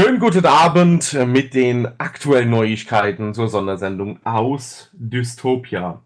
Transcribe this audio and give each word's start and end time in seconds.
Schönen 0.00 0.20
guten 0.20 0.46
Abend 0.46 1.12
mit 1.26 1.54
den 1.54 1.86
aktuellen 1.98 2.50
Neuigkeiten 2.50 3.34
zur 3.34 3.48
Sondersendung 3.48 4.24
aus 4.24 4.90
Dystopia. 4.92 6.04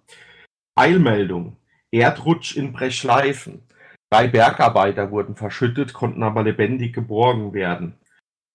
Eilmeldung. 0.75 1.59
Erdrutsch 1.91 2.57
in 2.57 2.73
Brechleifen. 2.73 3.65
Drei 4.11 4.29
Bergarbeiter 4.29 5.11
wurden 5.11 5.37
verschüttet, 5.37 5.93
konnten 5.93 6.23
aber 6.23 6.43
lebendig 6.43 6.95
geborgen 6.95 7.53
werden. 7.53 7.99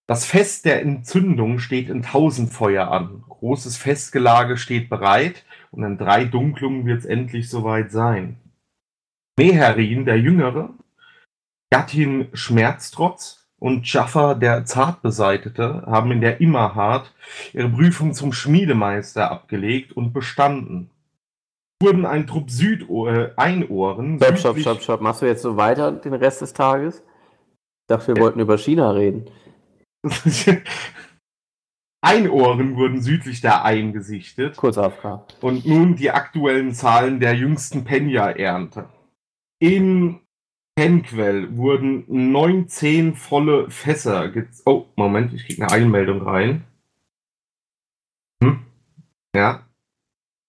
Das 0.07 0.25
Fest 0.25 0.65
der 0.65 0.81
Entzündung 0.81 1.59
steht 1.59 1.89
in 1.89 2.01
Tausendfeuer 2.01 2.89
an. 2.89 3.23
Großes 3.29 3.77
Festgelage 3.77 4.57
steht 4.57 4.89
bereit 4.89 5.45
und 5.69 5.83
in 5.83 5.99
drei 5.99 6.25
Dunklungen 6.25 6.87
wird 6.87 7.01
es 7.01 7.05
endlich 7.05 7.47
soweit 7.47 7.91
sein. 7.91 8.37
Meherin, 9.37 10.03
der 10.05 10.19
Jüngere, 10.19 10.73
Gattin 11.71 12.29
Schmerztrotz 12.33 13.46
und 13.59 13.91
Jaffa, 13.91 14.35
der 14.35 14.65
Zartbeseitete, 14.65 15.83
haben 15.85 16.11
in 16.11 16.21
der 16.21 16.41
Immerhart 16.41 17.13
ihre 17.53 17.69
Prüfung 17.69 18.13
zum 18.13 18.31
Schmiedemeister 18.31 19.31
abgelegt 19.31 19.93
und 19.93 20.13
bestanden. 20.13 20.91
Wurden 21.81 22.05
ein 22.05 22.27
Trupp 22.27 22.49
Süd-Einohren. 22.49 24.17
Stopp, 24.17 24.37
stopp, 24.37 24.59
stopp, 24.59 24.81
stopp. 24.81 25.01
Machst 25.01 25.21
du 25.21 25.25
jetzt 25.25 25.41
so 25.41 25.57
weiter 25.57 25.91
den 25.91 26.13
Rest 26.13 26.41
des 26.41 26.53
Tages? 26.53 26.97
Ich 26.97 27.87
dachte, 27.87 28.15
wir 28.15 28.21
wollten 28.21 28.39
über 28.39 28.57
China 28.57 28.91
reden. 28.91 29.29
Einohren 32.01 32.75
wurden 32.75 33.01
südlich 33.01 33.41
der 33.41 33.65
Ain 33.65 33.91
gesichtet. 33.91 34.55
Kurz 34.55 34.77
AFK. 34.77 35.21
Und 35.41 35.65
nun 35.65 35.95
die 35.95 36.11
aktuellen 36.11 36.73
Zahlen 36.73 37.19
der 37.19 37.33
jüngsten 37.35 37.83
Penya-Ernte. 37.83 38.89
In 39.59 40.19
Penquell 40.77 41.57
wurden 41.57 42.03
19 42.07 43.15
volle 43.15 43.71
Fässer. 43.71 44.31
Oh, 44.63 44.85
Moment, 44.95 45.33
ich 45.33 45.47
kriege 45.47 45.63
eine 45.63 45.71
Einmeldung 45.71 46.21
rein. 46.21 46.65
Hm? 48.43 48.59
Ja. 49.35 49.63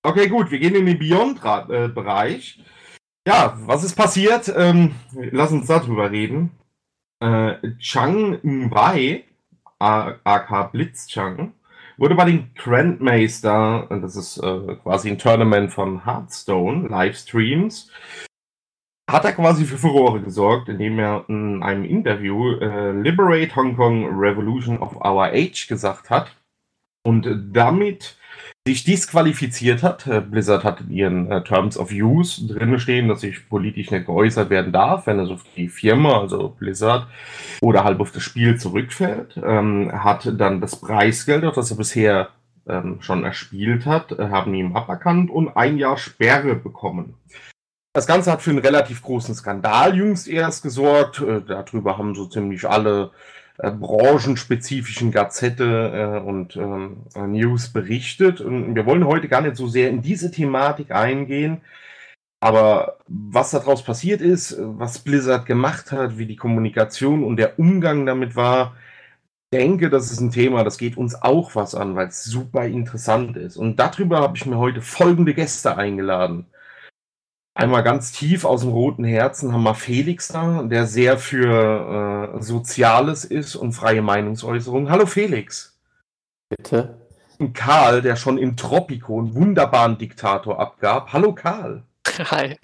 Okay, 0.02 0.28
gut, 0.28 0.50
wir 0.50 0.58
gehen 0.58 0.74
in 0.74 0.84
den 0.84 0.98
Beyond-Bereich. 0.98 2.62
Ja, 3.26 3.56
was 3.60 3.84
ist 3.84 3.94
passiert? 3.94 4.52
Ähm, 4.54 4.96
lass 5.14 5.50
uns 5.50 5.66
darüber 5.66 6.10
reden. 6.10 6.50
Äh, 7.20 7.54
Chang 7.78 8.38
Wei, 8.70 9.24
AK 9.78 10.72
Blitzchang, 10.72 11.54
wurde 11.96 12.16
bei 12.16 12.26
den 12.26 12.50
Grandmaster, 12.54 13.86
das 14.02 14.14
ist 14.14 14.36
äh, 14.36 14.76
quasi 14.82 15.08
ein 15.08 15.18
Tournament 15.18 15.72
von 15.72 16.04
Hearthstone, 16.04 16.86
Livestreams, 16.86 17.90
hat 19.08 19.24
er 19.24 19.32
quasi 19.32 19.64
für 19.64 19.78
Furore 19.78 20.20
gesorgt, 20.20 20.68
indem 20.68 20.98
er 20.98 21.24
in 21.28 21.62
einem 21.62 21.84
Interview 21.84 22.52
äh, 22.60 22.92
Liberate 22.92 23.56
Hong 23.56 23.74
Kong 23.74 24.06
Revolution 24.06 24.78
of 24.78 24.96
Our 24.96 25.24
Age 25.32 25.66
gesagt 25.66 26.10
hat 26.10 26.30
und 27.02 27.26
damit 27.52 28.18
sich 28.66 28.84
disqualifiziert 28.84 29.82
hat. 29.82 30.06
Äh, 30.06 30.20
Blizzard 30.20 30.62
hat 30.62 30.82
in 30.82 30.90
ihren 30.90 31.30
äh, 31.32 31.42
Terms 31.42 31.78
of 31.78 31.90
Use 31.90 32.46
drin 32.46 32.78
stehen, 32.78 33.08
dass 33.08 33.22
sich 33.22 33.48
politisch 33.48 33.90
nicht 33.90 34.04
geäußert 34.04 34.50
werden 34.50 34.72
darf, 34.72 35.06
wenn 35.06 35.18
es 35.18 35.30
auf 35.30 35.42
die 35.56 35.68
Firma, 35.68 36.20
also 36.20 36.54
Blizzard, 36.58 37.06
oder 37.62 37.84
halb 37.84 38.00
auf 38.00 38.12
das 38.12 38.22
Spiel 38.22 38.58
zurückfällt. 38.58 39.40
Ähm, 39.42 39.90
hat 39.92 40.30
dann 40.38 40.60
das 40.60 40.78
Preisgeld, 40.78 41.44
das 41.56 41.70
er 41.70 41.78
bisher 41.78 42.28
ähm, 42.68 42.98
schon 43.00 43.24
erspielt 43.24 43.86
hat, 43.86 44.12
äh, 44.12 44.28
haben 44.28 44.52
ihm 44.52 44.76
aberkannt 44.76 45.30
und 45.30 45.56
ein 45.56 45.78
Jahr 45.78 45.96
Sperre 45.96 46.54
bekommen. 46.54 47.14
Das 47.98 48.06
Ganze 48.06 48.30
hat 48.30 48.42
für 48.42 48.50
einen 48.50 48.60
relativ 48.60 49.02
großen 49.02 49.34
Skandal 49.34 49.96
jüngst 49.96 50.28
erst 50.28 50.62
gesorgt. 50.62 51.20
Äh, 51.20 51.42
darüber 51.44 51.98
haben 51.98 52.14
so 52.14 52.26
ziemlich 52.26 52.64
alle 52.64 53.10
äh, 53.58 53.72
branchenspezifischen 53.72 55.10
Gazette 55.10 55.64
äh, 55.64 56.20
und 56.24 56.54
ähm, 56.54 56.98
News 57.16 57.70
berichtet. 57.72 58.40
Und 58.40 58.76
wir 58.76 58.86
wollen 58.86 59.04
heute 59.04 59.26
gar 59.26 59.40
nicht 59.40 59.56
so 59.56 59.66
sehr 59.66 59.90
in 59.90 60.00
diese 60.00 60.30
Thematik 60.30 60.92
eingehen. 60.92 61.60
Aber 62.38 62.98
was 63.08 63.50
daraus 63.50 63.82
passiert 63.82 64.20
ist, 64.20 64.56
was 64.60 65.00
Blizzard 65.00 65.44
gemacht 65.44 65.90
hat, 65.90 66.18
wie 66.18 66.26
die 66.26 66.36
Kommunikation 66.36 67.24
und 67.24 67.36
der 67.36 67.58
Umgang 67.58 68.06
damit 68.06 68.36
war, 68.36 68.76
denke, 69.52 69.90
das 69.90 70.12
ist 70.12 70.20
ein 70.20 70.30
Thema, 70.30 70.62
das 70.62 70.78
geht 70.78 70.96
uns 70.96 71.20
auch 71.20 71.56
was 71.56 71.74
an, 71.74 71.96
weil 71.96 72.06
es 72.06 72.22
super 72.22 72.64
interessant 72.64 73.36
ist. 73.36 73.56
Und 73.56 73.80
darüber 73.80 74.20
habe 74.20 74.36
ich 74.36 74.46
mir 74.46 74.58
heute 74.58 74.82
folgende 74.82 75.34
Gäste 75.34 75.76
eingeladen. 75.76 76.46
Einmal 77.58 77.82
ganz 77.82 78.12
tief 78.12 78.44
aus 78.44 78.60
dem 78.60 78.70
roten 78.70 79.02
Herzen 79.02 79.52
haben 79.52 79.64
wir 79.64 79.74
Felix 79.74 80.28
da, 80.28 80.62
der 80.62 80.86
sehr 80.86 81.18
für 81.18 82.36
äh, 82.36 82.40
Soziales 82.40 83.24
ist 83.24 83.56
und 83.56 83.72
freie 83.72 84.00
Meinungsäußerung. 84.00 84.90
Hallo 84.90 85.06
Felix. 85.06 85.76
Bitte. 86.48 87.08
Und 87.40 87.54
Karl, 87.54 88.00
der 88.00 88.14
schon 88.14 88.38
in 88.38 88.56
Tropico 88.56 89.18
einen 89.18 89.34
wunderbaren 89.34 89.98
Diktator 89.98 90.60
abgab. 90.60 91.12
Hallo 91.12 91.34
Karl. 91.34 91.82
Hi. 92.30 92.60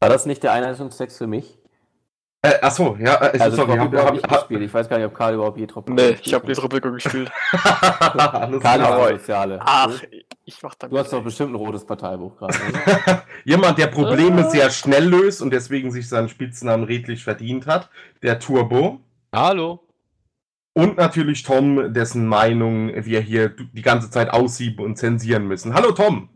War 0.00 0.08
das 0.08 0.24
nicht 0.24 0.42
der 0.42 0.52
Einleitungstext 0.52 1.18
für 1.18 1.26
mich? 1.26 1.57
Äh, 2.40 2.60
achso, 2.62 2.96
ja, 3.00 3.14
äh, 3.16 3.38
also 3.40 3.56
sorry, 3.56 3.76
hab, 3.76 3.92
hab, 3.92 4.22
hab, 4.22 4.30
gespielt. 4.40 4.62
Ich 4.62 4.72
weiß 4.72 4.88
gar 4.88 4.98
nicht, 4.98 5.06
ob 5.06 5.14
Karl 5.14 5.34
überhaupt 5.34 5.58
je 5.58 5.66
Tropico 5.66 5.94
Nee, 5.94 6.16
ich 6.22 6.32
habe 6.32 6.46
nie 6.46 6.52
Tropico 6.52 6.92
gespielt. 6.92 7.32
Karl 7.50 9.12
ist 9.12 9.20
Soziale. 9.20 9.58
Ach, 9.60 10.00
ich 10.44 10.62
mach 10.62 10.76
dann. 10.76 10.90
Du 10.90 10.98
hast 10.98 11.12
doch 11.12 11.24
bestimmt 11.24 11.50
ein 11.50 11.56
rotes 11.56 11.84
Parteibuch 11.84 12.36
gerade. 12.36 12.54
Jemand, 13.44 13.76
der 13.78 13.88
Probleme 13.88 14.48
sehr 14.50 14.70
schnell 14.70 15.08
löst 15.08 15.42
und 15.42 15.50
deswegen 15.50 15.90
sich 15.90 16.08
seinen 16.08 16.28
Spitznamen 16.28 16.84
redlich 16.84 17.24
verdient 17.24 17.66
hat. 17.66 17.90
Der 18.22 18.38
Turbo. 18.38 19.00
Hallo. 19.34 19.80
Und 20.74 20.96
natürlich 20.96 21.42
Tom, 21.42 21.92
dessen 21.92 22.28
Meinung 22.28 22.92
wir 22.94 23.20
hier 23.20 23.48
die 23.48 23.82
ganze 23.82 24.12
Zeit 24.12 24.30
aussieben 24.30 24.84
und 24.84 24.96
zensieren 24.96 25.48
müssen. 25.48 25.74
Hallo 25.74 25.90
Tom. 25.90 26.28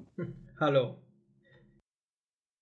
Hallo. 0.58 0.96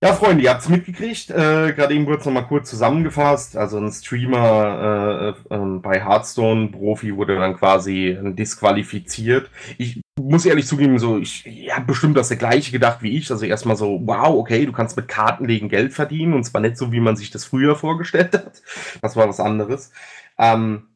Ja, 0.02 0.14
Freunde, 0.14 0.42
ihr 0.42 0.50
habt 0.50 0.62
es 0.62 0.68
mitgekriegt. 0.70 1.28
Äh, 1.30 1.74
Gerade 1.74 1.92
eben 1.94 2.06
kurz 2.06 2.24
nochmal 2.24 2.46
kurz 2.46 2.70
zusammengefasst. 2.70 3.54
Also 3.54 3.76
ein 3.76 3.92
Streamer 3.92 5.34
äh, 5.50 5.54
äh, 5.54 5.78
bei 5.78 6.00
Hearthstone, 6.02 6.68
Profi, 6.68 7.14
wurde 7.16 7.36
dann 7.36 7.54
quasi 7.54 8.16
disqualifiziert. 8.22 9.50
Ich 9.76 10.00
muss 10.18 10.46
ehrlich 10.46 10.66
zugeben, 10.66 10.98
so, 10.98 11.18
ich 11.18 11.44
habt 11.70 11.86
bestimmt 11.86 12.16
das 12.16 12.30
gleiche 12.30 12.72
gedacht 12.72 13.02
wie 13.02 13.18
ich. 13.18 13.30
Also 13.30 13.44
erstmal 13.44 13.76
so, 13.76 14.00
wow, 14.06 14.36
okay, 14.38 14.64
du 14.64 14.72
kannst 14.72 14.96
mit 14.96 15.06
Kartenlegen 15.06 15.68
Geld 15.68 15.92
verdienen 15.92 16.32
und 16.32 16.44
zwar 16.44 16.62
nicht 16.62 16.78
so, 16.78 16.92
wie 16.92 17.00
man 17.00 17.16
sich 17.16 17.30
das 17.30 17.44
früher 17.44 17.76
vorgestellt 17.76 18.32
hat. 18.32 18.62
Das 19.02 19.16
war 19.16 19.28
was 19.28 19.38
anderes. 19.38 19.92
Ähm, 20.38 20.88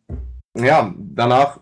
ja, 0.57 0.95
danach 0.99 1.61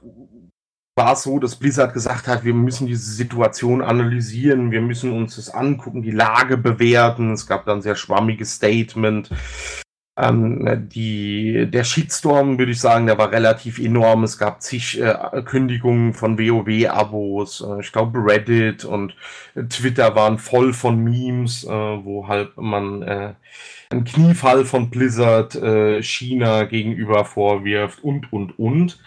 war 0.94 1.14
es 1.14 1.22
so, 1.22 1.38
dass 1.38 1.56
Blizzard 1.56 1.94
gesagt 1.94 2.28
hat, 2.28 2.44
wir 2.44 2.54
müssen 2.54 2.86
diese 2.86 3.10
Situation 3.12 3.82
analysieren, 3.82 4.70
wir 4.70 4.82
müssen 4.82 5.12
uns 5.12 5.36
das 5.36 5.50
angucken, 5.50 6.02
die 6.02 6.10
Lage 6.10 6.58
bewerten. 6.58 7.32
Es 7.32 7.46
gab 7.46 7.64
dann 7.64 7.82
sehr 7.82 7.96
schwammiges 7.96 8.54
Statement. 8.56 9.30
Ähm, 10.18 10.88
die, 10.92 11.66
der 11.70 11.84
Shitstorm, 11.84 12.58
würde 12.58 12.72
ich 12.72 12.80
sagen, 12.80 13.06
der 13.06 13.16
war 13.16 13.32
relativ 13.32 13.78
enorm. 13.78 14.24
Es 14.24 14.36
gab 14.36 14.60
zig 14.60 15.00
äh, 15.00 15.42
Kündigungen 15.42 16.12
von 16.12 16.38
WoW-Abos. 16.38 17.62
Äh, 17.66 17.80
ich 17.80 17.92
glaube, 17.92 18.18
Reddit 18.18 18.84
und 18.84 19.16
Twitter 19.70 20.14
waren 20.14 20.36
voll 20.36 20.74
von 20.74 21.02
Memes, 21.02 21.64
äh, 21.64 21.70
wo 21.70 22.28
halt 22.28 22.58
man 22.58 23.00
äh, 23.00 23.32
einen 23.88 24.04
Kniefall 24.04 24.66
von 24.66 24.90
Blizzard 24.90 25.54
äh, 25.54 26.02
China 26.02 26.64
gegenüber 26.64 27.24
vorwirft 27.24 28.04
und, 28.04 28.30
und, 28.34 28.58
und. 28.58 28.98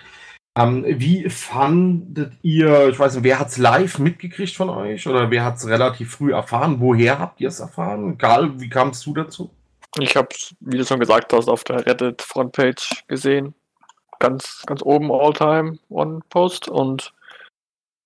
Ähm, 0.58 0.86
wie 0.88 1.30
fandet 1.30 2.34
ihr, 2.42 2.88
ich 2.88 2.98
weiß 2.98 3.16
nicht, 3.16 3.24
wer 3.26 3.40
hat 3.40 3.50
es 3.50 3.58
live 3.58 4.00
mitgekriegt 4.00 4.56
von 4.56 4.70
euch 4.70 5.06
oder 5.06 5.30
wer 5.30 5.44
hat 5.44 5.58
es 5.58 5.68
relativ 5.68 6.16
früh 6.16 6.34
erfahren? 6.34 6.80
Woher 6.80 7.20
habt 7.20 7.42
ihr 7.42 7.50
es 7.50 7.60
erfahren? 7.60 8.18
Karl, 8.18 8.58
wie 8.60 8.70
kamst 8.70 9.06
du 9.06 9.14
dazu? 9.14 9.50
Ich 10.00 10.16
habe 10.16 10.30
es, 10.32 10.56
wie 10.62 10.78
du 10.78 10.86
schon 10.86 11.00
gesagt 11.00 11.34
hast, 11.34 11.50
auf 11.50 11.66
der 11.66 11.86
Reddit-Frontpage 11.86 13.04
gesehen. 13.08 13.54
Ganz, 14.20 14.64
ganz 14.66 14.82
oben 14.82 15.12
All-Time 15.12 15.78
One-Post 15.90 16.70
und 16.70 17.14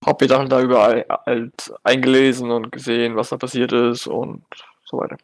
habe 0.03 0.23
mich 0.23 0.29
dann 0.29 0.49
da 0.49 0.61
überall 0.61 1.05
halt 1.25 1.71
eingelesen 1.83 2.49
und 2.49 2.71
gesehen, 2.71 3.15
was 3.15 3.29
da 3.29 3.37
passiert 3.37 3.73
ist 3.73 4.07
und 4.07 4.43
so 4.85 4.97
weiter. 4.97 5.17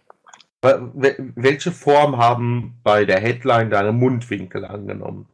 Welche 0.62 1.72
Form 1.72 2.18
haben 2.18 2.78
bei 2.84 3.06
der 3.06 3.20
Headline 3.20 3.70
deine 3.70 3.92
Mundwinkel 3.92 4.66
angenommen? 4.66 5.28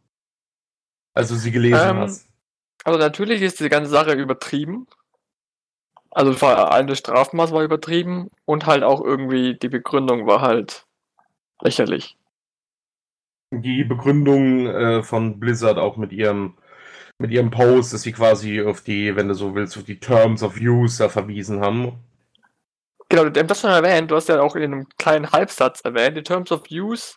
Also 1.13 1.35
sie 1.35 1.51
gelesen 1.51 1.89
ähm, 1.89 1.97
hast. 1.97 2.27
Also 2.83 2.97
natürlich 2.97 3.41
ist 3.41 3.59
die 3.59 3.69
ganze 3.69 3.91
Sache 3.91 4.13
übertrieben. 4.13 4.87
Also 6.09 6.33
vor 6.33 6.71
allem 6.71 6.87
das 6.87 6.99
Strafmaß 6.99 7.51
war 7.51 7.63
übertrieben 7.63 8.29
und 8.45 8.65
halt 8.65 8.83
auch 8.83 9.01
irgendwie 9.01 9.57
die 9.57 9.69
Begründung 9.69 10.27
war 10.27 10.41
halt 10.41 10.85
lächerlich. 11.61 12.17
Die 13.51 13.83
Begründung 13.83 14.67
äh, 14.67 15.03
von 15.03 15.39
Blizzard 15.39 15.77
auch 15.77 15.97
mit 15.97 16.11
ihrem 16.11 16.57
mit 17.17 17.31
ihrem 17.31 17.51
Post, 17.51 17.93
dass 17.93 18.01
sie 18.01 18.13
quasi 18.13 18.61
auf 18.63 18.81
die, 18.81 19.15
wenn 19.15 19.27
du 19.27 19.35
so 19.35 19.53
willst, 19.53 19.77
auf 19.77 19.83
die 19.83 19.99
Terms 19.99 20.41
of 20.41 20.59
Use 20.59 21.07
verwiesen 21.07 21.61
haben. 21.61 21.99
Genau, 23.09 23.29
du 23.29 23.47
hast 23.47 23.61
schon 23.61 23.69
erwähnt, 23.69 24.09
du 24.09 24.15
hast 24.15 24.27
ja 24.27 24.41
auch 24.41 24.55
in 24.55 24.63
einem 24.63 24.89
kleinen 24.97 25.31
Halbsatz 25.31 25.81
erwähnt, 25.81 26.17
die 26.17 26.23
Terms 26.23 26.51
of 26.51 26.63
Use 26.71 27.15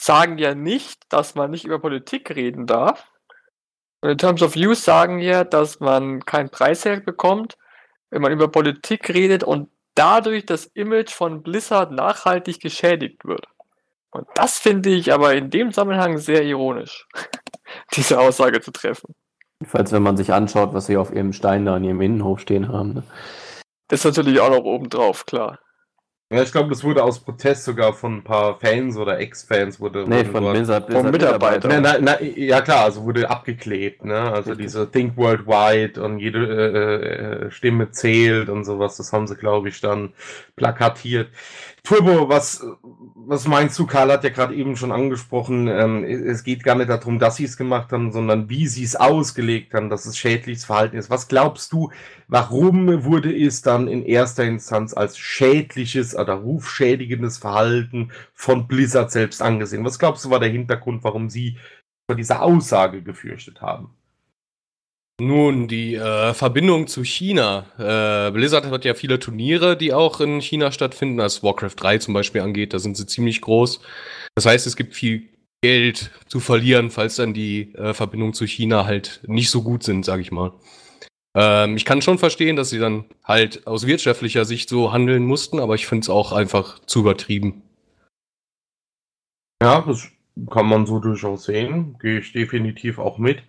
sagen 0.00 0.38
ja 0.38 0.54
nicht, 0.54 1.02
dass 1.10 1.34
man 1.34 1.50
nicht 1.50 1.64
über 1.64 1.78
Politik 1.78 2.34
reden 2.34 2.66
darf, 2.66 3.10
Und 4.00 4.10
in 4.10 4.18
Terms 4.18 4.42
of 4.42 4.56
Use 4.56 4.80
sagen 4.80 5.18
wir, 5.18 5.44
dass 5.44 5.80
man 5.80 6.24
kein 6.24 6.48
Preisgeld 6.50 7.04
bekommt, 7.04 7.58
wenn 8.10 8.22
man 8.22 8.32
über 8.32 8.48
Politik 8.48 9.10
redet 9.10 9.44
und 9.44 9.68
dadurch 9.94 10.46
das 10.46 10.66
Image 10.66 11.10
von 11.10 11.42
Blizzard 11.42 11.92
nachhaltig 11.92 12.60
geschädigt 12.60 13.24
wird. 13.24 13.46
Und 14.10 14.26
das 14.34 14.58
finde 14.58 14.90
ich 14.90 15.12
aber 15.12 15.34
in 15.34 15.50
dem 15.50 15.68
Zusammenhang 15.68 16.18
sehr 16.18 16.42
ironisch, 16.42 17.06
diese 17.94 18.18
Aussage 18.18 18.60
zu 18.60 18.72
treffen. 18.72 19.14
Falls 19.64 19.92
wenn 19.92 20.02
man 20.02 20.16
sich 20.16 20.32
anschaut, 20.32 20.72
was 20.72 20.86
sie 20.86 20.96
auf 20.96 21.12
ihrem 21.12 21.34
Stein 21.34 21.66
da 21.66 21.76
in 21.76 21.84
ihrem 21.84 22.00
Innenhof 22.00 22.40
stehen 22.40 22.68
haben. 22.68 22.94
Ne? 22.94 23.02
Das 23.88 24.04
ist 24.04 24.16
natürlich 24.16 24.40
auch 24.40 24.50
noch 24.50 24.64
oben 24.64 24.88
drauf, 24.88 25.26
klar. 25.26 25.58
Ja, 26.32 26.42
ich 26.42 26.52
glaube, 26.52 26.68
das 26.68 26.84
wurde 26.84 27.02
aus 27.02 27.18
Protest 27.18 27.64
sogar 27.64 27.92
von 27.92 28.18
ein 28.18 28.22
paar 28.22 28.56
Fans 28.60 28.96
oder 28.96 29.18
Ex-Fans 29.18 29.80
wurde. 29.80 30.04
Nee, 30.08 30.24
von 30.24 30.44
dort- 30.44 30.54
Blizzard, 30.54 30.86
Blizzard 30.86 31.10
Mitarbeiter. 31.10 31.80
Na, 31.80 31.96
na, 32.00 32.22
ja 32.22 32.60
klar, 32.60 32.84
also 32.84 33.02
wurde 33.02 33.28
abgeklebt, 33.28 34.04
ne? 34.04 34.14
Also 34.20 34.50
Richtig. 34.50 34.66
diese 34.66 34.88
Think 34.88 35.16
Worldwide 35.16 36.00
und 36.00 36.20
jede 36.20 36.46
äh, 36.46 37.46
äh, 37.46 37.50
Stimme 37.50 37.90
zählt 37.90 38.48
und 38.48 38.62
sowas, 38.64 38.96
das 38.96 39.12
haben 39.12 39.26
sie, 39.26 39.34
glaube 39.34 39.70
ich, 39.70 39.80
dann 39.80 40.12
plakatiert. 40.54 41.30
Turbo, 41.82 42.28
was, 42.28 42.64
was 43.14 43.46
meinst 43.46 43.78
du? 43.78 43.86
Karl 43.86 44.12
hat 44.12 44.24
ja 44.24 44.30
gerade 44.30 44.54
eben 44.54 44.76
schon 44.76 44.92
angesprochen, 44.92 45.66
ähm, 45.68 46.04
es 46.04 46.44
geht 46.44 46.62
gar 46.62 46.74
nicht 46.74 46.90
darum, 46.90 47.18
dass 47.18 47.36
sie 47.36 47.44
es 47.44 47.56
gemacht 47.56 47.92
haben, 47.92 48.12
sondern 48.12 48.48
wie 48.50 48.66
sie 48.66 48.84
es 48.84 48.96
ausgelegt 48.96 49.74
haben, 49.74 49.88
dass 49.88 50.06
es 50.06 50.16
schädliches 50.16 50.64
Verhalten 50.64 50.96
ist. 50.96 51.10
Was 51.10 51.28
glaubst 51.28 51.72
du, 51.72 51.90
warum 52.28 53.04
wurde 53.04 53.34
es 53.34 53.62
dann 53.62 53.88
in 53.88 54.04
erster 54.04 54.44
Instanz 54.44 54.94
als 54.94 55.18
schädliches 55.18 56.14
oder 56.14 56.34
rufschädigendes 56.34 57.38
Verhalten 57.38 58.10
von 58.34 58.68
Blizzard 58.68 59.10
selbst 59.10 59.42
angesehen? 59.42 59.84
Was 59.84 59.98
glaubst 59.98 60.24
du 60.24 60.30
war 60.30 60.40
der 60.40 60.50
Hintergrund, 60.50 61.02
warum 61.04 61.30
sie 61.30 61.58
vor 62.06 62.16
dieser 62.16 62.42
Aussage 62.42 63.02
gefürchtet 63.02 63.62
haben? 63.62 63.94
Nun, 65.20 65.68
die 65.68 65.96
äh, 65.96 66.32
Verbindung 66.32 66.86
zu 66.86 67.04
China. 67.04 67.66
Äh, 67.78 68.30
Blizzard 68.30 68.66
hat 68.66 68.86
ja 68.86 68.94
viele 68.94 69.18
Turniere, 69.18 69.76
die 69.76 69.92
auch 69.92 70.20
in 70.20 70.40
China 70.40 70.72
stattfinden, 70.72 71.18
was 71.18 71.42
Warcraft 71.42 71.74
3 71.76 71.98
zum 71.98 72.14
Beispiel 72.14 72.40
angeht. 72.40 72.72
Da 72.72 72.78
sind 72.78 72.96
sie 72.96 73.06
ziemlich 73.06 73.42
groß. 73.42 73.80
Das 74.34 74.46
heißt, 74.46 74.66
es 74.66 74.76
gibt 74.76 74.94
viel 74.94 75.28
Geld 75.62 76.10
zu 76.26 76.40
verlieren, 76.40 76.90
falls 76.90 77.16
dann 77.16 77.34
die 77.34 77.74
äh, 77.74 77.92
Verbindungen 77.92 78.32
zu 78.32 78.46
China 78.46 78.86
halt 78.86 79.20
nicht 79.26 79.50
so 79.50 79.62
gut 79.62 79.82
sind, 79.82 80.06
sage 80.06 80.22
ich 80.22 80.32
mal. 80.32 80.52
Ähm, 81.36 81.76
ich 81.76 81.84
kann 81.84 82.00
schon 82.00 82.18
verstehen, 82.18 82.56
dass 82.56 82.70
sie 82.70 82.78
dann 82.78 83.04
halt 83.22 83.66
aus 83.66 83.86
wirtschaftlicher 83.86 84.46
Sicht 84.46 84.70
so 84.70 84.90
handeln 84.90 85.26
mussten, 85.26 85.60
aber 85.60 85.74
ich 85.74 85.86
finde 85.86 86.04
es 86.04 86.08
auch 86.08 86.32
einfach 86.32 86.78
zu 86.86 87.00
übertrieben. 87.00 87.62
Ja, 89.62 89.82
das 89.82 90.08
kann 90.50 90.66
man 90.66 90.86
so 90.86 90.98
durchaus 90.98 91.44
sehen. 91.44 91.98
Gehe 92.00 92.20
ich 92.20 92.32
definitiv 92.32 92.98
auch 92.98 93.18
mit. 93.18 93.42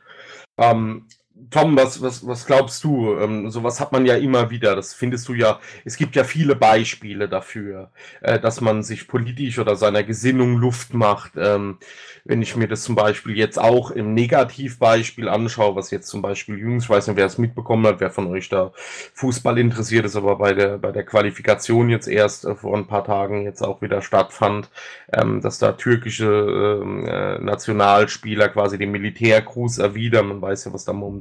Ähm, 0.57 1.07
Tom, 1.49 1.75
was, 1.75 2.01
was, 2.01 2.25
was 2.25 2.45
glaubst 2.45 2.83
du? 2.83 3.17
Ähm, 3.17 3.49
sowas 3.49 3.79
hat 3.79 3.91
man 3.91 4.05
ja 4.05 4.15
immer 4.15 4.49
wieder. 4.51 4.75
Das 4.75 4.93
findest 4.93 5.27
du 5.27 5.33
ja. 5.33 5.59
Es 5.85 5.95
gibt 5.97 6.15
ja 6.15 6.23
viele 6.23 6.55
Beispiele 6.55 7.27
dafür, 7.29 7.89
äh, 8.21 8.39
dass 8.39 8.61
man 8.61 8.83
sich 8.83 9.07
politisch 9.07 9.57
oder 9.57 9.75
seiner 9.75 10.03
Gesinnung 10.03 10.57
Luft 10.57 10.93
macht. 10.93 11.33
Ähm, 11.37 11.77
wenn 12.25 12.41
ich 12.41 12.55
mir 12.55 12.67
das 12.67 12.83
zum 12.83 12.95
Beispiel 12.95 13.35
jetzt 13.37 13.59
auch 13.59 13.91
im 13.91 14.13
Negativbeispiel 14.13 15.27
anschaue, 15.27 15.75
was 15.75 15.89
jetzt 15.89 16.07
zum 16.07 16.21
Beispiel 16.21 16.57
jüngst, 16.59 16.85
ich 16.85 16.89
weiß 16.89 17.07
nicht, 17.07 17.17
wer 17.17 17.25
es 17.25 17.37
mitbekommen 17.37 17.87
hat, 17.87 17.99
wer 17.99 18.11
von 18.11 18.27
euch 18.27 18.49
da 18.49 18.71
Fußball 19.13 19.57
interessiert 19.57 20.05
ist, 20.05 20.15
aber 20.15 20.37
bei 20.37 20.53
der, 20.53 20.77
bei 20.77 20.91
der 20.91 21.05
Qualifikation 21.05 21.89
jetzt 21.89 22.07
erst 22.07 22.45
äh, 22.45 22.55
vor 22.55 22.77
ein 22.77 22.87
paar 22.87 23.03
Tagen 23.03 23.43
jetzt 23.43 23.61
auch 23.61 23.81
wieder 23.81 24.01
stattfand, 24.01 24.69
ähm, 25.13 25.41
dass 25.41 25.59
da 25.59 25.71
türkische 25.71 26.81
ähm, 26.83 27.05
äh, 27.07 27.39
Nationalspieler 27.39 28.49
quasi 28.49 28.77
den 28.77 28.91
Militärgruß 28.91 29.79
erwidern. 29.79 30.27
Man 30.27 30.41
weiß 30.41 30.65
ja, 30.65 30.73
was 30.73 30.85
da 30.85 30.93
momentan 30.93 31.20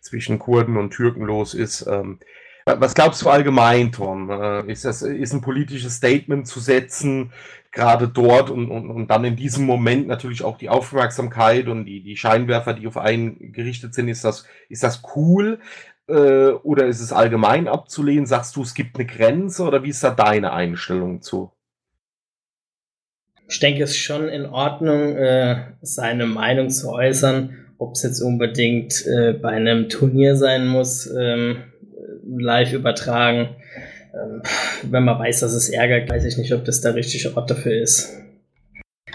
zwischen 0.00 0.38
Kurden 0.38 0.76
und 0.76 0.90
Türken 0.90 1.22
los 1.22 1.54
ist. 1.54 1.86
Ähm, 1.86 2.18
was 2.64 2.94
glaubst 2.94 3.22
du 3.22 3.28
allgemein, 3.28 3.90
Tom? 3.92 4.30
Äh, 4.30 4.70
ist 4.70 4.84
das 4.84 5.02
ist 5.02 5.32
ein 5.32 5.40
politisches 5.40 5.96
Statement 5.96 6.46
zu 6.46 6.60
setzen, 6.60 7.32
gerade 7.72 8.06
dort 8.06 8.50
und, 8.50 8.70
und, 8.70 8.90
und 8.90 9.10
dann 9.10 9.24
in 9.24 9.34
diesem 9.34 9.66
Moment 9.66 10.06
natürlich 10.06 10.44
auch 10.44 10.58
die 10.58 10.68
Aufmerksamkeit 10.68 11.66
und 11.68 11.86
die, 11.86 12.02
die 12.02 12.16
Scheinwerfer, 12.16 12.74
die 12.74 12.86
auf 12.86 12.98
einen 12.98 13.52
gerichtet 13.52 13.94
sind, 13.94 14.08
ist 14.08 14.24
das, 14.24 14.46
ist 14.68 14.82
das 14.82 15.02
cool? 15.16 15.58
Äh, 16.08 16.50
oder 16.50 16.86
ist 16.86 17.00
es 17.00 17.12
allgemein 17.12 17.68
abzulehnen? 17.68 18.26
Sagst 18.26 18.56
du, 18.56 18.62
es 18.62 18.74
gibt 18.74 18.96
eine 18.96 19.06
Grenze 19.06 19.64
oder 19.64 19.82
wie 19.82 19.88
ist 19.88 20.04
da 20.04 20.10
deine 20.10 20.52
Einstellung 20.52 21.22
zu? 21.22 21.50
Ich 23.48 23.60
denke, 23.60 23.82
es 23.82 23.90
ist 23.90 23.98
schon 23.98 24.28
in 24.28 24.46
Ordnung, 24.46 25.16
äh, 25.16 25.72
seine 25.82 26.26
Meinung 26.26 26.70
zu 26.70 26.90
äußern, 26.90 27.61
ob 27.82 27.94
es 27.94 28.02
jetzt 28.02 28.20
unbedingt 28.20 29.04
äh, 29.06 29.32
bei 29.32 29.50
einem 29.50 29.88
Turnier 29.88 30.36
sein 30.36 30.68
muss, 30.68 31.06
ähm, 31.06 31.56
live 32.24 32.72
übertragen. 32.72 33.48
Ähm, 34.14 34.42
wenn 34.90 35.04
man 35.04 35.18
weiß, 35.18 35.40
dass 35.40 35.52
es 35.52 35.68
ärgert, 35.68 36.08
weiß 36.08 36.24
ich 36.24 36.36
nicht, 36.38 36.52
ob 36.54 36.64
das 36.64 36.80
der 36.80 36.94
richtige 36.94 37.36
Ort 37.36 37.50
dafür 37.50 37.80
ist. 37.80 38.18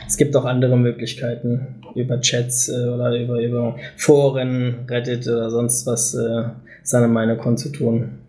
Es 0.05 0.17
gibt 0.17 0.35
auch 0.35 0.45
andere 0.45 0.77
Möglichkeiten, 0.77 1.81
über 1.95 2.19
Chats 2.21 2.69
äh, 2.69 2.87
oder 2.89 3.17
über, 3.17 3.39
über 3.39 3.77
Foren, 3.95 4.85
Reddit 4.89 5.27
oder 5.27 5.49
sonst 5.49 5.85
was 5.85 6.13
äh, 6.13 6.43
seine 6.83 7.07
Meinung 7.07 7.37
kundzutun. 7.37 8.19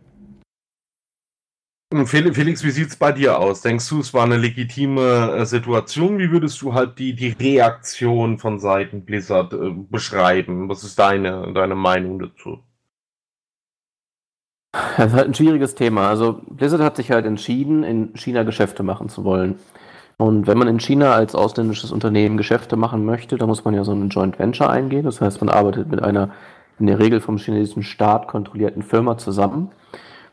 Felix, 1.91 2.65
wie 2.65 2.71
sieht's 2.71 2.97
bei 2.97 3.13
dir 3.13 3.39
aus? 3.39 3.63
Denkst 3.63 3.89
du, 3.89 4.01
es 4.01 4.13
war 4.13 4.25
eine 4.25 4.37
legitime 4.37 5.39
äh, 5.39 5.47
Situation? 5.47 6.19
Wie 6.19 6.31
würdest 6.31 6.61
du 6.61 6.75
halt 6.75 6.99
die, 6.99 7.15
die 7.15 7.31
Reaktion 7.31 8.37
von 8.37 8.59
Seiten 8.59 9.07
Blizzard 9.07 9.55
äh, 9.55 9.71
beschreiben? 9.71 10.69
Was 10.69 10.85
ist 10.85 10.99
deine, 10.99 11.51
deine 11.55 11.75
Meinung 11.75 12.19
dazu? 12.19 12.59
Das 14.99 15.07
ist 15.07 15.15
halt 15.15 15.29
ein 15.29 15.35
schwieriges 15.35 15.75
Thema. 15.77 16.11
Also 16.11 16.43
Blizzard 16.51 16.83
hat 16.83 16.97
sich 16.97 17.11
halt 17.11 17.25
entschieden, 17.25 17.83
in 17.85 18.15
China 18.17 18.43
Geschäfte 18.43 18.83
machen 18.83 19.09
zu 19.09 19.25
wollen. 19.25 19.59
Und 20.19 20.47
wenn 20.47 20.59
man 20.59 20.69
in 20.69 20.81
China 20.81 21.15
als 21.15 21.35
ausländisches 21.35 21.91
Unternehmen 21.91 22.37
Geschäfte 22.37 22.77
machen 22.77 23.07
möchte, 23.07 23.39
dann 23.39 23.49
muss 23.49 23.65
man 23.65 23.73
ja 23.73 23.85
so 23.85 23.93
eine 23.93 24.07
Joint 24.07 24.39
Venture 24.39 24.69
eingehen. 24.69 25.05
Das 25.05 25.23
heißt, 25.23 25.41
man 25.41 25.49
arbeitet 25.49 25.89
mit 25.89 26.03
einer 26.03 26.35
in 26.79 26.87
der 26.87 26.99
Regel 26.99 27.23
vom 27.23 27.39
chinesischen 27.39 27.83
Staat 27.83 28.29
kontrollierten 28.29 28.83
Firma 28.83 29.17
zusammen. 29.17 29.71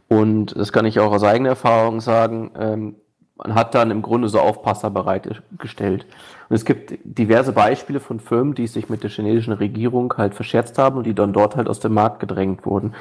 Und 0.07 0.55
das 0.57 0.71
kann 0.71 0.85
ich 0.85 0.99
auch 0.99 1.11
aus 1.11 1.23
eigener 1.23 1.49
Erfahrung 1.49 1.99
sagen. 2.01 2.51
Ähm, 2.59 2.95
man 3.37 3.55
hat 3.55 3.75
dann 3.75 3.91
im 3.91 4.01
Grunde 4.01 4.29
so 4.29 4.39
Aufpasser 4.39 4.89
bereitgestellt. 4.89 6.05
Und 6.49 6.55
es 6.55 6.63
gibt 6.63 6.97
diverse 7.03 7.51
Beispiele 7.51 7.99
von 7.99 8.19
Firmen, 8.19 8.55
die 8.55 8.67
sich 8.67 8.87
mit 8.89 9.03
der 9.03 9.09
chinesischen 9.09 9.53
Regierung 9.53 10.13
halt 10.17 10.35
verscherzt 10.35 10.77
haben 10.77 10.97
und 10.97 11.05
die 11.05 11.15
dann 11.15 11.33
dort 11.33 11.55
halt 11.55 11.67
aus 11.67 11.79
dem 11.79 11.93
Markt 11.93 12.19
gedrängt 12.19 12.65
wurden. 12.65 12.93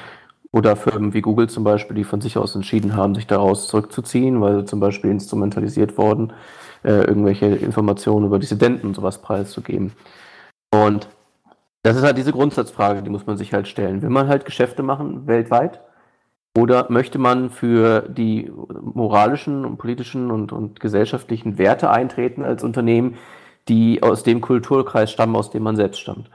Oder 0.50 0.76
Firmen 0.76 1.14
wie 1.14 1.20
Google 1.20 1.48
zum 1.48 1.64
Beispiel, 1.64 1.96
die 1.96 2.04
von 2.04 2.20
sich 2.20 2.38
aus 2.38 2.54
entschieden 2.54 2.96
haben, 2.96 3.14
sich 3.14 3.26
daraus 3.26 3.68
zurückzuziehen, 3.68 4.40
weil 4.40 4.60
sie 4.60 4.64
zum 4.66 4.80
Beispiel 4.80 5.10
instrumentalisiert 5.10 5.98
wurden, 5.98 6.32
äh, 6.84 7.04
irgendwelche 7.04 7.46
Informationen 7.46 8.26
über 8.26 8.38
Dissidenten 8.38 8.86
und 8.86 8.94
sowas 8.94 9.20
preiszugeben. 9.20 9.92
Und 10.72 11.08
das 11.82 11.96
ist 11.96 12.02
halt 12.02 12.16
diese 12.18 12.32
Grundsatzfrage, 12.32 13.02
die 13.02 13.10
muss 13.10 13.26
man 13.26 13.36
sich 13.36 13.52
halt 13.52 13.68
stellen. 13.68 14.00
Will 14.02 14.10
man 14.10 14.28
halt 14.28 14.44
Geschäfte 14.44 14.82
machen 14.82 15.26
weltweit? 15.26 15.80
Oder 16.56 16.86
möchte 16.90 17.18
man 17.18 17.50
für 17.50 18.02
die 18.08 18.50
moralischen 18.80 19.64
und 19.64 19.76
politischen 19.76 20.30
und, 20.30 20.52
und 20.52 20.78
gesellschaftlichen 20.78 21.58
Werte 21.58 21.90
eintreten 21.90 22.44
als 22.44 22.62
Unternehmen, 22.62 23.16
die 23.68 24.02
aus 24.02 24.22
dem 24.22 24.40
Kulturkreis 24.40 25.10
stammen, 25.10 25.34
aus 25.34 25.50
dem 25.50 25.64
man 25.64 25.76
selbst 25.76 26.00
stammt? 26.00 26.30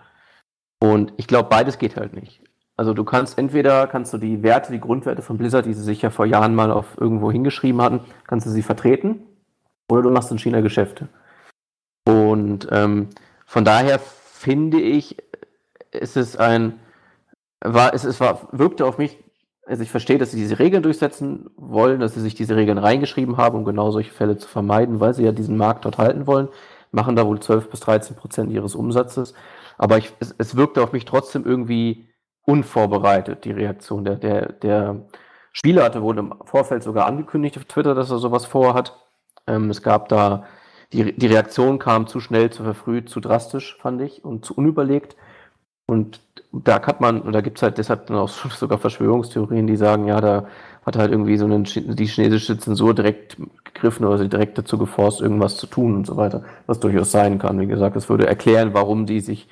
Und 0.82 1.14
ich 1.18 1.28
glaube, 1.28 1.50
beides 1.50 1.78
geht 1.78 1.96
halt 1.96 2.14
nicht. 2.14 2.42
Also 2.76 2.94
du 2.94 3.04
kannst 3.04 3.38
entweder 3.38 3.88
kannst 3.88 4.14
du 4.14 4.18
die 4.18 4.42
Werte, 4.42 4.72
die 4.72 4.80
Grundwerte 4.80 5.22
von 5.22 5.38
Blizzard, 5.38 5.66
die 5.66 5.74
sie 5.74 5.84
sich 5.84 6.02
ja 6.02 6.10
vor 6.10 6.26
Jahren 6.26 6.56
mal 6.56 6.72
auf 6.72 6.98
irgendwo 6.98 7.32
hingeschrieben 7.32 7.82
hatten, 7.82 8.02
kannst 8.26 8.46
du 8.46 8.52
sie 8.52 8.62
vertreten, 8.62 9.22
oder 9.90 10.04
du 10.04 10.12
machst 10.12 10.32
in 10.32 10.40
China 10.40 10.62
Geschäfte. 10.62 11.10
Und 12.08 12.68
ähm, 12.72 13.10
von 13.46 13.66
daher 13.66 14.00
finde 14.00 14.80
ich, 14.80 15.18
ist 15.92 16.16
es 16.16 16.38
ein, 16.38 16.80
war, 17.62 17.94
es, 17.94 18.06
es 18.06 18.22
war, 18.22 18.48
wirkte 18.52 18.86
auf 18.86 18.98
mich, 18.98 19.18
also 19.70 19.84
ich 19.84 19.92
verstehe, 19.92 20.18
dass 20.18 20.32
sie 20.32 20.38
diese 20.38 20.60
Regeln 20.60 20.84
durchsetzen 20.84 21.52
wollen, 21.56 22.00
dass 22.00 22.16
sie 22.16 22.22
sich 22.22 22.34
diese 22.34 22.56
Regeln 22.56 22.80
reingeschrieben 22.80 23.38
haben, 23.38 23.58
um 23.58 23.66
genau 23.66 23.92
solche 23.92 24.12
Fälle 24.12 24.38
zu 24.38 24.48
vermeiden, 24.48 25.00
weil 25.00 25.14
sie 25.14 25.24
ja 25.24 25.32
diesen 25.32 25.58
Markt 25.58 25.86
dort 25.86 26.00
halten 26.00 26.26
wollen, 26.26 26.50
machen 26.92 27.16
da 27.16 27.26
wohl 27.28 27.40
12 27.40 27.70
bis 27.70 27.80
13 27.82 28.16
Prozent 28.16 28.52
ihres 28.52 28.74
Umsatzes. 28.74 29.36
Aber 29.78 29.98
ich, 29.98 30.12
es, 30.20 30.34
es 30.38 30.56
wirkte 30.56 30.82
auf 30.82 30.92
mich 30.92 31.06
trotzdem 31.06 31.46
irgendwie 31.46 32.10
unvorbereitet, 32.42 33.46
die 33.46 33.52
Reaktion. 33.52 34.04
Der, 34.06 34.16
der, 34.16 34.54
der 34.54 35.08
Spieler 35.54 35.84
hatte 35.84 36.02
wohl 36.02 36.18
im 36.18 36.34
Vorfeld 36.46 36.84
sogar 36.84 37.06
angekündigt 37.06 37.58
auf 37.58 37.66
Twitter, 37.66 37.94
dass 37.94 38.10
er 38.10 38.18
sowas 38.18 38.46
vorhat. 38.46 38.98
Ähm, 39.46 39.70
es 39.70 39.84
gab 39.84 40.10
da, 40.10 40.46
die, 40.94 41.16
die 41.16 41.28
Reaktion 41.28 41.78
kam 41.78 42.08
zu 42.08 42.20
schnell, 42.20 42.50
zu 42.50 42.64
verfrüht, 42.64 43.10
zu 43.10 43.20
drastisch, 43.20 43.78
fand 43.80 44.02
ich, 44.02 44.26
und 44.26 44.46
zu 44.46 44.56
unüberlegt. 44.56 45.16
Und 45.86 46.22
da 46.52 46.82
hat 46.82 47.02
man, 47.02 47.22
oder 47.22 47.42
gibt 47.42 47.58
es 47.58 47.64
halt 47.64 47.78
deshalb 47.78 48.08
dann 48.08 48.18
auch 48.18 48.30
sogar 48.58 48.80
Verschwörungstheorien, 48.80 49.68
die 49.68 49.78
sagen, 49.78 50.08
ja, 50.08 50.20
da 50.22 50.48
hat 50.86 50.96
halt 50.96 51.12
irgendwie 51.12 51.38
so 51.38 51.46
eine, 51.46 51.64
die 51.64 52.06
chinesische 52.06 52.58
Zensur 52.58 52.94
direkt 52.96 53.38
gegriffen 53.66 54.06
oder 54.06 54.18
sie 54.18 54.30
direkt 54.30 54.58
dazu 54.58 54.78
geforst, 54.78 55.22
irgendwas 55.22 55.58
zu 55.58 55.68
tun 55.68 55.96
und 55.96 56.08
so 56.08 56.18
weiter, 56.18 56.44
was 56.66 56.80
durchaus 56.80 57.12
sein 57.12 57.38
kann. 57.40 57.60
Wie 57.60 57.68
gesagt, 57.68 57.96
das 57.96 58.10
würde 58.10 58.28
erklären, 58.28 58.74
warum 58.74 59.06
die 59.06 59.20
sich 59.20 59.48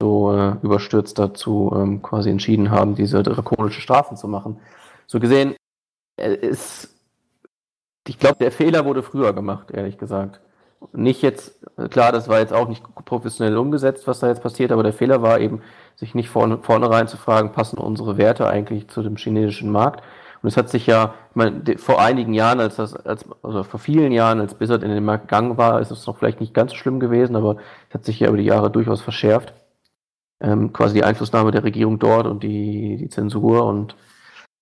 so 0.00 0.32
äh, 0.32 0.56
überstürzt 0.62 1.18
dazu 1.18 1.72
ähm, 1.76 2.02
quasi 2.02 2.30
entschieden 2.30 2.70
haben, 2.70 2.94
diese 2.94 3.22
drakonische 3.22 3.82
Strafen 3.82 4.16
zu 4.16 4.28
machen. 4.28 4.58
So 5.06 5.20
gesehen, 5.20 5.54
äh, 6.16 6.34
ist, 6.34 6.96
ich 8.08 8.18
glaube, 8.18 8.38
der 8.40 8.52
Fehler 8.52 8.84
wurde 8.86 9.02
früher 9.02 9.32
gemacht, 9.34 9.70
ehrlich 9.70 9.98
gesagt. 9.98 10.40
Nicht 10.92 11.20
jetzt, 11.22 11.60
äh, 11.76 11.88
klar, 11.88 12.12
das 12.12 12.28
war 12.28 12.40
jetzt 12.40 12.54
auch 12.54 12.68
nicht 12.68 12.82
professionell 13.04 13.58
umgesetzt, 13.58 14.06
was 14.06 14.20
da 14.20 14.28
jetzt 14.28 14.42
passiert, 14.42 14.72
aber 14.72 14.82
der 14.82 14.94
Fehler 14.94 15.20
war 15.20 15.38
eben, 15.40 15.62
sich 16.00 16.14
nicht 16.14 16.30
vorne, 16.30 16.58
vornherein 16.58 17.06
zu 17.06 17.16
fragen, 17.16 17.52
passen 17.52 17.78
unsere 17.78 18.16
Werte 18.16 18.48
eigentlich 18.48 18.88
zu 18.88 19.02
dem 19.02 19.16
chinesischen 19.16 19.70
Markt? 19.70 20.02
Und 20.42 20.48
es 20.48 20.56
hat 20.56 20.70
sich 20.70 20.86
ja, 20.86 21.14
ich 21.30 21.36
meine, 21.36 21.62
vor 21.76 22.00
einigen 22.00 22.32
Jahren, 22.32 22.60
als 22.60 22.76
das, 22.76 22.96
als, 22.96 23.26
also 23.42 23.62
vor 23.62 23.78
vielen 23.78 24.10
Jahren, 24.10 24.40
als 24.40 24.54
Blizzard 24.54 24.82
in 24.82 24.90
den 24.90 25.04
Markt 25.04 25.28
gegangen 25.28 25.58
war, 25.58 25.80
ist 25.80 25.90
es 25.90 26.06
noch 26.06 26.16
vielleicht 26.16 26.40
nicht 26.40 26.54
ganz 26.54 26.72
so 26.72 26.78
schlimm 26.78 26.98
gewesen, 26.98 27.36
aber 27.36 27.56
es 27.88 27.94
hat 27.94 28.04
sich 28.06 28.20
ja 28.20 28.28
über 28.28 28.38
die 28.38 28.44
Jahre 28.44 28.70
durchaus 28.70 29.02
verschärft. 29.02 29.52
Ähm, 30.42 30.72
quasi 30.72 30.94
die 30.94 31.04
Einflussnahme 31.04 31.50
der 31.50 31.64
Regierung 31.64 31.98
dort 31.98 32.26
und 32.26 32.42
die, 32.42 32.96
die 32.96 33.08
Zensur 33.10 33.66
und 33.66 33.94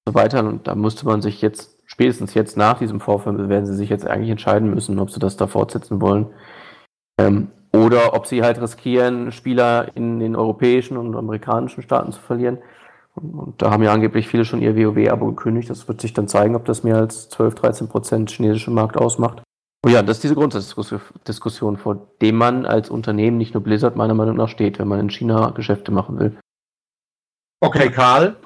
so 0.04 0.14
weiter. 0.14 0.40
Und 0.40 0.66
da 0.66 0.74
musste 0.74 1.06
man 1.06 1.22
sich 1.22 1.40
jetzt, 1.40 1.78
spätestens 1.86 2.34
jetzt 2.34 2.56
nach 2.56 2.80
diesem 2.80 3.00
Vorfall, 3.00 3.48
werden 3.48 3.66
sie 3.66 3.76
sich 3.76 3.88
jetzt 3.88 4.06
eigentlich 4.06 4.30
entscheiden 4.30 4.74
müssen, 4.74 4.98
ob 4.98 5.10
sie 5.10 5.20
das 5.20 5.36
da 5.36 5.46
fortsetzen 5.46 6.00
wollen. 6.00 6.26
Ähm, 7.20 7.48
oder 7.84 8.14
ob 8.14 8.26
sie 8.26 8.42
halt 8.42 8.60
riskieren, 8.60 9.32
Spieler 9.32 9.88
in 9.94 10.20
den 10.20 10.36
europäischen 10.36 10.96
und 10.96 11.14
amerikanischen 11.16 11.82
Staaten 11.82 12.12
zu 12.12 12.20
verlieren. 12.20 12.58
Und, 13.14 13.34
und 13.34 13.62
da 13.62 13.70
haben 13.70 13.82
ja 13.82 13.92
angeblich 13.92 14.28
viele 14.28 14.44
schon 14.44 14.62
ihr 14.62 14.76
WoW-Abo 14.76 15.26
gekündigt. 15.26 15.70
Das 15.70 15.88
wird 15.88 16.00
sich 16.00 16.12
dann 16.12 16.28
zeigen, 16.28 16.56
ob 16.56 16.64
das 16.64 16.84
mehr 16.84 16.96
als 16.96 17.28
12, 17.30 17.54
13 17.56 17.88
Prozent 17.88 18.30
chinesischen 18.30 18.74
Markt 18.74 18.96
ausmacht. 18.96 19.42
Und 19.84 19.92
ja, 19.92 20.02
das 20.02 20.18
ist 20.18 20.24
diese 20.24 20.34
Grundsatzdiskussion, 20.34 21.76
vor 21.76 22.08
dem 22.20 22.36
man 22.36 22.66
als 22.66 22.90
Unternehmen, 22.90 23.38
nicht 23.38 23.54
nur 23.54 23.62
Blizzard, 23.62 23.96
meiner 23.96 24.14
Meinung 24.14 24.36
nach 24.36 24.48
steht, 24.48 24.78
wenn 24.78 24.88
man 24.88 25.00
in 25.00 25.10
China 25.10 25.50
Geschäfte 25.50 25.92
machen 25.92 26.18
will. 26.18 26.36
Okay, 27.60 27.90
Karl. 27.90 28.36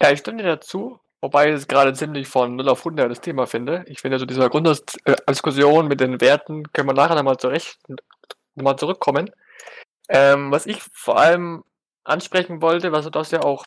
Ja, 0.00 0.10
ich 0.10 0.20
stimme 0.20 0.42
dir 0.42 0.48
dazu. 0.48 0.98
Wobei 1.24 1.48
ich 1.48 1.54
es 1.54 1.68
gerade 1.68 1.94
ziemlich 1.94 2.28
von 2.28 2.54
0 2.56 2.68
auf 2.68 2.80
100 2.80 3.10
das 3.10 3.22
Thema 3.22 3.46
finde. 3.46 3.82
Ich 3.86 4.02
finde, 4.02 4.18
so 4.18 4.26
diese 4.26 4.46
Grunddiskussion 4.46 5.88
mit 5.88 6.00
den 6.00 6.20
Werten 6.20 6.70
können 6.70 6.88
wir 6.88 6.92
nachher 6.92 7.14
nochmal 7.14 7.38
zurecht 7.38 7.78
nochmal 8.54 8.76
zurückkommen. 8.76 9.30
Ähm, 10.08 10.50
was 10.50 10.66
ich 10.66 10.82
vor 10.92 11.18
allem 11.18 11.64
ansprechen 12.04 12.60
wollte, 12.60 12.92
was 12.92 13.04
du 13.04 13.10
das 13.10 13.30
ja 13.30 13.42
auch 13.42 13.64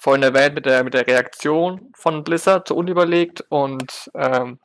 vorhin 0.00 0.22
erwähnt 0.22 0.54
mit 0.54 0.66
der, 0.66 0.84
mit 0.84 0.94
der 0.94 1.06
Reaktion 1.06 1.92
von 1.96 2.24
Blizzard 2.24 2.68
so 2.68 2.74
unüberlegt 2.74 3.44
und 3.48 4.10
ähm, 4.14 4.58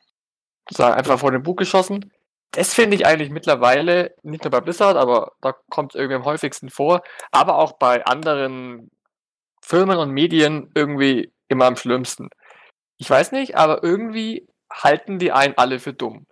einfach 0.78 1.18
vor 1.18 1.32
den 1.32 1.42
Bug 1.42 1.58
geschossen. 1.58 2.12
Das 2.52 2.74
finde 2.74 2.96
ich 2.96 3.06
eigentlich 3.06 3.30
mittlerweile, 3.30 4.14
nicht 4.22 4.44
nur 4.44 4.50
bei 4.50 4.60
Blizzard, 4.60 4.96
aber 4.96 5.32
da 5.40 5.54
kommt 5.70 5.94
es 5.94 5.98
irgendwie 5.98 6.16
am 6.16 6.24
häufigsten 6.24 6.68
vor, 6.68 7.02
aber 7.30 7.58
auch 7.58 7.74
bei 7.74 8.04
anderen 8.06 8.90
Firmen 9.62 9.98
und 9.98 10.10
Medien 10.10 10.70
irgendwie 10.74 11.32
immer 11.48 11.66
am 11.66 11.76
schlimmsten. 11.76 12.28
Ich 12.98 13.08
weiß 13.08 13.32
nicht, 13.32 13.56
aber 13.56 13.82
irgendwie 13.84 14.48
halten 14.72 15.18
die 15.18 15.32
einen 15.32 15.56
alle 15.56 15.78
für 15.78 15.92
dumm. 15.92 16.26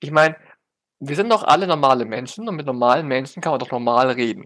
Ich 0.00 0.10
meine, 0.10 0.36
wir 1.00 1.16
sind 1.16 1.30
doch 1.30 1.42
alle 1.42 1.66
normale 1.66 2.04
Menschen 2.04 2.48
und 2.48 2.56
mit 2.56 2.66
normalen 2.66 3.06
Menschen 3.08 3.42
kann 3.42 3.52
man 3.52 3.58
doch 3.58 3.70
normal 3.70 4.10
reden. 4.10 4.44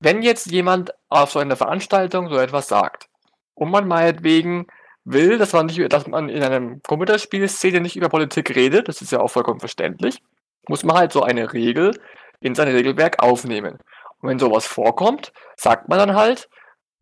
Wenn 0.00 0.22
jetzt 0.22 0.50
jemand 0.50 0.92
auf 1.08 1.32
so 1.32 1.38
einer 1.38 1.56
Veranstaltung 1.56 2.28
so 2.28 2.36
etwas 2.36 2.68
sagt 2.68 3.08
und 3.54 3.70
man 3.70 3.88
meinetwegen 3.88 4.66
will, 5.04 5.38
dass 5.38 5.52
man, 5.52 5.66
nicht, 5.66 5.92
dass 5.92 6.06
man 6.06 6.28
in 6.28 6.42
einem 6.42 6.82
Computerspielszene 6.82 7.80
nicht 7.80 7.96
über 7.96 8.08
Politik 8.08 8.54
redet, 8.54 8.88
das 8.88 9.02
ist 9.02 9.12
ja 9.12 9.20
auch 9.20 9.28
vollkommen 9.28 9.60
verständlich, 9.60 10.22
muss 10.68 10.84
man 10.84 10.96
halt 10.96 11.12
so 11.12 11.22
eine 11.22 11.52
Regel 11.52 11.98
in 12.40 12.54
sein 12.54 12.68
Regelwerk 12.68 13.22
aufnehmen. 13.22 13.78
Und 14.20 14.28
wenn 14.28 14.38
sowas 14.38 14.66
vorkommt, 14.66 15.32
sagt 15.56 15.88
man 15.88 15.98
dann 15.98 16.14
halt, 16.14 16.48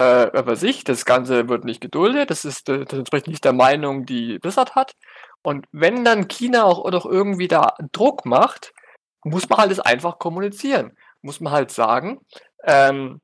äh, 0.01 0.39
über 0.39 0.57
sich, 0.57 0.85
das 0.85 1.05
Ganze 1.05 1.49
wird 1.49 1.65
nicht 1.65 1.81
geduldet, 1.81 2.31
das, 2.31 2.45
ist, 2.45 2.69
das 2.69 2.93
entspricht 2.93 3.29
nicht 3.29 3.45
der 3.45 3.53
Meinung, 3.53 4.07
die 4.07 4.39
Blizzard 4.39 4.75
hat. 4.75 4.95
Und 5.43 5.67
wenn 5.73 6.05
dann 6.05 6.29
China 6.29 6.65
auch 6.65 6.89
doch 6.91 7.07
irgendwie 7.07 7.49
da 7.49 7.75
Druck 7.93 8.27
macht, 8.27 8.73
muss 9.25 9.49
man 9.49 9.59
halt 9.59 9.71
das 9.71 9.81
einfach 9.81 10.19
kommunizieren. 10.19 10.97
Muss 11.23 11.41
man 11.41 11.53
halt 11.53 11.71
sagen, 11.71 12.21
ähm, 12.65 13.21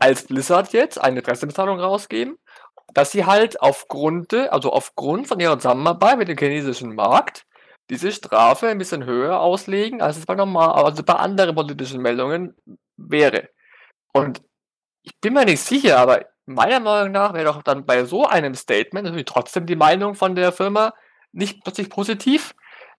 als 0.00 0.26
Blizzard 0.26 0.72
jetzt 0.72 1.00
eine 1.00 1.22
Pressemitteilung 1.22 1.78
rausgeben, 1.80 2.38
dass 2.94 3.12
sie 3.12 3.24
halt 3.24 3.60
aufgrund, 3.60 4.34
also 4.34 4.72
aufgrund 4.72 5.28
von 5.28 5.40
ihrer 5.40 5.58
Zusammenarbeit 5.58 6.18
mit 6.18 6.28
dem 6.28 6.38
chinesischen 6.38 6.94
Markt 6.94 7.46
diese 7.90 8.12
Strafe 8.12 8.68
ein 8.68 8.78
bisschen 8.78 9.04
höher 9.04 9.40
auslegen, 9.40 10.02
als 10.02 10.16
es 10.16 10.26
bei 10.26 10.34
normal, 10.34 10.84
also 10.84 11.02
bei 11.02 11.14
anderen 11.14 11.54
politischen 11.54 12.00
Meldungen 12.00 12.56
wäre. 12.96 13.48
Und 14.12 14.42
ich 15.02 15.18
bin 15.20 15.34
mir 15.34 15.44
nicht 15.44 15.60
sicher, 15.60 15.98
aber 15.98 16.26
meiner 16.46 16.80
Meinung 16.80 17.12
nach 17.12 17.34
wäre 17.34 17.46
doch 17.46 17.62
dann 17.62 17.86
bei 17.86 18.04
so 18.04 18.26
einem 18.26 18.54
Statement 18.54 19.04
natürlich 19.04 19.26
trotzdem 19.26 19.66
die 19.66 19.76
Meinung 19.76 20.14
von 20.14 20.34
der 20.34 20.52
Firma 20.52 20.94
nicht 21.32 21.64
plötzlich 21.64 21.90
positiv, 21.90 22.54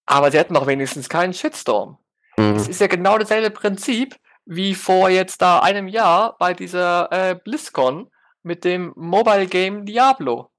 aber 0.06 0.32
sie 0.32 0.38
hätten 0.38 0.54
doch 0.54 0.68
wenigstens 0.68 1.10
keinen 1.10 1.34
Shitstorm. 1.34 1.98
Mhm. 2.38 2.56
Es 2.56 2.68
ist 2.68 2.82
ja 2.82 2.88
genau 2.88 3.18
dasselbe 3.18 3.52
Prinzip 3.52 4.16
wie 4.46 4.75
vor 4.75 5.10
jetzt 5.10 5.42
da 5.42 5.60
einem 5.60 5.88
Jahr 5.88 6.38
bei 6.38 6.54
dieser 6.54 7.12
äh, 7.12 7.36
BlizzCon 7.36 8.10
mit 8.42 8.66
dem 8.66 8.92
Mobile 8.96 9.48
Game 9.48 9.86
Diablo. 9.86 10.50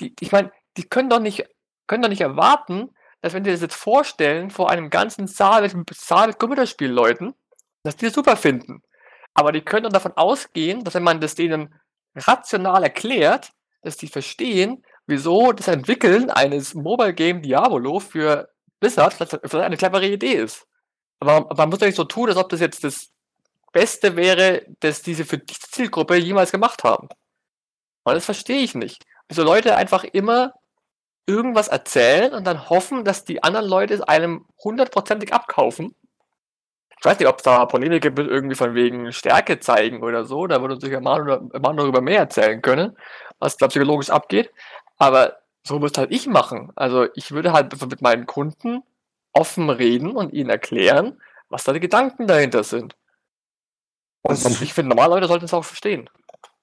Die, 0.00 0.14
ich 0.20 0.32
meine, 0.32 0.50
die 0.76 0.84
können 0.84 1.10
doch 1.10 1.20
nicht, 1.20 1.44
können 1.86 2.02
doch 2.02 2.08
nicht 2.08 2.22
erwarten, 2.22 2.90
dass 3.20 3.34
wenn 3.34 3.44
die 3.44 3.50
das 3.50 3.60
jetzt 3.60 3.74
vorstellen 3.74 4.50
vor 4.50 4.70
einem 4.70 4.88
ganzen 4.88 5.26
Saal 5.26 5.62
mit, 5.62 5.94
Saal 5.94 6.28
mit 6.28 6.38
Computerspielleuten, 6.38 7.34
dass 7.82 7.96
die 7.96 8.06
das 8.06 8.14
super 8.14 8.36
finden. 8.36 8.82
Aber 9.34 9.52
die 9.52 9.60
können 9.60 9.84
dann 9.84 9.92
davon 9.92 10.16
ausgehen, 10.16 10.84
dass 10.84 10.94
wenn 10.94 11.02
man 11.02 11.20
das 11.20 11.34
denen 11.34 11.74
rational 12.16 12.82
erklärt, 12.82 13.52
dass 13.82 13.96
die 13.96 14.08
verstehen, 14.08 14.82
wieso 15.06 15.52
das 15.52 15.68
Entwickeln 15.68 16.30
eines 16.30 16.74
Mobile 16.74 17.14
Game 17.14 17.42
Diablo 17.42 18.00
für 18.00 18.48
Blizzard 18.80 19.14
vielleicht 19.14 19.54
eine 19.54 19.76
clevere 19.76 20.06
Idee 20.06 20.34
ist. 20.34 20.66
Aber 21.20 21.54
man 21.54 21.68
muss 21.68 21.80
ja 21.80 21.86
nicht 21.86 21.96
so 21.96 22.04
tun, 22.04 22.28
als 22.28 22.38
ob 22.38 22.48
das 22.48 22.60
jetzt 22.60 22.84
das 22.84 23.10
Beste 23.72 24.16
wäre, 24.16 24.66
das 24.80 25.02
diese 25.02 25.24
für 25.24 25.38
diese 25.38 25.60
Zielgruppe 25.60 26.16
jemals 26.16 26.50
gemacht 26.50 26.84
haben. 26.84 27.08
Und 28.04 28.14
das 28.14 28.24
verstehe 28.24 28.62
ich 28.62 28.74
nicht. 28.74 29.04
Wieso 29.28 29.42
Leute 29.42 29.76
einfach 29.76 30.04
immer 30.04 30.54
irgendwas 31.26 31.68
erzählen 31.68 32.32
und 32.32 32.44
dann 32.46 32.70
hoffen, 32.70 33.04
dass 33.04 33.24
die 33.24 33.42
anderen 33.42 33.66
Leute 33.66 33.94
es 33.94 34.00
einem 34.00 34.46
hundertprozentig 34.64 35.32
abkaufen 35.32 35.94
ich 37.00 37.06
weiß 37.06 37.18
nicht, 37.18 37.28
ob 37.28 37.38
es 37.38 37.42
da 37.44 37.64
Polemik 37.64 38.02
gibt, 38.02 38.18
irgendwie 38.18 38.54
von 38.54 38.74
wegen 38.74 39.10
Stärke 39.10 39.58
zeigen 39.58 40.02
oder 40.02 40.26
so. 40.26 40.46
Da 40.46 40.60
würde 40.60 40.74
uns 40.74 40.84
sicher 40.84 41.00
Manu, 41.00 41.48
Manu 41.58 41.78
darüber 41.78 42.02
mehr 42.02 42.18
erzählen 42.18 42.60
können, 42.60 42.94
was 43.38 43.56
da 43.56 43.68
psychologisch 43.68 44.10
abgeht. 44.10 44.52
Aber 45.00 45.38
so 45.66 45.78
müsste 45.78 46.02
halt 46.02 46.12
ich 46.12 46.26
machen. 46.26 46.72
Also 46.76 47.06
ich 47.14 47.32
würde 47.32 47.52
halt 47.52 47.80
mit 47.90 48.02
meinen 48.02 48.26
Kunden 48.26 48.82
offen 49.32 49.70
reden 49.70 50.10
und 50.12 50.32
ihnen 50.32 50.50
erklären, 50.50 51.20
was 51.48 51.64
da 51.64 51.72
die 51.72 51.80
Gedanken 51.80 52.26
dahinter 52.26 52.62
sind. 52.62 52.94
Und 54.22 54.44
das 54.44 54.60
ich 54.60 54.74
finde, 54.74 54.90
normale 54.90 55.14
Leute 55.14 55.26
sollten 55.26 55.46
es 55.46 55.54
auch 55.54 55.64
verstehen. 55.64 56.10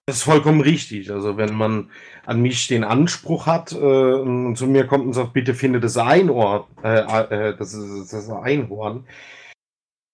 Das 0.05 0.17
ist 0.17 0.23
vollkommen 0.23 0.61
richtig. 0.61 1.11
Also 1.11 1.35
wenn 1.35 1.55
man 1.55 1.89
an 2.25 2.41
mich 2.41 2.67
den 2.67 2.83
Anspruch 2.83 3.47
hat 3.47 3.71
äh, 3.71 3.75
und 3.75 4.55
zu 4.55 4.67
mir 4.67 4.85
kommt 4.85 5.05
und 5.05 5.13
sagt, 5.13 5.33
bitte 5.33 5.55
finde 5.55 5.79
das 5.79 5.97
Einhorn, 5.97 6.65
äh, 6.83 6.99
äh, 6.99 7.57
das, 7.57 7.73
ist, 7.73 8.13
das 8.13 8.29
Einhorn, 8.29 9.05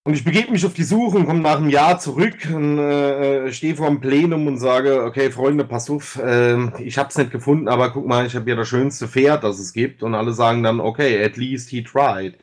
und 0.06 0.12
ich 0.12 0.22
begebe 0.22 0.52
mich 0.52 0.66
auf 0.66 0.74
die 0.74 0.82
Suche 0.82 1.16
und 1.16 1.24
komme 1.24 1.40
nach 1.40 1.56
einem 1.56 1.70
Jahr 1.70 1.98
zurück 1.98 2.36
und 2.54 2.78
äh, 2.78 3.50
stehe 3.54 3.74
vor 3.74 3.88
dem 3.88 4.00
Plenum 4.00 4.46
und 4.46 4.58
sage, 4.58 5.02
okay, 5.02 5.30
Freunde, 5.30 5.64
pass 5.64 5.88
auf, 5.88 6.20
äh, 6.22 6.58
ich 6.82 6.98
habe 6.98 7.08
es 7.08 7.16
nicht 7.16 7.30
gefunden, 7.30 7.68
aber 7.68 7.88
guck 7.88 8.06
mal, 8.06 8.26
ich 8.26 8.36
habe 8.36 8.50
ja 8.50 8.54
das 8.54 8.68
schönste 8.68 9.08
Pferd, 9.08 9.44
das 9.44 9.58
es 9.58 9.72
gibt. 9.72 10.02
Und 10.02 10.14
alle 10.14 10.34
sagen 10.34 10.62
dann, 10.62 10.80
okay, 10.80 11.24
at 11.24 11.38
least 11.38 11.70
he 11.70 11.82
tried. 11.82 12.34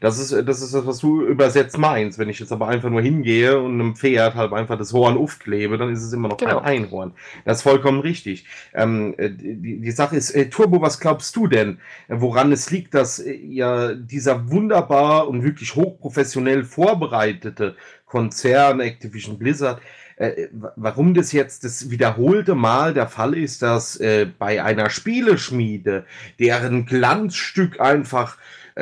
Das 0.00 0.18
ist, 0.18 0.32
das 0.48 0.62
ist 0.62 0.72
das, 0.72 0.86
was 0.86 1.00
du 1.00 1.22
übersetzt 1.22 1.76
meinst. 1.76 2.18
Wenn 2.18 2.30
ich 2.30 2.40
jetzt 2.40 2.52
aber 2.52 2.68
einfach 2.68 2.88
nur 2.88 3.02
hingehe 3.02 3.60
und 3.60 3.74
einem 3.74 3.96
Pferd 3.96 4.34
halt 4.34 4.54
einfach 4.54 4.78
das 4.78 4.94
Horn 4.94 5.18
aufklebe, 5.18 5.76
dann 5.76 5.92
ist 5.92 6.02
es 6.02 6.14
immer 6.14 6.28
noch 6.28 6.38
genau. 6.38 6.62
kein 6.62 6.84
Einhorn. 6.84 7.12
Das 7.44 7.58
ist 7.58 7.64
vollkommen 7.64 8.00
richtig. 8.00 8.46
Ähm, 8.72 9.14
äh, 9.18 9.28
die, 9.28 9.82
die 9.82 9.90
Sache 9.90 10.16
ist, 10.16 10.30
äh, 10.30 10.48
Turbo, 10.48 10.80
was 10.80 10.98
glaubst 10.98 11.36
du 11.36 11.48
denn, 11.48 11.80
woran 12.08 12.50
es 12.50 12.70
liegt, 12.70 12.94
dass 12.94 13.18
äh, 13.18 13.34
ja 13.34 13.92
dieser 13.92 14.50
wunderbar 14.50 15.28
und 15.28 15.42
wirklich 15.42 15.76
hochprofessionell 15.76 16.64
vorbereitete 16.64 17.09
vorbereitete 17.10 17.76
Konzern 18.06 18.80
Activision 18.80 19.38
Blizzard, 19.38 19.80
äh, 20.16 20.48
warum 20.76 21.14
das 21.14 21.32
jetzt 21.32 21.64
das 21.64 21.90
wiederholte 21.90 22.54
Mal 22.54 22.94
der 22.94 23.08
Fall 23.08 23.36
ist, 23.36 23.62
dass 23.62 23.96
äh, 23.96 24.26
bei 24.38 24.62
einer 24.62 24.90
Spieleschmiede, 24.90 26.04
deren 26.38 26.86
Glanzstück 26.86 27.80
einfach 27.80 28.36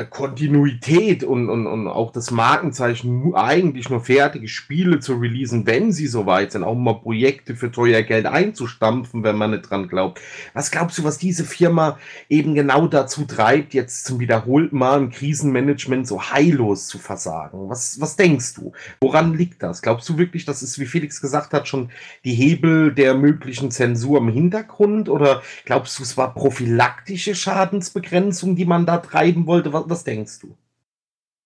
Kontinuität 0.04 1.24
und, 1.24 1.48
und, 1.48 1.66
und 1.66 1.88
auch 1.88 2.12
das 2.12 2.30
Markenzeichen 2.30 3.34
eigentlich 3.34 3.90
nur 3.90 4.00
fertige 4.00 4.48
Spiele 4.48 5.00
zu 5.00 5.14
releasen, 5.14 5.66
wenn 5.66 5.92
sie 5.92 6.06
soweit 6.06 6.52
sind, 6.52 6.64
auch 6.64 6.74
mal 6.74 6.94
Projekte 6.94 7.56
für 7.56 7.70
teuer 7.70 8.02
Geld 8.02 8.26
einzustampfen, 8.26 9.22
wenn 9.24 9.36
man 9.36 9.50
nicht 9.50 9.70
dran 9.70 9.88
glaubt. 9.88 10.20
Was 10.54 10.70
glaubst 10.70 10.98
du, 10.98 11.04
was 11.04 11.18
diese 11.18 11.44
Firma 11.44 11.98
eben 12.28 12.54
genau 12.54 12.86
dazu 12.86 13.24
treibt, 13.24 13.74
jetzt 13.74 14.04
zum 14.04 14.20
wiederholten 14.20 14.78
Mal 14.78 14.98
im 14.98 15.10
Krisenmanagement 15.10 16.06
so 16.06 16.22
heillos 16.22 16.86
zu 16.86 16.98
versagen? 16.98 17.68
Was, 17.68 18.00
was 18.00 18.16
denkst 18.16 18.54
du? 18.54 18.72
Woran 19.00 19.34
liegt 19.34 19.62
das? 19.62 19.82
Glaubst 19.82 20.08
du 20.08 20.18
wirklich, 20.18 20.44
das 20.44 20.62
ist, 20.62 20.78
wie 20.78 20.86
Felix 20.86 21.20
gesagt 21.20 21.52
hat, 21.52 21.68
schon 21.68 21.90
die 22.24 22.34
Hebel 22.34 22.92
der 22.92 23.14
möglichen 23.14 23.70
Zensur 23.70 24.18
im 24.18 24.28
Hintergrund? 24.28 25.08
Oder 25.08 25.42
glaubst 25.64 25.98
du, 25.98 26.02
es 26.02 26.16
war 26.16 26.34
prophylaktische 26.34 27.34
Schadensbegrenzung, 27.34 28.56
die 28.56 28.64
man 28.64 28.86
da 28.86 28.98
treiben 28.98 29.46
wollte? 29.46 29.72
Was, 29.72 29.84
was 29.88 30.04
denkst 30.04 30.40
du? 30.40 30.56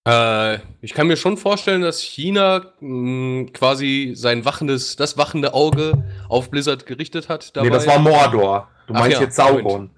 Äh, 0.08 0.58
ich 0.80 0.94
kann 0.94 1.06
mir 1.06 1.16
schon 1.16 1.37
vorstellen, 1.37 1.82
dass 1.82 2.00
China 2.00 2.72
mh, 2.80 3.50
quasi 3.52 4.12
sein 4.16 4.44
wachendes, 4.44 4.96
das 4.96 5.16
wachende 5.16 5.54
Auge 5.54 6.04
auf 6.28 6.50
Blizzard 6.50 6.87
gerichtet 6.87 7.28
hat. 7.28 7.52
Nee, 7.61 7.70
das 7.70 7.87
war 7.87 7.99
Mordor. 7.99 8.68
Du 8.87 8.94
Ach 8.94 9.00
meinst 9.00 9.18
ja, 9.18 9.25
jetzt 9.25 9.37
Sauron. 9.37 9.90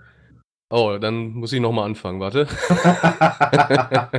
Oh, 0.71 0.97
dann 0.99 1.35
muss 1.35 1.53
ich 1.53 1.61
nochmal 1.61 1.85
anfangen, 1.85 2.21
warte. 2.21 2.49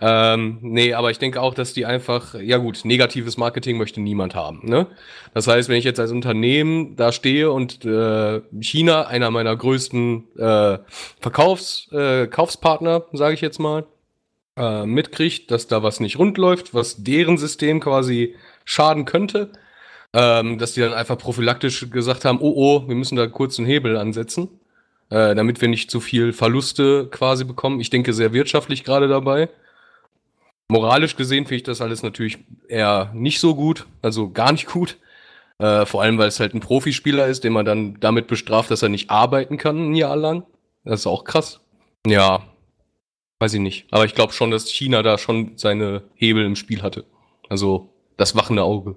ähm, 0.00 0.58
nee, 0.62 0.94
aber 0.94 1.10
ich 1.10 1.18
denke 1.18 1.42
auch, 1.42 1.54
dass 1.54 1.72
die 1.74 1.84
einfach, 1.84 2.34
ja 2.34 2.58
gut, 2.58 2.84
negatives 2.84 3.36
Marketing 3.36 3.76
möchte 3.76 4.00
niemand 4.00 4.36
haben. 4.36 4.60
Ne? 4.62 4.86
Das 5.34 5.48
heißt, 5.48 5.68
wenn 5.68 5.76
ich 5.76 5.84
jetzt 5.84 5.98
als 5.98 6.12
Unternehmen 6.12 6.94
da 6.94 7.10
stehe 7.10 7.50
und 7.50 7.84
äh, 7.84 8.42
China, 8.60 9.08
einer 9.08 9.30
meiner 9.32 9.56
größten 9.56 10.36
äh, 10.38 10.78
Verkaufs, 11.20 11.90
äh, 11.92 12.28
Kaufspartner, 12.28 13.04
sage 13.12 13.34
ich 13.34 13.40
jetzt 13.40 13.58
mal, 13.58 13.86
äh, 14.56 14.86
mitkriegt, 14.86 15.50
dass 15.50 15.66
da 15.66 15.82
was 15.82 15.98
nicht 15.98 16.18
rund 16.18 16.38
läuft, 16.38 16.74
was 16.74 17.02
deren 17.02 17.38
System 17.38 17.80
quasi 17.80 18.36
schaden 18.64 19.04
könnte, 19.04 19.50
ähm, 20.14 20.58
dass 20.58 20.74
die 20.74 20.80
dann 20.80 20.94
einfach 20.94 21.18
prophylaktisch 21.18 21.90
gesagt 21.90 22.24
haben, 22.24 22.38
oh 22.40 22.54
oh, 22.54 22.88
wir 22.88 22.94
müssen 22.94 23.16
da 23.16 23.26
kurz 23.26 23.58
einen 23.58 23.66
Hebel 23.66 23.96
ansetzen 23.96 24.60
äh, 25.10 25.34
damit 25.34 25.60
wir 25.60 25.68
nicht 25.68 25.90
zu 25.90 26.00
viel 26.00 26.32
Verluste 26.32 27.08
quasi 27.10 27.44
bekommen. 27.44 27.80
Ich 27.80 27.90
denke 27.90 28.12
sehr 28.12 28.32
wirtschaftlich 28.32 28.84
gerade 28.84 29.08
dabei. 29.08 29.48
Moralisch 30.68 31.16
gesehen 31.16 31.44
finde 31.44 31.56
ich 31.56 31.62
das 31.62 31.80
alles 31.80 32.02
natürlich 32.02 32.38
eher 32.68 33.12
nicht 33.14 33.38
so 33.38 33.54
gut, 33.54 33.86
also 34.02 34.30
gar 34.30 34.52
nicht 34.52 34.66
gut. 34.66 34.98
Äh, 35.58 35.86
vor 35.86 36.02
allem, 36.02 36.18
weil 36.18 36.28
es 36.28 36.40
halt 36.40 36.54
ein 36.54 36.60
Profispieler 36.60 37.26
ist, 37.28 37.44
den 37.44 37.52
man 37.52 37.64
dann 37.64 37.98
damit 38.00 38.26
bestraft, 38.26 38.70
dass 38.70 38.82
er 38.82 38.88
nicht 38.88 39.10
arbeiten 39.10 39.56
kann 39.56 39.90
ein 39.90 39.94
Jahr 39.94 40.16
lang. 40.16 40.44
Das 40.84 41.00
ist 41.00 41.06
auch 41.06 41.24
krass. 41.24 41.60
Ja, 42.06 42.42
weiß 43.38 43.54
ich 43.54 43.60
nicht. 43.60 43.86
Aber 43.90 44.04
ich 44.04 44.14
glaube 44.14 44.32
schon, 44.32 44.50
dass 44.50 44.70
China 44.70 45.02
da 45.02 45.18
schon 45.18 45.56
seine 45.56 46.02
Hebel 46.14 46.44
im 46.44 46.56
Spiel 46.56 46.82
hatte. 46.82 47.04
Also 47.48 47.90
das 48.16 48.36
wachende 48.36 48.64
Auge. 48.64 48.96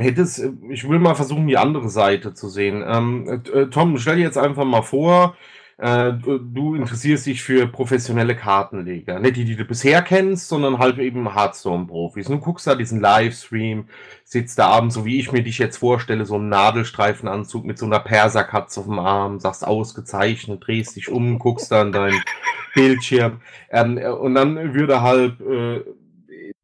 Hättest, 0.00 0.42
ich 0.70 0.88
will 0.88 1.00
mal 1.00 1.14
versuchen, 1.14 1.48
die 1.48 1.58
andere 1.58 1.88
Seite 1.90 2.32
zu 2.32 2.48
sehen. 2.48 2.84
Ähm, 2.86 3.42
äh, 3.52 3.66
Tom, 3.66 3.98
stell 3.98 4.16
dir 4.16 4.22
jetzt 4.22 4.38
einfach 4.38 4.64
mal 4.64 4.82
vor, 4.82 5.36
äh, 5.78 6.12
du, 6.12 6.38
du 6.38 6.74
interessierst 6.74 7.26
dich 7.26 7.42
für 7.42 7.68
professionelle 7.68 8.34
Kartenleger. 8.34 9.20
Nicht 9.20 9.36
die, 9.36 9.44
die 9.44 9.56
du 9.56 9.64
bisher 9.64 10.02
kennst, 10.02 10.48
sondern 10.48 10.78
halt 10.78 10.98
eben 10.98 11.34
Hearthstone-Profis. 11.34 12.26
Du 12.26 12.38
guckst 12.38 12.66
da 12.66 12.74
diesen 12.74 13.00
Livestream, 13.00 13.86
sitzt 14.24 14.58
da 14.58 14.68
abends, 14.68 14.96
so 14.96 15.04
wie 15.04 15.20
ich 15.20 15.30
mir 15.30 15.42
dich 15.42 15.58
jetzt 15.58 15.78
vorstelle, 15.78 16.26
so 16.26 16.34
einen 16.34 16.48
Nadelstreifenanzug 16.48 17.64
mit 17.64 17.78
so 17.78 17.86
einer 17.86 18.00
Perserkatze 18.00 18.80
auf 18.80 18.86
dem 18.86 18.98
Arm, 18.98 19.38
sagst 19.38 19.64
ausgezeichnet, 19.64 20.66
drehst 20.66 20.96
dich 20.96 21.10
um, 21.10 21.38
guckst 21.38 21.70
dann 21.70 21.92
dein 21.92 22.14
Bildschirm. 22.74 23.40
Ähm, 23.70 23.98
und 23.98 24.34
dann 24.34 24.74
würde 24.74 25.00
halt 25.00 25.40
äh, 25.40 25.84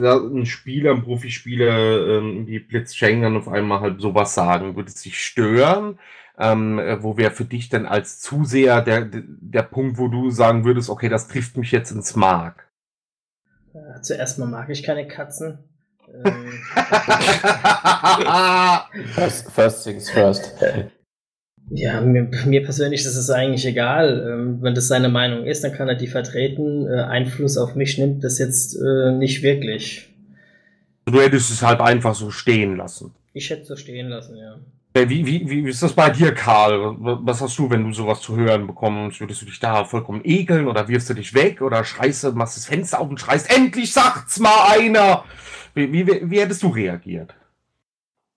ein 0.00 0.46
Spieler, 0.46 0.92
ein 0.92 1.02
Profispieler 1.04 2.18
ähm, 2.18 2.46
wie 2.46 2.58
Blitzcheng 2.58 3.22
dann 3.22 3.36
auf 3.36 3.48
einmal 3.48 3.80
halt 3.80 4.00
sowas 4.00 4.34
sagen, 4.34 4.76
würde 4.76 4.88
es 4.88 5.02
dich 5.02 5.24
stören? 5.24 5.98
Ähm, 6.36 6.80
äh, 6.80 7.00
wo 7.02 7.16
wäre 7.16 7.30
für 7.30 7.44
dich 7.44 7.68
denn 7.68 7.86
als 7.86 8.18
Zuseher 8.18 8.82
der, 8.82 9.08
der 9.12 9.62
Punkt, 9.62 9.98
wo 9.98 10.08
du 10.08 10.30
sagen 10.30 10.64
würdest, 10.64 10.90
okay, 10.90 11.08
das 11.08 11.28
trifft 11.28 11.56
mich 11.56 11.70
jetzt 11.70 11.92
ins 11.92 12.16
Mark? 12.16 12.68
Äh, 13.72 14.00
zuerst 14.00 14.40
mal 14.40 14.46
mag 14.46 14.68
ich 14.68 14.82
keine 14.82 15.06
Katzen. 15.06 15.58
Ähm, 16.24 16.52
First, 19.14 19.50
first 19.50 19.84
things 19.84 20.10
first. 20.10 20.52
ja, 21.71 22.00
mir, 22.00 22.28
mir 22.47 22.62
persönlich 22.62 23.00
ist 23.00 23.16
es 23.16 23.30
eigentlich 23.30 23.66
egal. 23.66 24.27
Ähm, 24.31 24.59
wenn 24.62 24.74
das 24.74 24.88
seine 24.88 25.09
Meinung 25.09 25.44
ist, 25.44 25.64
dann 25.64 25.72
kann 25.72 25.88
er 25.88 25.94
die 25.94 26.07
vertreten. 26.07 26.87
Äh, 26.87 27.03
Einfluss 27.03 27.57
auf 27.57 27.74
mich 27.74 27.98
nimmt 27.98 28.22
das 28.22 28.38
jetzt 28.38 28.77
äh, 28.77 29.12
nicht 29.12 29.42
wirklich. 29.42 30.11
du 31.07 31.20
hättest 31.20 31.50
es 31.50 31.62
halt 31.62 31.81
einfach 31.81 32.14
so 32.14 32.31
stehen 32.31 32.77
lassen. 32.77 33.12
Ich 33.33 33.50
hätte 33.50 33.62
es 33.62 33.68
so 33.68 33.77
stehen 33.77 34.09
lassen, 34.09 34.37
ja. 34.37 34.57
Äh, 34.94 35.09
Wie, 35.09 35.27
wie, 35.27 35.48
wie 35.50 35.68
ist 35.68 35.83
das 35.83 35.92
bei 35.92 36.09
dir, 36.11 36.33
Karl? 36.33 36.94
Was 37.00 37.40
hast 37.40 37.59
du, 37.59 37.68
wenn 37.68 37.83
du 37.85 37.92
sowas 37.92 38.20
zu 38.20 38.37
hören 38.37 38.66
bekommst? 38.66 39.18
Würdest 39.20 39.42
du 39.42 39.46
dich 39.46 39.59
da 39.59 39.85
vollkommen 39.85 40.20
ekeln 40.22 40.68
oder 40.68 40.87
wirfst 40.87 41.11
du 41.11 41.14
dich 41.14 41.35
weg 41.35 41.62
oder 41.62 41.83
schreist 41.83 42.22
du, 42.24 42.31
machst 42.33 42.57
das 42.57 42.66
Fenster 42.66 43.00
auf 43.00 43.09
und 43.11 43.18
schreist, 43.18 43.50
endlich 43.55 43.92
sagt's 43.92 44.38
mal 44.38 44.68
einer! 44.79 45.24
Wie, 45.74 45.92
wie, 45.92 46.31
wie 46.31 46.40
hättest 46.40 46.62
du 46.62 46.68
reagiert? 46.68 47.35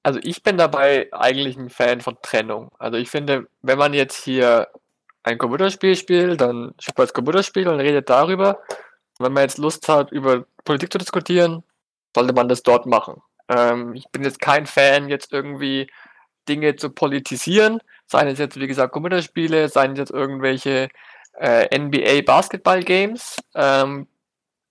Also 0.08 0.22
ich 0.24 0.42
bin 0.42 0.58
dabei 0.58 1.10
eigentlich 1.12 1.58
ein 1.58 1.70
Fan 1.70 2.00
von 2.00 2.18
Trennung. 2.22 2.72
Also 2.80 2.98
ich 2.98 3.10
finde, 3.10 3.50
wenn 3.62 3.78
man 3.78 3.94
jetzt 3.94 4.24
hier 4.24 4.70
ein 5.24 5.38
Computerspiel 5.38 5.98
spielt, 5.98 6.40
dann 6.40 6.74
spielt 6.80 6.98
man 6.98 7.08
das 7.08 7.14
Computerspiel 7.14 7.68
und 7.68 7.82
redet 7.82 8.10
darüber. 8.10 8.62
Wenn 9.20 9.34
man 9.34 9.44
jetzt 9.44 9.58
Lust 9.58 9.90
hat, 9.90 10.14
über 10.14 10.46
Politik 10.64 10.94
zu 10.94 10.98
diskutieren, 10.98 11.62
sollte 12.16 12.34
man 12.34 12.48
das 12.48 12.64
dort 12.64 12.86
machen. 12.86 13.22
Ähm, 13.50 13.96
ich 13.96 14.08
bin 14.08 14.24
jetzt 14.24 14.40
kein 14.40 14.66
Fan, 14.66 15.10
jetzt 15.10 15.34
irgendwie 15.34 15.92
Dinge 16.48 16.78
zu 16.78 16.90
politisieren, 16.90 17.82
seien 18.06 18.30
es 18.30 18.40
jetzt, 18.40 18.58
wie 18.58 18.68
gesagt, 18.68 18.94
Computerspiele, 18.94 19.68
seien 19.68 19.92
es 19.92 20.00
jetzt 20.00 20.12
irgendwelche 20.12 20.88
äh, 21.38 21.78
NBA 21.78 22.22
Basketball 22.22 22.82
Games. 22.82 23.36
Ähm, 23.56 24.08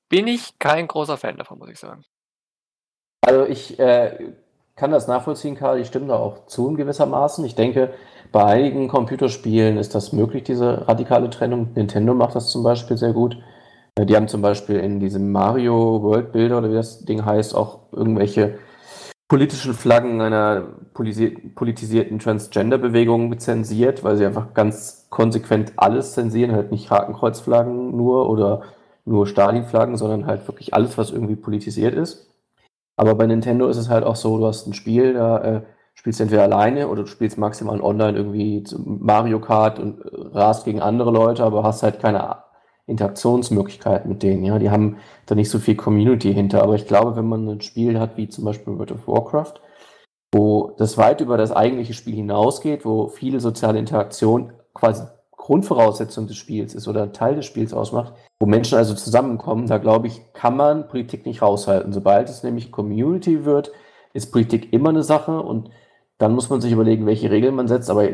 bin 0.09 0.29
ich 0.29 0.59
kein 0.59 0.89
großer 0.89 1.19
Fan 1.19 1.37
davon, 1.37 1.59
muss 1.59 1.69
ich 1.69 1.79
sagen. 1.79 2.07
Also 3.21 3.45
ich 3.45 3.79
äh, 3.79 4.33
kann 4.77 4.91
das 4.91 5.09
nachvollziehen, 5.09 5.57
Karl. 5.57 5.81
Ich 5.81 5.89
stimme 5.89 6.09
da 6.09 6.17
auch 6.17 6.47
zu 6.47 6.69
in 6.69 6.77
gewissermaßen. 6.77 7.45
Ich 7.45 7.55
denke, 7.55 7.95
bei 8.31 8.45
einigen 8.45 8.89
Computerspielen 8.89 9.79
ist 9.79 9.95
das 9.95 10.13
möglich, 10.13 10.45
diese 10.45 10.87
radikale 10.87 11.31
Trennung. 11.31 11.71
Nintendo 11.75 12.15
macht 12.15 12.35
das 12.35 12.51
zum 12.51 12.63
Beispiel 12.63 12.97
sehr 12.99 13.13
gut. 13.13 13.39
Äh, 13.99 14.05
Die 14.07 14.15
haben 14.15 14.29
zum 14.29 14.43
Beispiel 14.43 14.77
in 14.77 15.01
diesem 15.01 15.33
Mario 15.33 16.03
World 16.03 16.33
Builder 16.33 16.59
oder 16.59 16.71
wie 16.71 16.75
das 16.75 17.05
Ding 17.05 17.25
heißt, 17.25 17.55
auch 17.55 17.81
irgendwelche 17.93 18.59
politischen 19.29 19.75
Flaggen 19.75 20.21
einer 20.21 20.67
politisierten 20.95 22.19
Transgender-Bewegung 22.21 23.37
zensiert, 23.41 24.05
weil 24.05 24.17
sie 24.17 24.27
einfach 24.27 24.55
ganz 24.55 25.07
konsequent 25.11 25.73
alles 25.77 26.13
zensieren, 26.13 26.53
halt 26.53 26.71
nicht 26.71 26.91
Hakenkreuzflaggen 26.91 27.97
nur 27.97 28.31
oder 28.31 28.63
nur 29.05 29.27
Stalin-Flaggen, 29.27 29.97
sondern 29.97 30.27
halt 30.27 30.47
wirklich 30.47 30.75
alles, 30.75 30.97
was 30.97 31.11
irgendwie 31.11 31.37
politisiert 31.37 31.95
ist. 31.95 32.31
Aber 32.97 33.15
bei 33.15 33.27
Nintendo 33.27 33.69
ist 33.69 33.77
es 33.77 33.89
halt 33.89 34.05
auch 34.05 34.17
so, 34.17 34.39
du 34.39 34.47
hast 34.47 34.67
ein 34.67 34.75
Spiel, 34.75 35.15
da 35.15 35.39
äh, 35.43 35.63
spielst 35.95 36.21
du 36.21 36.25
entweder 36.25 36.43
alleine 36.45 36.89
oder 36.89 37.03
du 37.03 37.09
spielst 37.09 37.39
maximal 37.39 37.81
online 37.81 38.17
irgendwie 38.17 38.65
Mario 38.85 39.41
Kart 39.41 39.79
und 39.79 40.01
äh, 40.01 40.39
rast 40.39 40.65
gegen 40.65 40.81
andere 40.81 41.11
Leute, 41.11 41.45
aber 41.45 41.63
hast 41.63 41.83
halt 41.83 42.01
keine 42.01 42.39
Interaktionsmöglichkeit 42.87 44.07
mit 44.07 44.23
denen. 44.23 44.45
Ja, 44.45 44.59
die 44.59 44.71
haben 44.71 44.99
da 45.27 45.35
nicht 45.35 45.51
so 45.51 45.59
viel 45.59 45.77
Community 45.77 46.33
hinter. 46.33 46.63
Aber 46.63 46.75
ich 46.77 46.87
glaube, 46.87 47.17
wenn 47.17 47.29
man 47.29 47.49
ein 47.49 47.61
Spiel 47.61 47.99
hat 47.99 48.17
wie 48.17 48.29
zum 48.29 48.45
Beispiel 48.45 48.79
World 48.79 48.93
of 48.93 49.09
Warcraft, 49.09 49.55
wo 50.33 50.75
das 50.79 50.97
weit 50.99 51.21
über 51.21 51.37
das 51.37 51.53
eigentliche 51.53 51.95
Spiel 51.95 52.15
hinausgeht, 52.15 52.85
wo 52.85 53.09
viele 53.09 53.41
soziale 53.41 53.79
Interaktion 53.79 54.53
quasi 54.75 55.03
Grundvoraussetzung 55.47 56.27
des 56.27 56.37
Spiels 56.37 56.75
ist 56.75 56.89
oder 56.89 57.13
Teil 57.13 57.37
des 57.37 57.47
Spiels 57.47 57.73
ausmacht, 57.73 58.15
wo 58.41 58.47
Menschen 58.47 58.77
also 58.79 58.95
zusammenkommen, 58.95 59.69
da 59.69 59.79
glaube 59.79 60.09
ich, 60.09 60.33
kann 60.33 60.57
man 60.57 60.89
Politik 60.89 61.25
nicht 61.25 61.41
raushalten. 61.41 61.93
Sobald 61.93 62.29
es 62.29 62.43
nämlich 62.43 62.73
Community 62.73 63.45
wird, 63.45 63.71
ist 64.13 64.33
Politik 64.33 64.73
immer 64.73 64.89
eine 64.89 65.05
Sache 65.05 65.41
und 65.41 65.71
dann 66.19 66.35
muss 66.35 66.51
man 66.51 66.61
sich 66.61 66.73
überlegen, 66.73 67.07
welche 67.07 67.31
Regeln 67.31 67.55
man 67.55 67.69
setzt. 67.69 67.91
Aber 67.91 68.09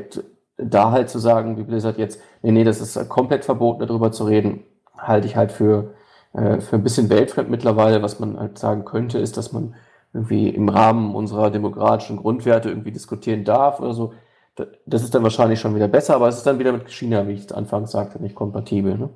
da 0.58 0.90
halt 0.90 1.08
zu 1.08 1.18
sagen, 1.18 1.56
wie 1.56 1.62
Blizzard 1.62 1.96
jetzt, 1.96 2.20
nee, 2.42 2.52
nee, 2.52 2.64
das 2.64 2.82
ist 2.82 3.08
komplett 3.08 3.46
verboten, 3.46 3.86
darüber 3.86 4.12
zu 4.12 4.24
reden, 4.24 4.64
halte 4.98 5.26
ich 5.26 5.34
halt 5.34 5.52
für, 5.52 5.94
äh, 6.34 6.60
für 6.60 6.76
ein 6.76 6.82
bisschen 6.82 7.08
weltfremd 7.08 7.48
mittlerweile. 7.48 8.02
Was 8.02 8.20
man 8.20 8.38
halt 8.38 8.58
sagen 8.58 8.84
könnte, 8.84 9.18
ist, 9.18 9.38
dass 9.38 9.54
man 9.54 9.74
irgendwie 10.12 10.50
im 10.50 10.68
Rahmen 10.68 11.14
unserer 11.14 11.50
demokratischen 11.50 12.18
Grundwerte 12.18 12.68
irgendwie 12.68 12.92
diskutieren 12.92 13.44
darf 13.44 13.80
oder 13.80 13.94
so. 13.94 14.12
Da- 14.54 14.66
Das 14.86 15.02
ist 15.02 15.14
dann 15.14 15.22
wahrscheinlich 15.22 15.60
schon 15.60 15.74
wieder 15.74 15.88
besser, 15.88 16.14
aber 16.16 16.28
es 16.28 16.36
ist 16.38 16.46
dann 16.46 16.58
wieder 16.58 16.72
mit 16.72 16.90
China, 16.90 17.26
wie 17.26 17.32
ich 17.32 17.40
es 17.46 17.52
anfangs 17.52 17.90
sagte, 17.92 18.20
nicht 18.22 18.34
kompatibel. 18.34 18.96
Ne? 18.98 19.10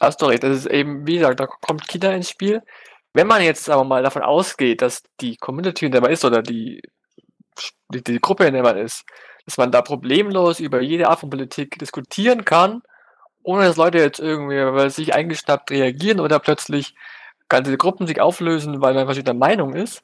Hast 0.00 0.20
du 0.20 0.26
recht. 0.26 0.42
Das 0.42 0.56
ist 0.56 0.66
eben, 0.66 1.06
wie 1.06 1.14
gesagt, 1.18 1.40
da 1.40 1.46
kommt 1.46 1.88
China 1.88 2.12
ins 2.12 2.30
Spiel. 2.30 2.62
Wenn 3.14 3.26
man 3.26 3.42
jetzt 3.42 3.68
aber 3.70 3.84
mal 3.84 4.02
davon 4.02 4.22
ausgeht, 4.22 4.82
dass 4.82 5.02
die 5.20 5.36
Community, 5.36 5.86
in 5.86 5.92
der 5.92 6.02
man 6.02 6.10
ist, 6.10 6.24
oder 6.24 6.42
die, 6.42 6.82
die, 7.92 8.04
die 8.04 8.20
Gruppe, 8.20 8.44
in 8.44 8.52
der 8.54 8.62
man 8.62 8.76
ist, 8.76 9.04
dass 9.46 9.56
man 9.56 9.70
da 9.70 9.80
problemlos 9.80 10.60
über 10.60 10.82
jede 10.82 11.08
Art 11.08 11.20
von 11.20 11.30
Politik 11.30 11.78
diskutieren 11.78 12.44
kann, 12.44 12.82
ohne 13.42 13.64
dass 13.64 13.76
Leute 13.76 13.98
jetzt 13.98 14.18
irgendwie 14.20 14.90
sich 14.90 15.14
eingeschnappt 15.14 15.70
reagieren 15.70 16.20
oder 16.20 16.40
plötzlich 16.40 16.94
ganze 17.48 17.76
Gruppen 17.78 18.06
sich 18.06 18.20
auflösen, 18.20 18.82
weil 18.82 18.92
man 18.92 19.06
verschiedener 19.06 19.38
Meinung 19.38 19.74
ist, 19.74 20.02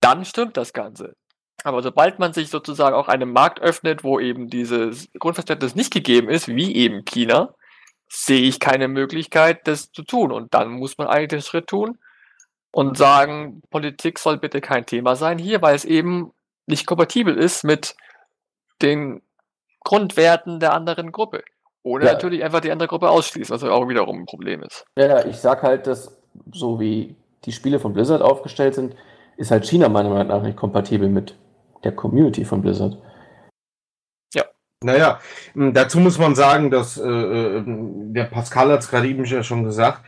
dann 0.00 0.24
stimmt 0.24 0.56
das 0.56 0.72
Ganze. 0.72 1.16
Aber 1.62 1.82
sobald 1.82 2.18
man 2.18 2.32
sich 2.32 2.50
sozusagen 2.50 2.94
auch 2.94 3.08
einem 3.08 3.32
Markt 3.32 3.60
öffnet, 3.60 4.04
wo 4.04 4.18
eben 4.18 4.48
dieses 4.48 5.08
Grundverständnis 5.18 5.74
nicht 5.74 5.92
gegeben 5.92 6.28
ist, 6.28 6.48
wie 6.48 6.74
eben 6.74 7.04
China, 7.04 7.54
sehe 8.08 8.42
ich 8.42 8.60
keine 8.60 8.88
Möglichkeit, 8.88 9.66
das 9.66 9.90
zu 9.92 10.02
tun. 10.02 10.32
Und 10.32 10.52
dann 10.54 10.70
muss 10.72 10.98
man 10.98 11.06
eigentlich 11.06 11.28
den 11.28 11.42
Schritt 11.42 11.66
tun 11.68 11.98
und 12.72 12.98
sagen, 12.98 13.62
Politik 13.70 14.18
soll 14.18 14.38
bitte 14.38 14.60
kein 14.60 14.84
Thema 14.84 15.16
sein 15.16 15.38
hier, 15.38 15.62
weil 15.62 15.74
es 15.74 15.84
eben 15.84 16.32
nicht 16.66 16.86
kompatibel 16.86 17.36
ist 17.36 17.64
mit 17.64 17.94
den 18.82 19.22
Grundwerten 19.84 20.60
der 20.60 20.72
anderen 20.72 21.12
Gruppe. 21.12 21.44
Oder 21.82 22.06
Ja. 22.06 22.12
natürlich 22.14 22.42
einfach 22.42 22.60
die 22.60 22.72
andere 22.72 22.88
Gruppe 22.88 23.10
ausschließen, 23.10 23.54
was 23.54 23.62
auch 23.62 23.88
wiederum 23.88 24.20
ein 24.20 24.26
Problem 24.26 24.62
ist. 24.62 24.86
Ja, 24.96 25.06
ja, 25.06 25.24
ich 25.26 25.36
sag 25.36 25.62
halt, 25.62 25.86
dass 25.86 26.16
so 26.52 26.80
wie 26.80 27.14
die 27.44 27.52
Spiele 27.52 27.78
von 27.78 27.92
Blizzard 27.92 28.22
aufgestellt 28.22 28.74
sind, 28.74 28.96
ist 29.36 29.50
halt 29.50 29.66
China 29.66 29.88
meiner 29.88 30.08
Meinung 30.08 30.28
nach 30.28 30.42
nicht 30.42 30.56
kompatibel 30.56 31.08
mit 31.08 31.36
der 31.84 31.92
Community 31.92 32.44
von 32.44 32.62
Blizzard. 32.62 32.98
Naja, 34.82 35.18
m, 35.54 35.72
dazu 35.72 35.98
muss 35.98 36.18
man 36.18 36.34
sagen, 36.34 36.70
dass 36.70 36.98
äh, 36.98 37.08
äh, 37.08 37.62
der 37.66 38.24
Pascal 38.24 38.70
hat 38.70 38.80
es 38.80 38.90
gerade 38.90 39.08
eben 39.08 39.24
ja 39.24 39.42
schon 39.42 39.64
gesagt. 39.64 40.04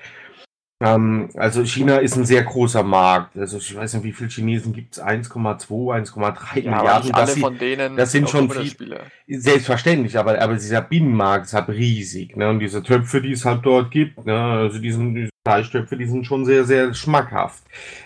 Ähm, 0.83 1.31
also 1.35 1.65
China 1.65 1.97
ist 1.97 2.15
ein 2.17 2.27
sehr 2.27 2.43
großer 2.43 2.83
Markt. 2.83 3.39
Also 3.39 3.57
ich 3.57 3.75
weiß 3.75 3.95
nicht, 3.95 4.05
wie 4.05 4.13
viele 4.13 4.29
Chinesen 4.29 4.75
gibt 4.75 4.95
es? 4.99 5.03
1,2, 5.03 5.95
1,3 5.95 6.61
Ja, 6.61 6.77
Milliarden. 6.77 7.11
Das, 7.13 7.33
sie- 7.33 7.41
von 7.41 7.57
denen 7.57 7.97
das 7.97 8.13
sind 8.13 8.29
schon 8.29 8.49
Computerspiele. 8.49 9.01
selbstverständlich, 9.27 10.19
aber, 10.19 10.39
aber 10.43 10.53
dieser 10.53 10.83
Binnenmarkt 10.83 11.47
ist 11.47 11.55
halt 11.55 11.71
riesig. 11.71 12.37
Ne? 12.37 12.51
Und 12.51 12.59
diese 12.61 12.83
Töpfe, 12.83 13.23
die 13.23 13.33
es 13.33 13.47
halt 13.47 13.65
dort 13.65 13.91
gibt, 13.91 14.27
ne? 14.27 14.39
also 14.39 14.79
diesen, 14.79 15.15
diese 15.15 15.31
Fleischtöpfe, 15.47 15.97
die 15.97 16.07
sind 16.07 16.27
schon 16.27 16.45
sehr, 16.45 16.65
sehr 16.65 16.93
schmackhaft. 16.93 17.63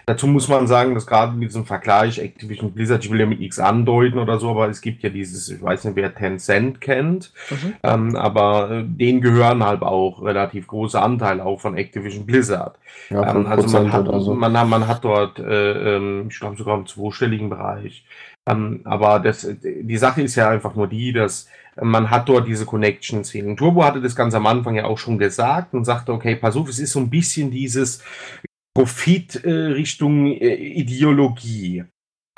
Dazu 0.06 0.26
muss 0.26 0.48
man 0.48 0.66
sagen, 0.66 0.94
dass 0.94 1.06
gerade 1.06 1.32
in 1.34 1.40
diesem 1.40 1.64
Vergleich 1.64 2.18
Activision 2.18 2.72
Blizzard, 2.72 3.04
ich 3.04 3.10
will 3.10 3.20
ja 3.20 3.26
mit 3.26 3.40
nichts 3.40 3.58
andeuten 3.58 4.18
oder 4.18 4.38
so, 4.38 4.50
aber 4.50 4.68
es 4.68 4.80
gibt 4.82 5.02
ja 5.02 5.08
dieses, 5.08 5.48
ich 5.48 5.62
weiß 5.62 5.84
nicht, 5.84 5.96
wer 5.96 6.14
Tencent 6.14 6.80
kennt, 6.80 7.32
Mhm. 7.50 7.74
ähm, 7.82 8.16
aber 8.16 8.70
äh, 8.70 8.84
denen 8.86 9.20
gehören 9.22 9.64
halt 9.64 9.82
auch 9.82 10.22
relativ 10.22 10.66
große 10.66 11.00
Anteile 11.00 11.44
auch 11.44 11.60
von 11.60 11.76
Activision 11.76 12.26
Blizzard. 12.26 12.76
Ja, 13.08 13.22
Ähm, 13.22 13.46
5% 13.46 13.46
also 13.46 13.68
man 13.78 13.92
hat, 13.92 14.06
so. 14.22 14.34
man, 14.34 14.58
hat- 14.58 14.68
man 14.68 14.86
hat 14.86 15.04
dort, 15.04 15.38
äh, 15.38 15.96
ähm, 15.96 16.26
ich 16.30 16.38
glaube 16.38 16.56
sogar 16.56 16.76
im 16.76 16.86
zweistelligen 16.86 17.48
Bereich. 17.48 18.04
Ähm, 18.46 18.80
aber 18.84 19.18
das, 19.20 19.46
die 19.62 19.96
Sache 19.98 20.22
ist 20.22 20.34
ja 20.34 20.48
einfach 20.50 20.74
nur 20.74 20.86
die, 20.88 21.12
dass 21.12 21.46
man 21.82 22.10
hat 22.10 22.28
dort 22.28 22.46
diese 22.46 22.66
Connections 22.66 23.30
hin. 23.30 23.56
Turbo 23.56 23.84
hatte 23.84 24.00
das 24.00 24.16
ganz 24.16 24.34
am 24.34 24.46
Anfang 24.46 24.74
ja 24.76 24.84
auch 24.84 24.98
schon 24.98 25.18
gesagt 25.18 25.74
und 25.74 25.84
sagte, 25.84 26.12
okay, 26.12 26.36
pass 26.36 26.56
auf, 26.56 26.68
es 26.68 26.78
ist 26.78 26.92
so 26.92 27.00
ein 27.00 27.10
bisschen 27.10 27.50
dieses 27.50 28.02
Profit 28.74 29.44
äh, 29.44 29.50
Richtung 29.50 30.26
äh, 30.26 30.54
Ideologie. 30.54 31.84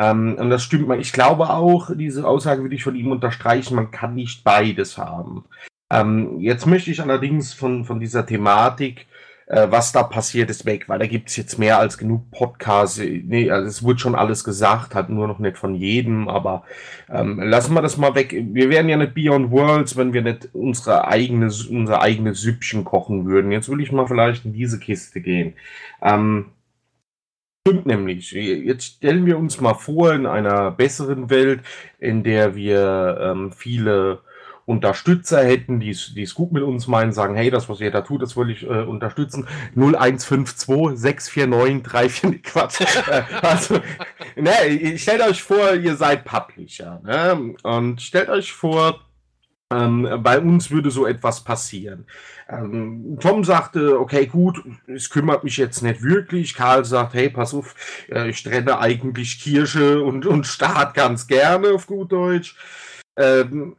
Ähm, 0.01 0.37
und 0.39 0.51
das 0.51 0.63
stimmt 0.63 0.89
mal. 0.89 1.01
Ich 1.01 1.13
glaube 1.13 1.51
auch, 1.51 1.91
diese 1.95 2.27
Aussage 2.27 2.63
würde 2.63 2.75
ich 2.75 2.85
von 2.85 2.97
ihm 2.97 3.13
unterstreichen, 3.13 3.77
man 3.77 3.91
kann 3.91 4.15
nicht 4.15 4.43
beides 4.45 4.99
haben. 4.99 5.45
Ähm, 5.93 6.41
jetzt 6.41 6.67
möchte 6.67 6.91
ich 6.91 7.03
allerdings 7.03 7.53
von, 7.53 7.85
von 7.85 8.01
dieser 8.01 8.25
Thematik, 8.25 9.07
äh, 9.47 9.67
was 9.71 9.93
da 9.93 10.03
passiert 10.03 10.51
ist, 10.51 10.67
weg, 10.67 10.89
weil 10.89 10.99
da 10.99 11.07
gibt 11.07 11.29
es 11.29 11.37
jetzt 11.37 11.59
mehr 11.59 11.79
als 11.79 11.99
genug 11.99 12.31
Podcasts. 12.31 12.99
Nee, 12.99 13.51
also 13.51 13.69
es 13.69 13.83
wurde 13.83 13.99
schon 13.99 14.15
alles 14.15 14.45
gesagt, 14.45 14.95
halt 14.95 15.09
nur 15.09 15.29
noch 15.29 15.39
nicht 15.39 15.57
von 15.57 15.75
jedem, 15.75 16.29
aber 16.29 16.65
ähm, 17.11 17.41
lassen 17.41 17.75
wir 17.75 17.83
das 17.83 17.97
mal 17.97 18.15
weg. 18.15 18.35
Wir 18.35 18.71
wären 18.71 18.89
ja 18.89 18.97
nicht 18.97 19.15
Beyond 19.15 19.51
Worlds, 19.51 19.97
wenn 19.97 20.13
wir 20.13 20.23
nicht 20.23 20.49
unsere 20.53 21.07
eigene, 21.07 21.51
unser 21.71 22.03
eigenes 22.03 22.41
Süppchen 22.41 22.85
kochen 22.85 23.27
würden. 23.27 23.53
Jetzt 23.53 23.69
will 23.69 23.81
ich 23.81 23.93
mal 23.93 24.07
vielleicht 24.07 24.45
in 24.45 24.53
diese 24.53 24.79
Kiste 24.79 25.21
gehen. 25.21 25.55
Ähm, 26.03 26.47
Stimmt 27.65 27.87
nämlich. 27.87 28.33
Jetzt 28.33 28.97
stellen 28.97 29.25
wir 29.25 29.39
uns 29.39 29.61
mal 29.61 29.75
vor, 29.75 30.13
in 30.15 30.27
einer 30.27 30.73
besseren 30.73 31.31
Welt, 31.31 31.61
in 32.01 32.25
der 32.25 32.57
wir 32.57 33.19
ähm, 33.21 33.53
viele 33.53 34.19
Unterstützer 34.65 35.45
hätten, 35.45 35.81
die 35.81 35.91
es 35.91 36.35
gut 36.35 36.53
mit 36.53 36.63
uns 36.63 36.87
meinen, 36.87 37.13
sagen, 37.13 37.35
hey, 37.35 37.51
das, 37.51 37.69
was 37.69 37.81
ihr 37.81 37.91
da 37.91 38.03
tut, 38.03 38.23
das 38.23 38.37
will 38.37 38.51
ich 38.51 38.63
äh, 38.63 38.83
unterstützen. 38.83 39.47
0152 39.75 40.99
649 40.99 42.13
34 42.13 42.43
Quatsch. 42.43 42.81
Äh, 43.09 43.23
also, 43.43 43.81
ne, 44.37 44.99
stellt 44.99 45.23
euch 45.23 45.43
vor, 45.43 45.75
ihr 45.75 45.97
seid 45.97 46.25
Publisher, 46.25 47.01
ne? 47.05 47.55
Und 47.63 48.01
stellt 48.01 48.29
euch 48.29 48.53
vor, 48.53 49.01
ähm, 49.73 50.21
bei 50.23 50.39
uns 50.39 50.71
würde 50.71 50.91
so 50.91 51.07
etwas 51.07 51.45
passieren. 51.45 52.07
Ähm, 52.49 53.19
Tom 53.21 53.45
sagte, 53.45 53.99
okay, 53.99 54.27
gut, 54.27 54.63
es 54.87 55.11
kümmert 55.11 55.45
mich 55.45 55.57
jetzt 55.57 55.83
nicht 55.83 56.03
wirklich. 56.03 56.55
Karl 56.55 56.85
sagt, 56.85 57.15
hey, 57.15 57.31
pass 57.31 57.55
auf, 57.55 57.75
äh, 58.11 58.29
ich 58.29 58.43
trenne 58.43 58.79
eigentlich 58.79 59.41
Kirche 59.41 60.03
und, 60.03 60.27
und 60.27 60.47
Staat 60.47 60.95
ganz 60.95 61.27
gerne 61.27 61.71
auf 61.73 61.87
gut 61.87 62.13
Deutsch. 62.13 62.57
Ähm, 63.17 63.77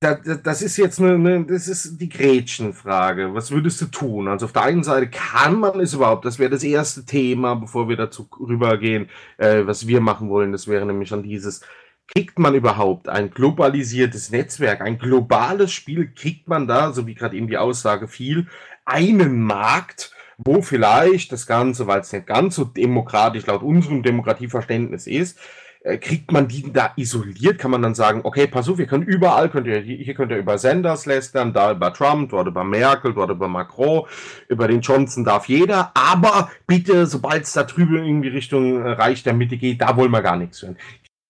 das 0.00 0.62
ist 0.62 0.78
jetzt 0.78 0.98
eine, 0.98 1.14
eine, 1.14 1.44
das 1.44 1.68
ist 1.68 2.00
die 2.00 2.08
Gretchenfrage. 2.08 3.34
Was 3.34 3.50
würdest 3.50 3.82
du 3.82 3.86
tun? 3.86 4.28
Also 4.28 4.46
auf 4.46 4.52
der 4.52 4.62
einen 4.62 4.82
Seite 4.82 5.10
kann 5.10 5.60
man 5.60 5.78
es 5.78 5.92
überhaupt, 5.92 6.24
das 6.24 6.38
wäre 6.38 6.50
das 6.50 6.64
erste 6.64 7.04
Thema, 7.04 7.54
bevor 7.54 7.88
wir 7.88 7.96
dazu 7.96 8.26
rübergehen, 8.40 9.10
äh, 9.36 9.66
was 9.66 9.86
wir 9.86 10.00
machen 10.00 10.30
wollen. 10.30 10.52
Das 10.52 10.66
wäre 10.68 10.86
nämlich 10.86 11.12
an 11.12 11.22
dieses, 11.22 11.60
kriegt 12.06 12.38
man 12.38 12.54
überhaupt 12.54 13.10
ein 13.10 13.30
globalisiertes 13.30 14.30
Netzwerk, 14.30 14.80
ein 14.80 14.98
globales 14.98 15.70
Spiel, 15.70 16.10
kriegt 16.14 16.48
man 16.48 16.66
da, 16.66 16.92
so 16.92 17.06
wie 17.06 17.14
gerade 17.14 17.36
eben 17.36 17.48
die 17.48 17.58
Aussage 17.58 18.08
fiel, 18.08 18.46
einen 18.86 19.42
Markt, 19.42 20.14
wo 20.38 20.62
vielleicht 20.62 21.30
das 21.30 21.46
Ganze, 21.46 21.86
weil 21.86 22.00
es 22.00 22.12
nicht 22.12 22.26
ganz 22.26 22.54
so 22.54 22.64
demokratisch 22.64 23.44
laut 23.44 23.62
unserem 23.62 24.02
Demokratieverständnis 24.02 25.06
ist, 25.06 25.38
kriegt 25.82 26.30
man 26.30 26.46
die 26.46 26.72
da 26.72 26.92
isoliert, 26.96 27.58
kann 27.58 27.70
man 27.70 27.80
dann 27.80 27.94
sagen, 27.94 28.20
okay, 28.24 28.46
pass 28.46 28.68
auf, 28.68 28.78
ihr 28.78 28.86
könnt 28.86 29.06
überall, 29.08 29.48
könnt 29.48 29.66
ihr, 29.66 29.80
hier 29.80 30.14
könnt 30.14 30.30
ihr 30.30 30.36
über 30.36 30.58
Sanders 30.58 31.06
lästern, 31.06 31.54
da 31.54 31.72
über 31.72 31.92
Trump, 31.94 32.30
dort 32.30 32.48
über 32.48 32.64
Merkel, 32.64 33.14
dort 33.14 33.30
über 33.30 33.48
Macron, 33.48 34.02
über 34.48 34.68
den 34.68 34.82
Johnson 34.82 35.24
darf 35.24 35.46
jeder, 35.46 35.92
aber 35.94 36.50
bitte, 36.66 37.06
sobald 37.06 37.44
es 37.44 37.54
da 37.54 37.62
drüben 37.62 37.96
irgendwie 37.96 38.28
Richtung 38.28 38.82
äh, 38.82 38.90
Reich 38.90 39.22
der 39.22 39.32
Mitte 39.32 39.56
geht, 39.56 39.80
da 39.80 39.96
wollen 39.96 40.10
wir 40.10 40.22
gar 40.22 40.36
nichts 40.36 40.62
hören 40.62 40.76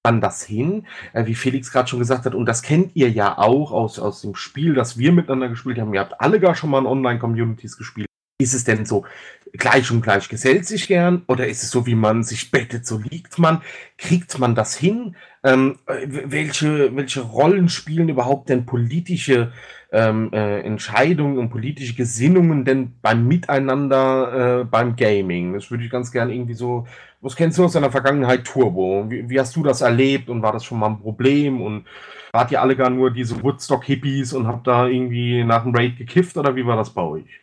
dann 0.03 0.23
das 0.23 0.43
hin, 0.43 0.87
äh, 1.13 1.27
wie 1.27 1.35
Felix 1.35 1.71
gerade 1.71 1.89
schon 1.89 1.99
gesagt 1.99 2.25
hat, 2.25 2.35
und 2.35 2.47
das 2.47 2.63
kennt 2.63 2.97
ihr 2.97 3.11
ja 3.11 3.37
auch 3.37 3.71
aus, 3.71 3.99
aus 3.99 4.23
dem 4.23 4.35
Spiel, 4.35 4.75
das 4.75 4.97
wir 4.97 5.13
miteinander 5.13 5.51
gespielt 5.51 5.79
haben. 5.79 5.93
Ihr 5.93 6.01
habt 6.01 6.21
alle 6.21 6.41
gar 6.41 6.55
schon 6.55 6.71
mal 6.71 6.79
in 6.79 6.87
Online-Communities 6.87 7.77
gespielt. 7.77 8.07
Ist 8.41 8.55
es 8.55 8.65
denn 8.65 8.87
so, 8.87 9.05
gleich 9.53 9.91
und 9.91 10.03
gleich 10.03 10.29
gesellt 10.29 10.67
sich 10.67 10.89
gern? 10.89 11.23
Oder 11.27 11.47
ist 11.47 11.63
es 11.63 11.71
so, 11.71 11.87
wie 11.87 11.95
man 11.95 12.23
sich 12.23 12.51
bettet, 12.51 12.87
so 12.87 12.99
liegt 12.99 13.39
man? 13.39 13.63
Kriegt 13.99 14.39
man 14.39 14.55
das 14.55 14.77
hin? 14.77 15.17
Ähm, 15.43 15.79
äh, 15.87 16.07
welche, 16.07 16.95
welche 16.97 17.23
Rollen 17.23 17.69
spielen 17.69 18.09
überhaupt 18.09 18.49
denn 18.49 18.67
politische 18.67 19.53
ähm, 19.93 20.31
äh, 20.33 20.61
Entscheidungen 20.61 21.39
und 21.39 21.51
politische 21.51 21.95
Gesinnungen 21.95 22.65
denn 22.65 22.95
beim 23.01 23.27
Miteinander 23.27 24.61
äh, 24.61 24.65
beim 24.65 24.97
Gaming? 24.97 25.55
Das 25.55 25.71
würde 25.71 25.85
ich 25.85 25.91
ganz 25.91 26.13
gern 26.13 26.31
irgendwie 26.31 26.55
so 26.55 26.87
was 27.23 27.37
kennst 27.37 27.59
du 27.59 27.65
aus 27.65 27.73
deiner 27.73 27.91
Vergangenheit 27.91 28.45
Turbo? 28.45 29.05
Wie, 29.09 29.29
wie, 29.29 29.39
hast 29.39 29.55
du 29.57 29.63
das 29.63 29.83
erlebt 29.83 30.29
und 30.31 30.43
war 30.43 30.53
das 30.53 30.65
schon 30.65 30.79
mal 30.79 30.89
ein 30.89 31.01
Problem? 31.01 31.61
Und 31.61 31.87
wart 32.33 32.51
ihr 32.51 32.61
alle 32.61 32.77
gar 32.77 32.91
nur 32.91 33.11
diese 33.11 33.43
Woodstock-Hippies 33.43 34.33
und 34.33 34.47
habt 34.47 34.67
da 34.67 34.87
irgendwie 34.87 35.45
nach 35.45 35.65
dem 35.65 35.75
Raid 35.75 35.99
gekifft 35.99 36.37
oder 36.37 36.57
wie 36.57 36.67
war 36.67 36.77
das 36.77 36.91
bei 36.91 37.03
euch? 37.03 37.41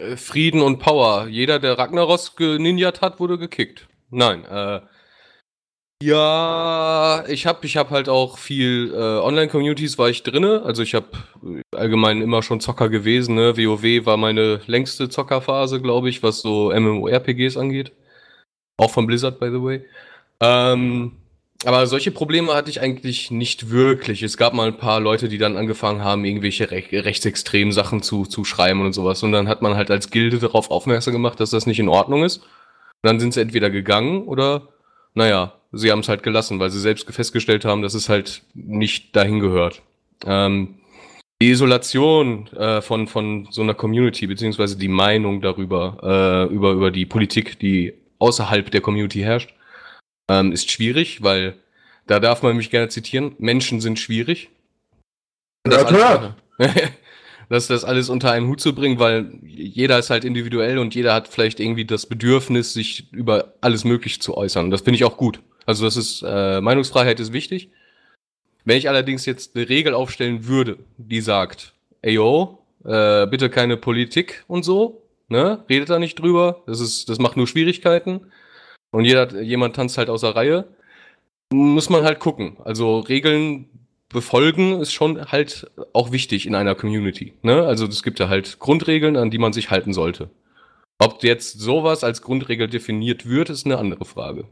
Äh, 0.00 0.16
Frieden 0.16 0.62
und 0.62 0.78
Power. 0.78 1.26
Jeder, 1.28 1.58
der 1.58 1.78
Ragnaros 1.78 2.36
geninjat 2.36 3.00
hat, 3.00 3.20
wurde 3.20 3.38
gekickt. 3.38 3.88
Nein, 4.10 4.44
äh. 4.44 4.80
Ja, 6.02 7.24
ich 7.28 7.46
hab, 7.46 7.62
ich 7.62 7.76
hab 7.76 7.90
halt 7.90 8.08
auch 8.08 8.38
viel 8.38 8.90
äh, 8.94 8.96
Online-Communities 8.96 9.98
war 9.98 10.08
ich 10.08 10.22
drinne. 10.22 10.62
Also 10.64 10.82
ich 10.82 10.94
hab 10.94 11.12
allgemein 11.76 12.22
immer 12.22 12.42
schon 12.42 12.60
Zocker 12.60 12.88
gewesen. 12.88 13.34
Ne? 13.34 13.54
WoW 13.58 14.06
war 14.06 14.16
meine 14.16 14.62
längste 14.66 15.10
Zockerphase, 15.10 15.82
glaube 15.82 16.08
ich, 16.08 16.22
was 16.22 16.40
so 16.40 16.72
MMORPGs 16.72 17.58
angeht. 17.58 17.92
Auch 18.78 18.90
von 18.90 19.06
Blizzard, 19.06 19.38
by 19.40 19.50
the 19.50 19.62
way. 19.62 19.84
Ähm, 20.40 21.19
aber 21.64 21.86
solche 21.86 22.10
Probleme 22.10 22.54
hatte 22.54 22.70
ich 22.70 22.80
eigentlich 22.80 23.30
nicht 23.30 23.70
wirklich. 23.70 24.22
Es 24.22 24.38
gab 24.38 24.54
mal 24.54 24.68
ein 24.68 24.78
paar 24.78 24.98
Leute, 24.98 25.28
die 25.28 25.36
dann 25.36 25.58
angefangen 25.58 26.02
haben, 26.02 26.24
irgendwelche 26.24 26.70
rech 26.70 26.90
rechtsextremen 26.92 27.72
Sachen 27.72 28.02
zu, 28.02 28.24
zu 28.24 28.44
schreiben 28.44 28.80
und 28.80 28.94
sowas. 28.94 29.22
Und 29.22 29.32
dann 29.32 29.46
hat 29.46 29.60
man 29.60 29.74
halt 29.74 29.90
als 29.90 30.10
Gilde 30.10 30.38
darauf 30.38 30.70
aufmerksam 30.70 31.12
gemacht, 31.12 31.38
dass 31.38 31.50
das 31.50 31.66
nicht 31.66 31.78
in 31.78 31.88
Ordnung 31.88 32.24
ist. 32.24 32.38
Und 32.38 33.08
dann 33.08 33.20
sind 33.20 33.34
sie 33.34 33.42
entweder 33.42 33.68
gegangen 33.68 34.22
oder, 34.22 34.68
naja, 35.14 35.52
sie 35.72 35.90
haben 35.90 36.00
es 36.00 36.08
halt 36.08 36.22
gelassen, 36.22 36.60
weil 36.60 36.70
sie 36.70 36.80
selbst 36.80 37.10
festgestellt 37.12 37.64
haben, 37.64 37.82
dass 37.82 37.94
es 37.94 38.08
halt 38.08 38.42
nicht 38.54 39.14
dahin 39.14 39.40
gehört. 39.40 39.82
Ähm, 40.24 40.76
die 41.42 41.50
Isolation 41.50 42.48
äh, 42.48 42.82
von, 42.82 43.06
von 43.06 43.48
so 43.50 43.62
einer 43.62 43.74
Community, 43.74 44.26
beziehungsweise 44.26 44.76
die 44.76 44.88
Meinung 44.88 45.40
darüber, 45.40 45.98
äh, 46.50 46.54
über, 46.54 46.72
über 46.72 46.90
die 46.90 47.06
Politik, 47.06 47.58
die 47.58 47.94
außerhalb 48.18 48.70
der 48.70 48.82
Community 48.82 49.20
herrscht, 49.20 49.54
ähm, 50.30 50.52
ist 50.52 50.70
schwierig, 50.70 51.22
weil 51.22 51.56
da 52.06 52.20
darf 52.20 52.42
man 52.42 52.56
mich 52.56 52.70
gerne 52.70 52.88
zitieren, 52.88 53.34
Menschen 53.38 53.80
sind 53.80 53.98
schwierig. 53.98 54.48
Ja, 55.68 55.84
klar. 55.84 56.36
das, 57.48 57.66
das 57.66 57.84
alles 57.84 58.08
unter 58.08 58.30
einen 58.30 58.46
Hut 58.46 58.60
zu 58.60 58.74
bringen, 58.74 59.00
weil 59.00 59.32
jeder 59.42 59.98
ist 59.98 60.10
halt 60.10 60.24
individuell 60.24 60.78
und 60.78 60.94
jeder 60.94 61.14
hat 61.14 61.26
vielleicht 61.26 61.58
irgendwie 61.58 61.84
das 61.84 62.06
Bedürfnis, 62.06 62.72
sich 62.72 63.12
über 63.12 63.54
alles 63.60 63.84
Mögliche 63.84 64.20
zu 64.20 64.36
äußern. 64.36 64.70
Das 64.70 64.82
finde 64.82 64.96
ich 64.96 65.04
auch 65.04 65.16
gut. 65.16 65.40
Also 65.66 65.84
das 65.84 65.96
ist, 65.96 66.22
äh, 66.24 66.60
Meinungsfreiheit 66.60 67.18
ist 67.18 67.32
wichtig. 67.32 67.70
Wenn 68.64 68.78
ich 68.78 68.88
allerdings 68.88 69.26
jetzt 69.26 69.56
eine 69.56 69.68
Regel 69.68 69.94
aufstellen 69.94 70.46
würde, 70.46 70.78
die 70.96 71.20
sagt, 71.20 71.74
ey 72.02 72.14
yo, 72.14 72.58
äh, 72.84 73.26
bitte 73.26 73.50
keine 73.50 73.76
Politik 73.76 74.44
und 74.46 74.64
so, 74.64 75.02
ne, 75.28 75.64
redet 75.68 75.90
da 75.90 75.98
nicht 75.98 76.18
drüber, 76.18 76.62
das 76.66 76.80
ist, 76.80 77.08
das 77.08 77.18
macht 77.18 77.36
nur 77.36 77.48
Schwierigkeiten 77.48 78.20
und 78.92 79.04
jeder, 79.04 79.40
jemand 79.40 79.76
tanzt 79.76 79.98
halt 79.98 80.10
aus 80.10 80.22
der 80.22 80.36
Reihe, 80.36 80.66
muss 81.52 81.90
man 81.90 82.04
halt 82.04 82.20
gucken. 82.20 82.56
Also 82.64 83.00
Regeln 83.00 83.68
befolgen 84.08 84.80
ist 84.80 84.92
schon 84.92 85.24
halt 85.26 85.70
auch 85.92 86.12
wichtig 86.12 86.46
in 86.46 86.54
einer 86.54 86.74
Community. 86.74 87.34
Ne? 87.42 87.64
Also 87.64 87.86
es 87.86 88.02
gibt 88.02 88.18
ja 88.18 88.28
halt 88.28 88.58
Grundregeln, 88.58 89.16
an 89.16 89.30
die 89.30 89.38
man 89.38 89.52
sich 89.52 89.70
halten 89.70 89.92
sollte. 89.92 90.30
Ob 90.98 91.22
jetzt 91.22 91.58
sowas 91.58 92.04
als 92.04 92.20
Grundregel 92.20 92.68
definiert 92.68 93.26
wird, 93.26 93.48
ist 93.50 93.64
eine 93.64 93.78
andere 93.78 94.04
Frage. 94.04 94.44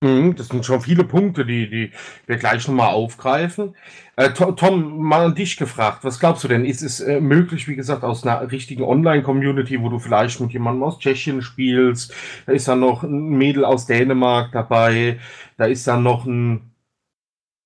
Mhm, 0.00 0.36
Das 0.36 0.46
sind 0.48 0.64
schon 0.64 0.80
viele 0.80 1.02
Punkte, 1.04 1.44
die, 1.44 1.68
die 1.68 1.92
wir 2.26 2.36
gleich 2.36 2.68
nochmal 2.68 2.90
aufgreifen. 2.94 3.74
Äh, 4.16 4.30
To- 4.32 4.52
Tom, 4.52 4.98
mal 5.02 5.24
an 5.26 5.34
dich 5.34 5.56
gefragt. 5.56 6.04
Was 6.04 6.20
glaubst 6.20 6.44
du 6.44 6.48
denn? 6.48 6.64
Ist 6.64 6.82
es 6.82 7.00
äh, 7.00 7.20
möglich, 7.20 7.66
wie 7.66 7.74
gesagt, 7.74 8.04
aus 8.04 8.24
einer 8.24 8.48
richtigen 8.52 8.84
Online-Community, 8.84 9.82
wo 9.82 9.88
du 9.88 9.98
vielleicht 9.98 10.38
mit 10.40 10.52
jemandem 10.52 10.84
aus 10.84 11.00
Tschechien 11.00 11.42
spielst, 11.42 12.14
da 12.46 12.52
ist 12.52 12.68
dann 12.68 12.78
noch 12.80 13.02
ein 13.02 13.30
Mädel 13.30 13.64
aus 13.64 13.86
Dänemark 13.86 14.52
dabei, 14.52 15.18
da 15.56 15.64
ist 15.66 15.86
dann 15.88 16.04
noch 16.04 16.24
ein, 16.26 16.70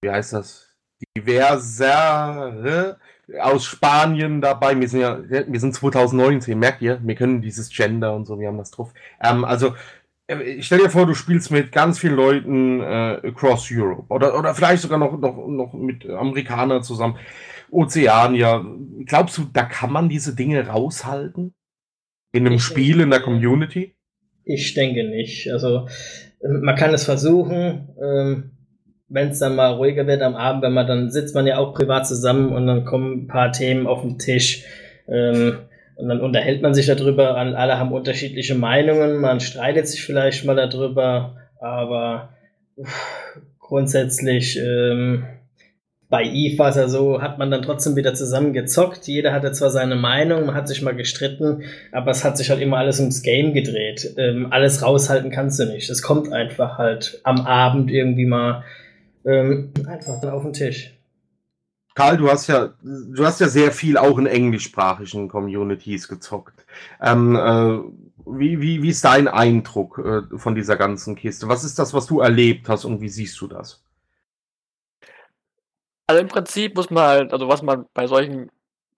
wie 0.03 0.11
heißt 0.11 0.33
das? 0.35 0.69
Diverser 1.17 2.99
aus 3.41 3.65
Spanien 3.65 4.41
dabei. 4.41 4.79
Wir 4.79 4.89
sind 4.89 5.01
ja, 5.01 5.19
wir 5.29 5.61
sind 5.61 5.75
2019, 5.75 6.59
merkt 6.59 6.83
ihr? 6.83 7.01
Wir 7.03 7.15
können 7.15 7.41
dieses 7.43 7.71
Gender 7.71 8.15
und 8.15 8.25
so, 8.27 8.39
wir 8.39 8.49
haben 8.49 8.59
das 8.59 8.71
drauf. 8.71 8.93
Ähm, 9.23 9.45
also, 9.45 9.75
äh, 10.41 10.63
stell 10.63 10.79
dir 10.81 10.91
vor, 10.91 11.07
du 11.07 11.15
spielst 11.15 11.51
mit 11.51 11.73
ganz 11.73 11.99
vielen 11.99 12.17
Leuten 12.17 12.81
äh, 12.81 13.21
across 13.29 13.69
Europe 13.73 14.05
oder, 14.09 14.39
oder 14.39 14.55
vielleicht 14.55 14.83
sogar 14.83 14.99
noch, 14.99 15.19
noch, 15.19 15.47
noch 15.49 15.73
mit 15.75 16.09
Amerikanern 16.09 16.83
zusammen, 16.83 17.17
Ozeanier. 17.71 18.65
Glaubst 19.07 19.39
du, 19.39 19.43
da 19.53 19.63
kann 19.65 19.93
man 19.93 20.09
diese 20.09 20.35
Dinge 20.35 20.67
raushalten? 20.67 21.55
In 22.33 22.47
einem 22.47 22.57
Ich 22.57 22.63
Spiel, 22.63 23.01
in 23.01 23.11
der 23.11 23.21
denke- 23.21 23.25
Community? 23.25 23.95
Ich 24.45 24.75
denke 24.75 25.05
nicht. 25.05 25.51
Also 25.53 25.87
man 26.43 26.75
kann 26.77 26.93
es 26.93 27.05
versuchen, 27.05 27.89
ähm, 28.03 28.51
wenn 29.09 29.29
es 29.29 29.39
dann 29.39 29.55
mal 29.57 29.73
ruhiger 29.75 30.07
wird 30.07 30.23
am 30.23 30.35
Abend, 30.35 30.63
wenn 30.63 30.73
man 30.73 30.87
dann 30.87 31.11
sitzt 31.11 31.35
man 31.35 31.47
ja 31.47 31.59
auch 31.59 31.75
privat 31.75 32.07
zusammen 32.07 32.53
und 32.53 32.67
dann 32.67 32.85
kommen 32.85 33.25
ein 33.25 33.27
paar 33.29 33.53
Themen 33.53 33.87
auf 33.87 34.01
den 34.03 34.19
Tisch 34.19 34.65
ähm, 35.09 35.59
und 36.03 36.09
dann 36.09 36.21
unterhält 36.21 36.63
man 36.63 36.75
sich 36.75 36.87
darüber. 36.87 37.37
Alle 37.37 37.79
haben 37.79 37.93
unterschiedliche 37.93 38.57
Meinungen, 38.57 39.21
man 39.21 39.39
streitet 39.39 39.87
sich 39.87 40.05
vielleicht 40.05 40.45
mal 40.45 40.57
darüber, 40.57 41.37
aber 41.61 42.31
grundsätzlich 43.61 44.59
ähm, 44.59 45.25
bei 46.09 46.25
Eve 46.25 46.59
war 46.59 46.71
es 46.71 46.77
ja 46.77 46.89
so, 46.89 47.23
hat 47.23 47.39
man 47.39 47.53
dann 47.53 47.63
trotzdem 47.63 47.95
wieder 47.95 48.15
zusammen 48.15 48.53
gezockt. 48.53 49.07
Jeder 49.07 49.33
hatte 49.33 49.53
zwar 49.53 49.71
seine 49.71 49.95
Meinung, 49.95 50.45
man 50.45 50.57
hat 50.57 50.67
sich 50.67 50.83
mal 50.83 50.95
gestritten, 50.95 51.63
aber 51.93 52.11
es 52.11 52.25
hat 52.25 52.37
sich 52.37 52.51
halt 52.51 52.61
immer 52.61 52.79
alles 52.79 52.99
ums 52.99 53.23
Game 53.23 53.55
gedreht. 53.55 54.15
Ähm, 54.19 54.49
alles 54.51 54.83
raushalten 54.83 55.31
kannst 55.31 55.61
du 55.61 55.67
nicht. 55.67 55.89
Es 55.89 56.03
kommt 56.03 56.33
einfach 56.33 56.79
halt 56.79 57.21
am 57.23 57.43
Abend 57.43 57.93
irgendwie 57.93 58.27
mal 58.27 58.65
ähm, 59.25 59.73
einfach 59.87 60.21
dann 60.21 60.33
auf 60.33 60.43
den 60.43 60.53
Tisch. 60.53 60.93
Karl, 61.95 62.17
du 62.17 62.31
hast 62.31 62.47
ja, 62.47 62.71
du 62.83 63.25
hast 63.25 63.41
ja 63.41 63.49
sehr 63.49 63.71
viel 63.71 63.99
auch 63.99 64.19
in 64.19 64.27
englischsprachigen 64.27 65.29
Communities 65.29 66.09
gezockt. 66.09 66.65
Ähm, 67.01 67.37
äh, 67.37 67.81
wie, 68.25 68.61
wie, 68.61 68.83
wie 68.83 68.89
ist 68.89 69.05
dein 69.05 69.29
Eindruck 69.29 69.99
äh, 69.99 70.39
von 70.39 70.55
dieser 70.55 70.77
ganzen 70.77 71.17
Kiste? 71.17 71.49
Was 71.49 71.65
ist 71.65 71.79
das, 71.79 71.93
was 71.93 72.07
du 72.07 72.21
erlebt 72.21 72.69
hast 72.69 72.85
und 72.85 73.01
wie 73.01 73.09
siehst 73.09 73.41
du 73.41 73.47
das? 73.47 73.83
Also 76.07 76.21
im 76.23 76.29
Prinzip 76.29 76.77
muss 76.77 76.91
man 76.91 77.05
halt, 77.05 77.33
also 77.33 77.49
was 77.49 77.63
man 77.63 77.87
bei 77.95 78.07
solchen 78.07 78.51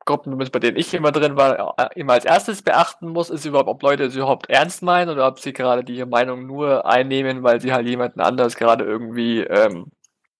Gruppen, 0.05 0.37
bei 0.37 0.59
denen 0.59 0.77
ich 0.77 0.93
immer 0.93 1.13
drin 1.13 1.37
war, 1.37 1.75
äh, 1.79 1.99
immer 1.99 2.13
als 2.15 2.25
erstes 2.25 2.63
beachten 2.63 3.09
muss, 3.09 3.31
ist 3.31 3.45
überhaupt, 3.45 3.69
ob 3.69 3.83
Leute 3.83 4.05
es 4.05 4.15
überhaupt 4.15 4.51
ernst 4.51 4.83
meinen 4.83 5.11
oder 5.11 5.27
ob 5.27 5.41
sie 5.41 5.53
gerade 5.53 5.83
die 5.83 6.05
Meinung 6.05 6.47
nur 6.47 6.87
einnehmen, 6.87 7.43
weil 7.43 7.61
sie 7.61 7.73
halt 7.73 7.87
jemanden 7.87 8.21
anders 8.21 8.57
gerade 8.57 8.85
irgendwie 8.85 9.41
ähm, 9.41 9.87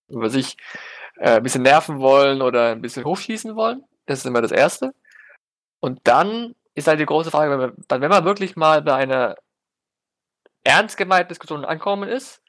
über 0.09 0.29
sich 0.31 0.57
äh, 1.19 1.37
ein 1.37 1.43
bisschen 1.43 1.63
nerven 1.63 2.01
wollen 2.01 2.43
oder 2.43 2.73
ein 2.73 2.81
bisschen 2.81 3.05
hochschießen 3.05 3.57
wollen. 3.57 3.85
Das 4.07 4.19
ist 4.19 4.27
immer 4.27 4.43
das 4.43 4.53
Erste. 4.53 4.93
Und 5.81 6.01
dann 6.05 6.55
ist 6.75 6.89
halt 6.89 7.01
die 7.01 7.07
große 7.07 7.31
Frage, 7.31 7.51
wenn 7.53 7.59
man, 7.59 7.73
dann, 7.89 8.01
wenn 8.01 8.11
man 8.11 8.25
wirklich 8.25 8.57
mal 8.57 8.83
bei 8.83 8.95
einer 8.95 9.37
ernst 10.65 10.97
gemeinten 10.97 11.29
Diskussion 11.29 11.65
ankommen 11.65 12.09
ist, 12.09 12.43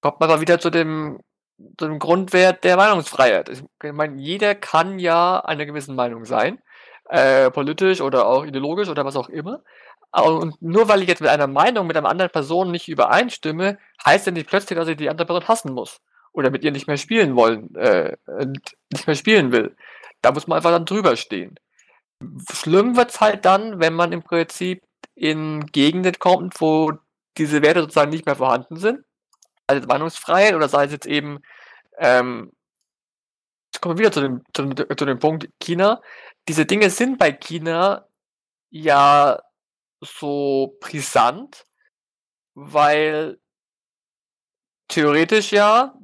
kommt 0.00 0.20
man 0.20 0.28
mal 0.28 0.40
wieder 0.40 0.58
zu 0.58 0.70
dem 0.70 1.20
so 1.78 1.86
einem 1.86 1.98
Grundwert 1.98 2.64
der 2.64 2.76
Meinungsfreiheit. 2.76 3.48
Ich 3.48 3.62
meine, 3.92 4.20
jeder 4.20 4.54
kann 4.54 4.98
ja 4.98 5.40
einer 5.40 5.66
gewissen 5.66 5.94
Meinung 5.94 6.24
sein, 6.24 6.60
äh, 7.08 7.50
politisch 7.50 8.00
oder 8.00 8.26
auch 8.26 8.44
ideologisch 8.44 8.88
oder 8.88 9.04
was 9.04 9.16
auch 9.16 9.28
immer. 9.28 9.62
Und 10.12 10.60
nur 10.60 10.88
weil 10.88 11.02
ich 11.02 11.08
jetzt 11.08 11.20
mit 11.20 11.30
einer 11.30 11.46
Meinung 11.46 11.86
mit 11.86 11.96
einer 11.96 12.08
anderen 12.08 12.30
Person 12.30 12.70
nicht 12.70 12.88
übereinstimme, 12.88 13.78
heißt 14.04 14.26
ja 14.26 14.32
nicht 14.32 14.48
plötzlich, 14.48 14.78
dass 14.78 14.88
ich 14.88 14.96
die 14.96 15.08
andere 15.08 15.26
Person 15.26 15.48
hassen 15.48 15.72
muss 15.72 16.00
oder 16.32 16.50
mit 16.50 16.64
ihr 16.64 16.72
nicht 16.72 16.86
mehr 16.86 16.96
spielen 16.96 17.36
wollen, 17.36 17.74
äh, 17.76 18.16
und 18.26 18.60
nicht 18.92 19.06
mehr 19.06 19.16
spielen 19.16 19.52
will. 19.52 19.76
Da 20.22 20.32
muss 20.32 20.46
man 20.46 20.56
einfach 20.56 20.70
dann 20.70 20.86
drüber 20.86 21.16
stehen. 21.16 21.58
Schlimm 22.52 22.96
wird's 22.96 23.20
halt 23.20 23.44
dann, 23.44 23.80
wenn 23.80 23.94
man 23.94 24.12
im 24.12 24.22
Prinzip 24.22 24.82
in 25.14 25.66
Gegenden 25.66 26.18
kommt, 26.18 26.60
wo 26.60 26.92
diese 27.36 27.62
Werte 27.62 27.80
sozusagen 27.80 28.10
nicht 28.10 28.26
mehr 28.26 28.36
vorhanden 28.36 28.76
sind 28.76 29.04
also 29.66 29.86
Meinungsfreiheit 29.86 30.54
oder 30.54 30.68
sei 30.68 30.84
es 30.84 30.92
jetzt 30.92 31.06
eben, 31.06 31.42
ähm, 31.98 32.52
jetzt 33.72 33.80
kommen 33.80 33.96
wir 33.96 34.04
wieder 34.04 34.12
zu 34.12 34.20
dem, 34.20 34.42
zu, 34.54 34.94
zu 34.96 35.04
dem 35.04 35.18
Punkt 35.18 35.48
China. 35.60 36.00
Diese 36.48 36.66
Dinge 36.66 36.90
sind 36.90 37.18
bei 37.18 37.32
China 37.32 38.06
ja 38.70 39.40
so 40.00 40.76
brisant, 40.80 41.64
weil 42.54 43.38
theoretisch 44.88 45.52
ja, 45.52 45.94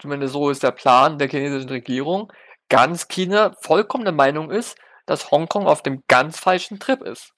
zumindest 0.00 0.32
so 0.32 0.50
ist 0.50 0.62
der 0.62 0.72
Plan 0.72 1.18
der 1.18 1.28
chinesischen 1.28 1.70
Regierung, 1.70 2.32
ganz 2.68 3.08
China 3.08 3.54
vollkommen 3.60 4.04
der 4.04 4.14
Meinung 4.14 4.50
ist, 4.50 4.78
dass 5.06 5.30
Hongkong 5.30 5.66
auf 5.66 5.82
dem 5.82 6.04
ganz 6.08 6.38
falschen 6.38 6.78
Trip 6.78 7.02
ist. 7.02 7.32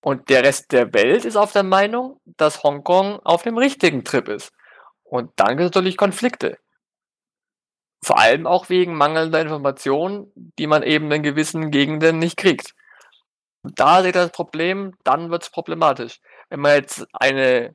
Und 0.00 0.30
der 0.30 0.44
Rest 0.44 0.72
der 0.72 0.92
Welt 0.94 1.24
ist 1.24 1.36
auf 1.36 1.52
der 1.52 1.64
Meinung, 1.64 2.20
dass 2.24 2.62
Hongkong 2.62 3.20
auf 3.24 3.42
dem 3.42 3.58
richtigen 3.58 4.04
Trip 4.04 4.28
ist. 4.28 4.52
Und 5.02 5.32
dann 5.36 5.56
gibt 5.56 5.70
es 5.70 5.74
natürlich 5.74 5.96
Konflikte. 5.96 6.58
Vor 8.02 8.18
allem 8.18 8.46
auch 8.46 8.68
wegen 8.68 8.94
mangelnder 8.94 9.40
Informationen, 9.40 10.32
die 10.58 10.66
man 10.66 10.82
eben 10.82 11.10
in 11.10 11.22
gewissen 11.22 11.70
Gegenden 11.70 12.18
nicht 12.18 12.36
kriegt. 12.36 12.74
Da 13.62 14.02
seht 14.02 14.14
ihr 14.14 14.22
das 14.22 14.30
Problem, 14.32 14.94
dann 15.02 15.30
wird 15.30 15.42
es 15.42 15.50
problematisch. 15.50 16.20
Wenn 16.48 16.60
man 16.60 16.76
jetzt 16.76 17.06
eine 17.12 17.74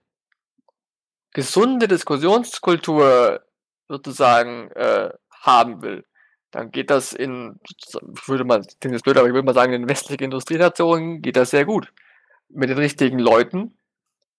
gesunde 1.33 1.87
Diskussionskultur 1.87 3.43
sozusagen 3.93 4.71
äh, 4.71 5.09
haben 5.41 5.81
will, 5.83 6.03
dann 6.51 6.71
geht 6.71 6.89
das 6.89 7.13
in, 7.13 7.59
ich 7.67 7.93
würde 8.27 8.43
mal, 8.43 8.59
das 8.59 8.91
jetzt 8.91 9.03
blöd, 9.03 9.17
aber 9.17 9.27
ich 9.27 9.33
würde 9.33 9.45
mal 9.45 9.53
sagen, 9.53 9.73
in 9.73 9.87
westlichen 9.89 10.23
Industrienationen 10.23 11.21
geht 11.21 11.35
das 11.35 11.51
sehr 11.51 11.65
gut. 11.65 11.93
Mit 12.49 12.69
den 12.69 12.77
richtigen 12.77 13.19
Leuten 13.19 13.77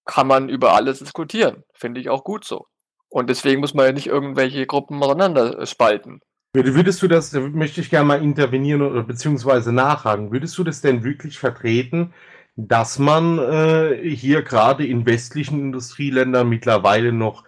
kann 0.05 0.27
man 0.27 0.49
über 0.49 0.75
alles 0.75 0.99
diskutieren. 0.99 1.65
Finde 1.73 2.01
ich 2.01 2.09
auch 2.11 2.25
gut 2.25 2.45
so. 2.45 2.67
Und 3.09 3.31
deswegen 3.31 3.61
muss 3.61 3.75
man 3.75 3.87
ja 3.87 3.93
nicht 3.93 4.09
irgendwelche 4.09 4.67
Gruppen 4.67 5.03
auseinander 5.03 5.65
spalten. 5.67 6.21
Würde- 6.53 6.75
Würdest 6.75 7.01
du 7.03 7.09
das, 7.09 7.31
da 7.31 7.41
möchte 7.41 7.81
ich 7.81 7.91
gerne 7.91 8.07
mal 8.07 8.23
intervenieren 8.23 8.83
oder 8.83 9.03
beziehungsweise 9.03 9.73
nachhaken, 9.73 10.33
würdest 10.33 10.57
du 10.59 10.65
das 10.65 10.81
denn 10.81 11.05
wirklich 11.05 11.39
vertreten, 11.39 12.13
dass 12.57 13.01
man 13.01 13.39
äh, 13.39 14.09
hier 14.09 14.43
gerade 14.43 14.87
in 14.87 15.07
westlichen 15.07 15.59
Industrieländern 15.61 16.49
mittlerweile 16.49 17.13
noch 17.13 17.45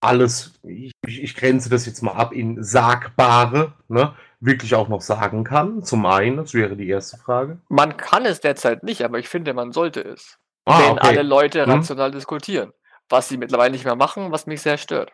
alles, 0.00 0.54
ich, 0.62 0.92
ich 1.06 1.34
grenze 1.36 1.70
das 1.70 1.86
jetzt 1.86 2.02
mal 2.02 2.12
ab, 2.12 2.32
in 2.32 2.62
sagbare, 2.62 3.72
ne, 3.88 4.14
wirklich 4.40 4.74
auch 4.74 4.88
noch 4.88 5.00
sagen 5.00 5.44
kann? 5.44 5.82
Zum 5.82 6.06
einen, 6.06 6.36
das 6.36 6.54
wäre 6.54 6.76
die 6.76 6.88
erste 6.88 7.16
Frage. 7.18 7.58
Man 7.68 7.96
kann 7.96 8.24
es 8.24 8.40
derzeit 8.40 8.82
nicht, 8.82 9.02
aber 9.04 9.18
ich 9.18 9.28
finde, 9.28 9.54
man 9.54 9.72
sollte 9.72 10.00
es. 10.00 10.38
Ah, 10.64 10.80
wenn 10.80 10.92
okay. 10.98 11.06
alle 11.08 11.22
Leute 11.22 11.64
Hm. 11.64 11.70
rational 11.72 12.10
diskutieren. 12.10 12.72
Was 13.08 13.28
sie 13.28 13.38
mittlerweile 13.38 13.70
nicht 13.72 13.84
mehr 13.86 13.96
machen, 13.96 14.32
was 14.32 14.46
mich 14.46 14.60
sehr 14.60 14.76
stört. 14.76 15.10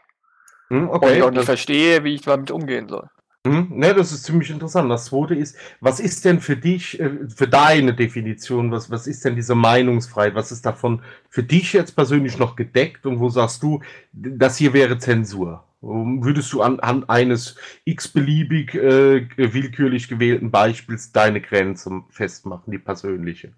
Hm, 0.68 0.88
Und 0.88 0.96
okay. 0.96 1.16
ich 1.18 1.22
auch 1.22 1.30
nicht 1.30 1.44
verstehe, 1.44 2.02
wie 2.04 2.14
ich 2.14 2.22
damit 2.22 2.50
umgehen 2.50 2.88
soll. 2.88 3.08
Hm, 3.46 3.68
ne, 3.70 3.92
das 3.92 4.10
ist 4.10 4.24
ziemlich 4.24 4.50
interessant. 4.50 4.90
Das 4.90 5.06
zweite 5.06 5.34
ist, 5.34 5.56
was 5.80 6.00
ist 6.00 6.24
denn 6.24 6.40
für 6.40 6.56
dich, 6.56 6.98
äh, 6.98 7.28
für 7.28 7.46
deine 7.46 7.92
Definition, 7.92 8.70
was, 8.70 8.90
was 8.90 9.06
ist 9.06 9.24
denn 9.24 9.36
diese 9.36 9.54
Meinungsfreiheit? 9.54 10.34
Was 10.34 10.50
ist 10.50 10.64
davon 10.64 11.02
für 11.28 11.42
dich 11.42 11.74
jetzt 11.74 11.92
persönlich 11.94 12.38
noch 12.38 12.56
gedeckt 12.56 13.04
und 13.04 13.20
wo 13.20 13.28
sagst 13.28 13.62
du, 13.62 13.82
das 14.12 14.56
hier 14.56 14.72
wäre 14.72 14.96
Zensur? 14.96 15.64
Würdest 15.82 16.50
du 16.54 16.62
anhand 16.62 17.10
eines 17.10 17.56
x-beliebig 17.84 18.74
äh, 18.74 19.28
willkürlich 19.36 20.08
gewählten 20.08 20.50
Beispiels 20.50 21.12
deine 21.12 21.42
Grenze 21.42 22.02
festmachen, 22.08 22.70
die 22.70 22.78
persönliche? 22.78 23.52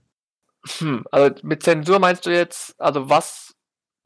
Hm, 0.79 1.05
also 1.13 1.37
mit 1.45 1.63
Zensur 1.63 2.01
meinst 2.01 2.27
du 2.27 2.31
jetzt, 2.31 2.75
also 2.81 3.09
was 3.09 3.46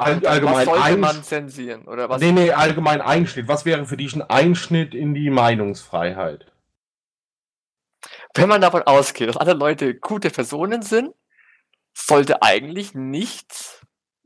All, 0.01 0.27
allgemein 0.27 0.55
was 0.55 0.65
sollte 0.65 0.97
man 0.97 1.23
zensieren? 1.23 1.87
Oder 1.87 2.09
was? 2.09 2.21
nee, 2.21 2.33
nee, 2.33 2.51
allgemein 2.51 3.01
Einschnitt. 3.01 3.49
Was 3.49 3.65
wäre 3.65 3.87
für 3.87 3.97
dich 3.97 4.15
ein 4.15 4.23
Einschnitt 4.23 4.95
in 4.95 5.15
die 5.15 5.31
Meinungsfreiheit? 5.31 6.47
Wenn 8.35 8.49
man 8.49 8.61
davon 8.61 8.83
ausgeht, 8.83 9.29
dass 9.29 9.37
alle 9.37 9.53
Leute 9.53 9.95
gute 9.95 10.31
Personen 10.31 10.83
sind, 10.83 11.11
sollte 11.95 12.43
eigentlich 12.43 12.95
nichts 12.95 13.81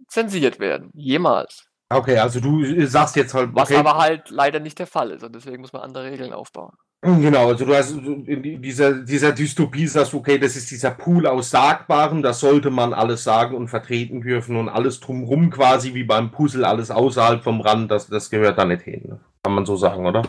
zensiert 0.09 0.59
werden. 0.59 0.91
Jemals. 0.95 1.67
Okay, 1.89 2.19
also 2.19 2.41
du 2.41 2.87
sagst 2.87 3.17
jetzt 3.17 3.35
halt, 3.35 3.51
Was 3.55 3.71
okay, 3.71 3.79
aber 3.79 3.97
halt 3.99 4.31
leider 4.31 4.61
nicht 4.61 4.79
der 4.79 4.87
Fall 4.87 5.11
ist. 5.11 5.23
Und 5.23 5.35
deswegen 5.35 5.61
muss 5.61 5.73
man 5.73 5.83
andere 5.83 6.11
Regeln 6.11 6.33
aufbauen. 6.33 6.77
Genau, 7.05 7.49
also 7.49 7.67
du 7.67 7.75
hast 7.75 7.91
in 7.93 8.43
die- 8.43 8.57
dieser, 8.57 8.95
dieser 9.05 9.33
Dystopie 9.33 9.87
sagst, 9.87 10.15
okay, 10.15 10.39
das 10.39 10.57
ist 10.57 10.71
dieser 10.71 10.91
Pool 10.93 11.27
aus 11.27 11.51
Sagbaren, 11.51 12.23
das 12.23 12.41
sollte 12.41 12.71
man 12.71 12.95
alles 12.95 13.25
sagen 13.25 13.55
und 13.55 13.69
vertreten 13.69 14.23
dürfen 14.23 14.57
und 14.57 14.71
alles 14.71 15.01
drumrum 15.01 15.51
quasi 15.51 15.93
wie 15.93 16.05
beim 16.05 16.31
Puzzle, 16.31 16.65
alles 16.65 16.91
außerhalb 16.91 17.43
vom 17.45 17.61
Rand, 17.61 17.91
das, 17.91 18.07
das 18.07 18.31
gehört 18.31 18.57
da 18.57 18.65
nicht 18.65 18.83
hin. 18.83 19.03
ne? 19.07 19.21
Kann 19.43 19.55
man 19.55 19.67
so 19.67 19.77
sagen, 19.77 20.07
oder? 20.07 20.23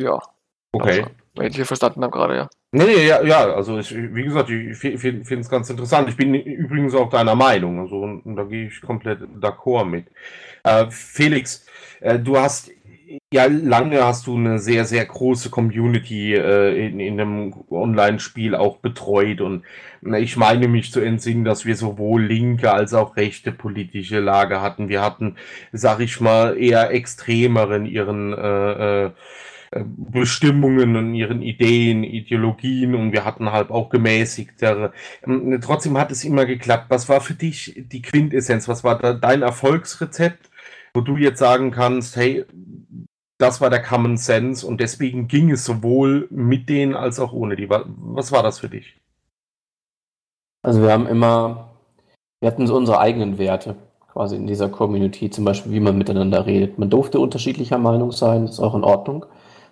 Ja. 0.00 0.18
Okay. 0.72 1.00
Also, 1.02 1.10
wenn 1.36 1.46
ich 1.50 1.56
hier 1.56 1.66
verstanden 1.66 2.02
habe 2.02 2.12
gerade, 2.12 2.36
ja. 2.36 2.48
Nee, 2.72 2.84
nee, 2.86 3.06
ja, 3.06 3.22
ja, 3.22 3.52
also 3.54 3.78
ich, 3.78 3.94
wie 3.94 4.24
gesagt, 4.24 4.48
ich 4.50 4.76
finde 4.78 5.20
es 5.40 5.48
ganz 5.50 5.68
interessant. 5.70 6.08
Ich 6.08 6.16
bin 6.16 6.34
übrigens 6.34 6.94
auch 6.94 7.10
deiner 7.10 7.34
Meinung, 7.34 7.78
also 7.78 8.00
und, 8.00 8.22
und 8.24 8.36
da 8.36 8.44
gehe 8.44 8.68
ich 8.68 8.80
komplett 8.80 9.20
d'accord 9.40 9.84
mit. 9.84 10.06
Äh, 10.64 10.86
Felix, 10.90 11.66
äh, 12.00 12.18
du 12.18 12.36
hast 12.36 12.70
ja 13.32 13.46
lange 13.46 14.04
hast 14.04 14.26
du 14.26 14.36
eine 14.36 14.58
sehr, 14.58 14.84
sehr 14.84 15.04
große 15.04 15.50
Community 15.50 16.34
äh, 16.34 16.86
in, 16.86 17.00
in 17.00 17.20
einem 17.20 17.54
Online-Spiel 17.70 18.54
auch 18.54 18.78
betreut 18.78 19.40
und 19.40 19.64
ich 20.16 20.36
meine 20.36 20.68
mich 20.68 20.92
zu 20.92 21.00
entsinnen, 21.00 21.44
dass 21.44 21.64
wir 21.64 21.76
sowohl 21.76 22.24
linke 22.24 22.72
als 22.72 22.92
auch 22.92 23.16
rechte 23.16 23.52
politische 23.52 24.20
Lager 24.20 24.60
hatten. 24.60 24.90
Wir 24.90 25.00
hatten, 25.00 25.36
sag 25.72 26.00
ich 26.00 26.20
mal, 26.20 26.58
eher 26.58 26.90
extremere 26.90 27.76
in 27.76 27.86
ihren 27.86 28.34
äh, 28.34 29.10
äh, 29.74 29.84
Bestimmungen 29.86 30.94
und 30.96 31.14
ihren 31.14 31.42
Ideen, 31.42 32.04
Ideologien 32.04 32.94
und 32.94 33.12
wir 33.12 33.24
hatten 33.24 33.50
halt 33.50 33.70
auch 33.70 33.90
gemäßigtere. 33.90 34.92
Ähm, 35.26 35.58
Trotzdem 35.62 35.98
hat 35.98 36.12
es 36.12 36.24
immer 36.24 36.46
geklappt. 36.46 36.86
Was 36.90 37.08
war 37.08 37.20
für 37.20 37.34
dich 37.34 37.74
die 37.76 38.02
Quintessenz? 38.02 38.68
Was 38.68 38.84
war 38.84 38.98
dein 38.98 39.42
Erfolgsrezept, 39.42 40.50
wo 40.92 41.00
du 41.00 41.16
jetzt 41.16 41.40
sagen 41.40 41.72
kannst, 41.72 42.16
hey, 42.16 42.44
das 43.38 43.60
war 43.60 43.70
der 43.70 43.82
Common 43.82 44.16
Sense 44.16 44.66
und 44.66 44.80
deswegen 44.80 45.28
ging 45.28 45.50
es 45.50 45.64
sowohl 45.64 46.28
mit 46.30 46.68
denen 46.68 46.94
als 46.94 47.18
auch 47.20 47.32
ohne 47.32 47.56
die. 47.56 47.68
Wa- 47.70 47.84
Was 47.86 48.32
war 48.32 48.42
das 48.42 48.60
für 48.60 48.68
dich? 48.68 48.96
Also 50.62 50.82
wir 50.82 50.92
haben 50.92 51.06
immer, 51.06 51.70
wir 52.40 52.50
hatten 52.50 52.66
so 52.66 52.76
unsere 52.76 52.98
eigenen 52.98 53.38
Werte 53.38 53.76
quasi 54.12 54.36
in 54.36 54.46
dieser 54.46 54.68
Community, 54.68 55.30
zum 55.30 55.44
Beispiel 55.44 55.72
wie 55.72 55.80
man 55.80 55.98
miteinander 55.98 56.46
redet. 56.46 56.78
Man 56.78 56.90
durfte 56.90 57.20
unterschiedlicher 57.20 57.78
Meinung 57.78 58.12
sein, 58.12 58.46
ist 58.46 58.60
auch 58.60 58.74
in 58.74 58.84
Ordnung, 58.84 59.26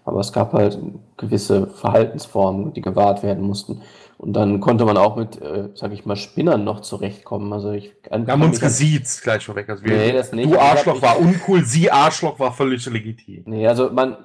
aber 0.05 0.21
es 0.21 0.33
gab 0.33 0.53
halt 0.53 0.79
gewisse 1.17 1.69
Verhaltensformen, 1.69 2.73
die 2.75 2.83
gewahrt 2.83 3.23
werden 3.23 3.45
mussten. 3.45 3.83
Und 4.23 4.35
dann 4.35 4.61
konnte 4.61 4.85
man 4.85 4.97
auch 4.97 5.17
mit, 5.17 5.43
äh, 5.43 5.71
sag 5.75 5.91
ich 5.91 6.07
mal, 6.07 6.15
Spinnern 6.15 6.63
noch 6.63 6.79
zurechtkommen. 6.79 7.53
Also 7.53 7.73
ich 7.73 7.93
Wir 8.09 8.25
haben 8.29 8.43
uns 8.43 8.61
gesiezt 8.61 9.25
gleich 9.25 9.45
vorweg. 9.45 9.69
Also 9.69 9.85
wir, 9.85 9.97
Nee, 9.97 10.13
das 10.13 10.31
nicht. 10.31 10.49
du 10.49 10.61
Arschloch 10.61 11.03
war 11.03 11.19
uncool, 11.19 11.65
sie 11.65 11.91
Arschloch 11.91 12.39
war 12.39 12.53
völlig 12.53 12.87
legitim. 12.87 13.43
Nee, 13.47 13.67
also 13.67 13.91
man, 13.91 14.17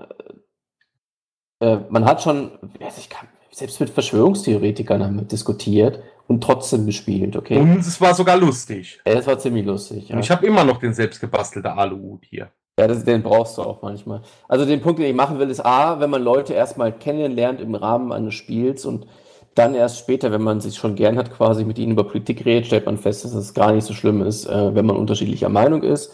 äh, 1.61 1.77
man 1.89 2.05
hat 2.05 2.21
schon, 2.21 2.51
ich 2.95 3.09
kann, 3.09 3.27
selbst 3.49 3.79
mit 3.79 3.89
Verschwörungstheoretikern 3.89 5.03
haben 5.03 5.15
wir 5.15 5.23
diskutiert 5.23 5.99
und 6.27 6.43
trotzdem 6.43 6.85
gespielt, 6.85 7.35
okay? 7.35 7.57
Und 7.57 7.79
es 7.79 7.99
war 7.99 8.13
sogar 8.13 8.37
lustig. 8.37 9.01
Ja, 9.07 9.15
das 9.15 9.25
war 9.25 9.39
ziemlich 9.39 9.65
lustig. 9.65 10.09
Ja. 10.09 10.15
Und 10.15 10.21
ich 10.21 10.29
habe 10.29 10.45
immer 10.45 10.63
noch 10.63 10.77
den 10.77 10.93
selbstgebastelten 10.93 11.71
Aluhut 11.71 12.23
hier. 12.29 12.51
Ja, 12.79 12.87
das, 12.87 13.03
den 13.03 13.23
brauchst 13.23 13.57
du 13.57 13.63
auch 13.63 13.81
manchmal. 13.81 14.21
Also 14.47 14.63
den 14.63 14.79
Punkt, 14.79 14.99
den 14.99 15.07
ich 15.07 15.15
machen 15.15 15.39
will, 15.39 15.49
ist 15.49 15.65
A, 15.65 15.99
wenn 15.99 16.11
man 16.11 16.21
Leute 16.21 16.53
erstmal 16.53 16.91
kennenlernt 16.91 17.61
im 17.61 17.73
Rahmen 17.73 18.11
eines 18.11 18.35
Spiels 18.35 18.85
und 18.85 19.07
dann 19.57 19.75
erst 19.75 19.99
später, 19.99 20.31
wenn 20.31 20.41
man 20.43 20.61
sich 20.61 20.75
schon 20.75 20.95
gern 20.95 21.17
hat, 21.17 21.31
quasi 21.31 21.65
mit 21.65 21.79
ihnen 21.79 21.93
über 21.93 22.03
Politik 22.03 22.45
redet, 22.45 22.67
stellt 22.67 22.85
man 22.85 22.97
fest, 22.97 23.25
dass 23.25 23.33
es 23.33 23.53
gar 23.53 23.73
nicht 23.73 23.85
so 23.85 23.93
schlimm 23.93 24.21
ist, 24.21 24.45
äh, 24.45 24.75
wenn 24.75 24.85
man 24.85 24.97
unterschiedlicher 24.97 25.49
Meinung 25.49 25.83
ist. 25.83 26.13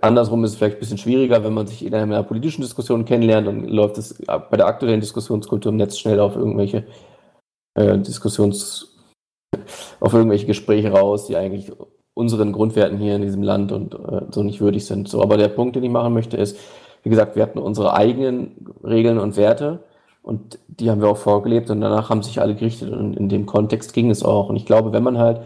Andersrum 0.00 0.42
ist 0.44 0.52
es 0.52 0.56
vielleicht 0.56 0.76
ein 0.76 0.80
bisschen 0.80 0.98
schwieriger, 0.98 1.44
wenn 1.44 1.54
man 1.54 1.66
sich 1.66 1.84
in 1.84 1.94
einer 1.94 2.22
politischen 2.24 2.62
Diskussion 2.62 3.04
kennenlernt, 3.04 3.46
dann 3.46 3.64
läuft 3.64 3.98
es 3.98 4.20
bei 4.26 4.56
der 4.56 4.66
aktuellen 4.66 5.00
Diskussionskultur 5.00 5.70
im 5.70 5.76
Netz 5.76 5.96
schnell 5.98 6.18
auf 6.18 6.34
irgendwelche 6.34 6.86
äh, 7.74 7.96
Diskussions, 7.98 8.96
auf 10.00 10.12
irgendwelche 10.12 10.46
Gespräche 10.46 10.90
raus, 10.90 11.26
die 11.26 11.36
eigentlich 11.36 11.70
unseren 12.14 12.52
Grundwerten 12.52 12.98
hier 12.98 13.14
in 13.14 13.22
diesem 13.22 13.42
Land 13.42 13.70
und 13.70 13.94
äh, 13.94 14.22
so 14.30 14.42
nicht 14.42 14.60
würdig 14.60 14.86
sind. 14.86 15.08
So, 15.08 15.22
aber 15.22 15.36
der 15.36 15.48
Punkt, 15.48 15.76
den 15.76 15.84
ich 15.84 15.90
machen 15.90 16.14
möchte, 16.14 16.36
ist, 16.36 16.58
wie 17.02 17.10
gesagt, 17.10 17.36
wir 17.36 17.42
hatten 17.44 17.58
unsere 17.58 17.94
eigenen 17.94 18.74
Regeln 18.82 19.18
und 19.18 19.36
Werte 19.36 19.84
und 20.26 20.58
die 20.66 20.90
haben 20.90 21.00
wir 21.00 21.08
auch 21.08 21.16
vorgelebt 21.18 21.70
und 21.70 21.80
danach 21.80 22.10
haben 22.10 22.24
sich 22.24 22.40
alle 22.40 22.56
gerichtet 22.56 22.92
und 22.92 23.16
in 23.16 23.28
dem 23.28 23.46
Kontext 23.46 23.92
ging 23.92 24.10
es 24.10 24.24
auch. 24.24 24.48
Und 24.48 24.56
ich 24.56 24.66
glaube, 24.66 24.90
wenn 24.90 25.04
man 25.04 25.18
halt 25.18 25.42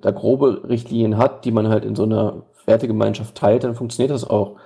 da 0.00 0.10
grobe 0.10 0.62
Richtlinien 0.66 1.18
hat, 1.18 1.44
die 1.44 1.50
man 1.50 1.68
halt 1.68 1.84
in 1.84 1.94
so 1.94 2.04
einer 2.04 2.44
Wertegemeinschaft 2.64 3.34
teilt, 3.34 3.62
dann 3.62 3.74
funktioniert 3.74 4.10
das 4.10 4.24
auch. 4.24 4.56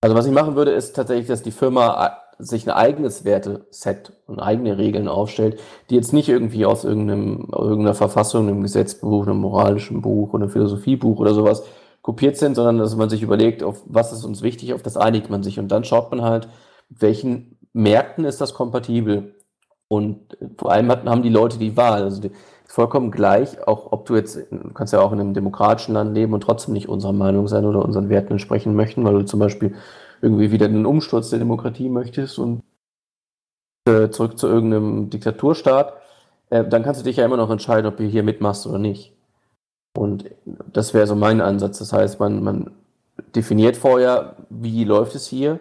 Also 0.00 0.14
was 0.14 0.26
ich 0.26 0.32
machen 0.32 0.54
würde, 0.54 0.70
ist 0.70 0.94
tatsächlich, 0.94 1.26
dass 1.26 1.42
die 1.42 1.50
Firma 1.50 2.06
äh, 2.06 2.10
sich 2.38 2.68
ein 2.68 2.72
eigenes 2.72 3.24
Werteset 3.24 4.12
und 4.28 4.38
eigene 4.38 4.78
Regeln 4.78 5.08
aufstellt, 5.08 5.58
die 5.90 5.96
jetzt 5.96 6.12
nicht 6.12 6.28
irgendwie 6.28 6.64
aus 6.64 6.84
irgendeinem, 6.84 7.48
irgendeiner 7.50 7.94
Verfassung, 7.94 8.46
einem 8.46 8.62
Gesetzbuch, 8.62 9.26
einem 9.26 9.38
moralischen 9.38 10.02
Buch 10.02 10.34
oder 10.34 10.44
einem 10.44 10.52
Philosophiebuch 10.52 11.18
oder 11.18 11.34
sowas 11.34 11.64
kopiert 12.00 12.36
sind, 12.36 12.54
sondern 12.54 12.78
dass 12.78 12.94
man 12.94 13.10
sich 13.10 13.22
überlegt, 13.22 13.64
auf 13.64 13.82
was 13.86 14.12
ist 14.12 14.24
uns 14.24 14.42
wichtig, 14.42 14.72
auf 14.72 14.84
das 14.84 14.96
einigt 14.96 15.30
man 15.30 15.42
sich 15.42 15.58
und 15.58 15.66
dann 15.66 15.82
schaut 15.82 16.12
man 16.12 16.22
halt, 16.22 16.46
welchen 16.88 17.58
Märkten 17.72 18.24
ist 18.24 18.40
das 18.40 18.54
kompatibel 18.54 19.34
und 19.88 20.36
vor 20.58 20.72
allem 20.72 20.90
haben 20.90 21.22
die 21.22 21.28
Leute 21.28 21.58
die 21.58 21.76
Wahl, 21.76 22.02
also 22.02 22.20
die, 22.20 22.30
vollkommen 22.72 23.10
gleich, 23.10 23.66
auch 23.68 23.92
ob 23.92 24.06
du 24.06 24.16
jetzt, 24.16 24.36
du 24.50 24.72
kannst 24.72 24.94
ja 24.94 25.00
auch 25.00 25.12
in 25.12 25.20
einem 25.20 25.34
demokratischen 25.34 25.92
Land 25.92 26.14
leben 26.14 26.32
und 26.32 26.42
trotzdem 26.42 26.72
nicht 26.72 26.88
unserer 26.88 27.12
Meinung 27.12 27.46
sein 27.46 27.66
oder 27.66 27.84
unseren 27.84 28.08
Werten 28.08 28.32
entsprechen 28.32 28.74
möchten, 28.74 29.04
weil 29.04 29.12
du 29.12 29.24
zum 29.26 29.40
Beispiel 29.40 29.74
irgendwie 30.22 30.50
wieder 30.52 30.66
einen 30.66 30.86
Umsturz 30.86 31.28
der 31.28 31.38
Demokratie 31.38 31.90
möchtest 31.90 32.38
und 32.38 32.62
äh, 33.86 34.08
zurück 34.08 34.38
zu 34.38 34.46
irgendeinem 34.46 35.10
Diktaturstaat, 35.10 35.92
äh, 36.48 36.64
dann 36.64 36.82
kannst 36.82 37.02
du 37.02 37.04
dich 37.04 37.16
ja 37.16 37.26
immer 37.26 37.36
noch 37.36 37.50
entscheiden, 37.50 37.86
ob 37.86 37.98
du 37.98 38.04
hier 38.04 38.22
mitmachst 38.22 38.66
oder 38.66 38.78
nicht. 38.78 39.12
Und 39.94 40.30
das 40.72 40.94
wäre 40.94 41.06
so 41.06 41.14
mein 41.14 41.42
Ansatz. 41.42 41.78
Das 41.78 41.92
heißt, 41.92 42.18
man, 42.20 42.42
man 42.42 42.70
definiert 43.36 43.76
vorher, 43.76 44.36
wie 44.48 44.84
läuft 44.84 45.14
es 45.14 45.26
hier 45.26 45.60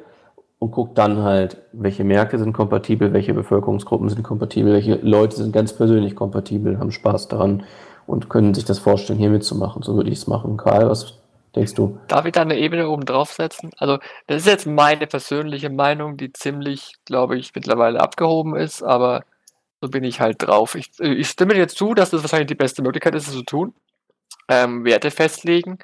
und 0.62 0.70
guckt 0.70 0.96
dann 1.00 1.24
halt, 1.24 1.58
welche 1.72 2.04
Märkte 2.04 2.38
sind 2.38 2.54
kompatibel, 2.54 3.14
welche 3.14 3.34
Bevölkerungsgruppen 3.34 4.10
sind 4.10 4.22
kompatibel, 4.22 4.74
welche 4.74 4.94
Leute 4.94 5.36
sind 5.36 5.52
ganz 5.54 5.74
persönlich 5.74 6.16
kompatibel, 6.16 6.78
haben 6.78 6.92
Spaß 6.92 7.30
daran 7.30 7.64
und 8.06 8.30
können 8.30 8.54
sich 8.54 8.64
das 8.64 8.78
vorstellen, 8.78 9.18
hier 9.18 9.32
mitzumachen. 9.32 9.82
So 9.82 9.96
würde 9.96 10.12
ich 10.12 10.20
es 10.20 10.28
machen. 10.28 10.58
Karl, 10.58 10.88
was 10.88 11.16
denkst 11.56 11.74
du? 11.74 11.98
Darf 12.08 12.28
ich 12.28 12.34
da 12.34 12.44
eine 12.44 12.60
Ebene 12.60 12.88
oben 12.88 13.06
draufsetzen? 13.06 13.72
Also, 13.78 13.98
das 14.28 14.42
ist 14.44 14.46
jetzt 14.46 14.68
meine 14.68 15.08
persönliche 15.08 15.72
Meinung, 15.72 16.16
die 16.16 16.32
ziemlich, 16.32 16.94
glaube 17.06 17.40
ich, 17.40 17.56
mittlerweile 17.56 18.00
abgehoben 18.00 18.56
ist, 18.56 18.84
aber 18.84 19.24
so 19.82 19.90
bin 19.90 20.04
ich 20.04 20.22
halt 20.22 20.44
drauf. 20.44 20.76
Ich, 20.76 20.92
ich 21.00 21.28
stimme 21.28 21.56
dir 21.56 21.70
zu, 21.70 21.96
dass 21.96 22.12
das 22.12 22.22
wahrscheinlich 22.22 22.50
die 22.50 22.56
beste 22.56 22.84
Möglichkeit 22.84 23.16
ist, 23.16 23.28
es 23.28 23.34
zu 23.34 23.44
tun. 23.44 23.74
Ähm, 24.48 24.86
Werte 24.86 25.10
festlegen 25.10 25.80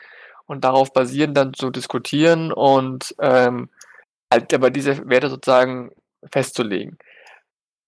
und 0.45 0.63
darauf 0.63 0.93
basieren 0.93 1.33
dann 1.33 1.55
zu 1.55 1.71
diskutieren 1.71 2.53
und 2.53 3.15
ähm, 3.19 3.69
halt 4.31 4.53
aber 4.53 4.69
diese 4.69 5.07
Werte 5.09 5.29
sozusagen 5.29 5.91
festzulegen. 6.31 6.97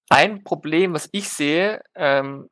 Ein 0.09 0.43
Problem, 0.43 0.93
was 0.93 1.09
ich 1.11 1.29
sehe, 1.29 1.81
ähm, 1.95 2.49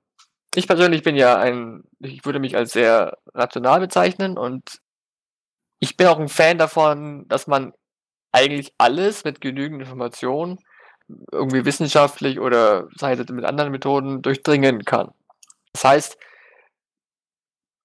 ich 0.56 0.68
persönlich 0.68 1.04
bin 1.04 1.16
ja 1.16 1.38
ein, 1.38 1.84
ich 2.00 2.26
würde 2.26 2.40
mich 2.40 2.56
als 2.56 2.72
sehr 2.72 3.18
rational 3.34 3.80
bezeichnen 3.80 4.38
und 4.38 4.80
ich 5.80 5.98
bin 5.98 6.08
auch 6.08 6.20
ein 6.20 6.30
Fan 6.30 6.58
davon, 6.58 7.28
dass 7.28 7.48
man 7.48 7.74
eigentlich 8.32 8.74
alles 8.78 9.24
mit 9.24 9.42
genügend 9.42 9.82
Informationen 9.82 10.60
irgendwie 11.32 11.66
wissenschaftlich 11.66 12.40
oder 12.40 12.88
sei 12.96 13.14
es 13.14 13.30
mit 13.30 13.46
anderen 13.46 13.72
Methoden 13.72 14.22
durchdringen 14.22 14.84
kann. 14.84 15.12
Das 15.74 15.84
heißt, 15.84 16.18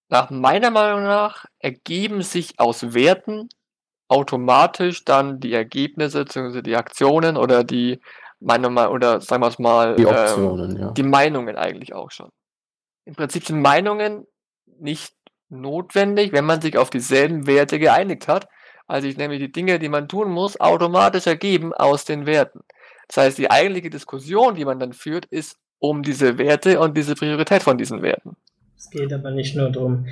nach 0.09 0.31
meiner 0.31 0.71
Meinung 0.71 1.05
nach 1.05 1.47
ergeben 1.59 2.23
sich 2.23 2.59
aus 2.59 2.95
Werten 2.95 3.49
automatisch 4.13 5.05
dann 5.05 5.41
die 5.41 5.55
Ergebnisse, 5.55 6.25
beziehungsweise 6.25 6.63
die 6.63 6.77
Aktionen 6.77 7.39
oder 7.39 7.65
die 7.65 8.01
Meinung 8.41 8.75
mal, 8.75 8.89
oder 8.89 9.23
sagen 9.23 9.43
wir 9.43 9.49
es 9.49 9.59
mal, 9.59 9.97
Die 9.97 10.03
ähm, 10.03 10.09
Optionen, 10.09 10.79
ja. 10.79 10.91
die 10.91 11.03
Meinungen 11.03 11.57
eigentlich 11.57 11.95
auch 11.95 12.11
schon. 12.11 12.29
Im 13.07 13.15
Prinzip 13.15 13.47
sind 13.47 13.63
Meinungen 13.63 14.27
nicht 14.79 15.15
notwendig, 15.49 16.33
wenn 16.33 16.45
man 16.45 16.61
sich 16.61 16.77
auf 16.77 16.91
dieselben 16.91 17.47
Werte 17.47 17.79
geeinigt 17.79 18.29
hat, 18.29 18.49
als 18.87 19.05
sich 19.05 19.17
nämlich 19.17 19.41
die 19.41 19.51
Dinge, 19.51 19.79
die 19.79 19.89
man 19.89 20.09
tun 20.09 20.31
muss, 20.31 20.61
automatisch 20.61 21.27
ergeben 21.27 21.73
aus 21.73 22.05
den 22.05 22.27
Werten. 22.27 22.61
Das 23.09 23.17
heißt, 23.17 23.39
die 23.39 23.51
eigentliche 23.51 23.89
Diskussion, 23.89 24.57
die 24.57 24.67
man 24.67 24.79
dann 24.79 24.93
führt, 24.93 25.25
ist 25.27 25.57
um 25.79 26.03
diese 26.03 26.37
Werte 26.37 26.81
und 26.81 26.97
diese 26.97 27.15
Priorität 27.15 27.63
von 27.63 27.79
diesen 27.79 28.03
Werten. 28.03 28.37
Es 28.77 28.91
geht 28.91 29.13
aber 29.13 29.31
nicht 29.31 29.57
nur 29.57 29.71
darum, 29.71 30.07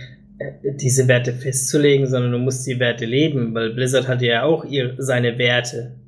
diese 0.62 1.06
Werte 1.08 1.34
festzulegen, 1.34 2.06
sondern 2.06 2.32
du 2.32 2.38
musst 2.38 2.66
die 2.66 2.78
Werte 2.78 3.04
leben, 3.04 3.54
weil 3.54 3.74
Blizzard 3.74 4.08
hat 4.08 4.22
ja 4.22 4.44
auch 4.44 4.64
ihr, 4.64 4.94
seine 4.98 5.38
Werte. 5.38 5.98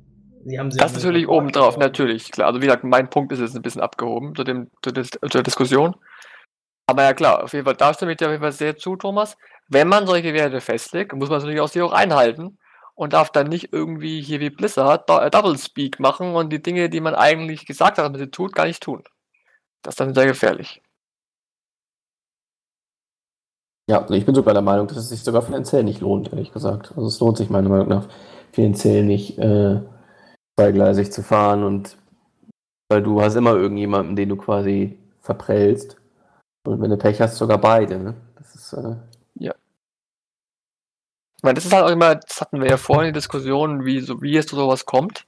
Sie 0.45 0.59
haben 0.59 0.71
sie 0.71 0.77
Das 0.77 0.93
natürlich 0.93 1.23
verborgen. 1.23 1.45
oben 1.47 1.51
drauf, 1.53 1.77
natürlich, 1.77 2.31
klar. 2.31 2.47
Also 2.47 2.61
wie 2.61 2.65
gesagt, 2.65 2.83
mein 2.83 3.09
Punkt 3.09 3.31
ist 3.31 3.39
jetzt 3.39 3.55
ein 3.55 3.61
bisschen 3.61 3.81
abgehoben 3.81 4.35
zu, 4.35 4.43
dem, 4.43 4.69
zu, 4.81 4.91
des, 4.91 5.11
zu 5.11 5.19
der 5.27 5.43
Diskussion. 5.43 5.95
Aber 6.85 7.03
ja 7.03 7.13
klar, 7.13 7.43
auf 7.43 7.53
jeden 7.53 7.65
Fall, 7.65 7.75
da 7.75 7.93
stimme 7.93 8.11
ich 8.11 8.17
dir 8.17 8.25
auf 8.25 8.31
jeden 8.31 8.43
Fall 8.43 8.51
sehr 8.51 8.75
zu, 8.75 8.95
Thomas. 8.95 9.37
Wenn 9.69 9.87
man 9.87 10.05
solche 10.05 10.33
Werte 10.33 10.59
festlegt, 10.59 11.13
muss 11.13 11.29
man 11.29 11.39
natürlich 11.39 11.61
auch 11.61 11.69
sie 11.69 11.81
auch 11.81 11.93
einhalten 11.93 12.57
und 12.95 13.13
darf 13.13 13.31
dann 13.31 13.47
nicht 13.47 13.71
irgendwie 13.71 14.21
hier 14.21 14.39
wie 14.39 14.49
Blizzard 14.49 15.09
äh, 15.09 15.29
Double 15.31 15.57
Speak 15.57 15.99
machen 15.99 16.35
und 16.35 16.51
die 16.51 16.61
Dinge, 16.61 16.89
die 16.89 16.99
man 16.99 17.15
eigentlich 17.15 17.65
gesagt 17.65 17.97
hat, 17.97 18.05
dass 18.05 18.11
man 18.11 18.19
sie 18.19 18.29
tut, 18.29 18.53
gar 18.53 18.65
nicht 18.65 18.83
tun. 18.83 19.03
Das 19.81 19.93
ist 19.93 19.99
dann 19.99 20.13
sehr 20.13 20.27
gefährlich. 20.27 20.82
Ja, 23.89 24.01
also 24.01 24.13
ich 24.13 24.25
bin 24.25 24.35
sogar 24.35 24.53
der 24.53 24.63
Meinung, 24.63 24.87
dass 24.87 24.97
es 24.97 25.09
sich 25.09 25.23
sogar 25.23 25.41
finanziell 25.41 25.83
nicht 25.83 26.01
lohnt, 26.01 26.31
ehrlich 26.31 26.53
gesagt. 26.53 26.93
Also 26.95 27.07
es 27.07 27.19
lohnt 27.19 27.37
sich 27.37 27.49
meiner 27.49 27.69
Meinung 27.69 27.89
nach 27.89 28.07
finanziell 28.51 29.03
nicht, 29.03 29.37
äh, 29.39 29.81
zweigleisig 30.57 31.11
zu 31.11 31.23
fahren 31.23 31.63
und 31.63 31.97
weil 32.89 33.01
du 33.01 33.21
hast 33.21 33.35
immer 33.35 33.55
irgendjemanden, 33.55 34.15
den 34.15 34.29
du 34.29 34.37
quasi 34.37 34.99
verprellst. 35.21 35.97
Und 36.65 36.81
wenn 36.81 36.91
du 36.91 36.97
Pech 36.97 37.19
hast, 37.21 37.37
sogar 37.37 37.57
beide. 37.57 37.99
Ne? 37.99 38.15
Das 38.37 38.55
ist, 38.55 38.73
äh, 38.73 38.95
Ich 41.43 41.45
meine, 41.45 41.55
das 41.55 41.65
ist 41.65 41.73
halt 41.73 41.83
auch 41.83 41.89
immer, 41.89 42.15
das 42.15 42.39
hatten 42.39 42.61
wir 42.61 42.69
ja 42.69 42.77
vorhin 42.77 43.07
die 43.07 43.19
Diskussion, 43.19 43.83
wie, 43.83 43.99
so, 43.99 44.21
wie 44.21 44.37
es 44.37 44.47
zu 44.47 44.55
sowas 44.55 44.85
kommt. 44.85 45.27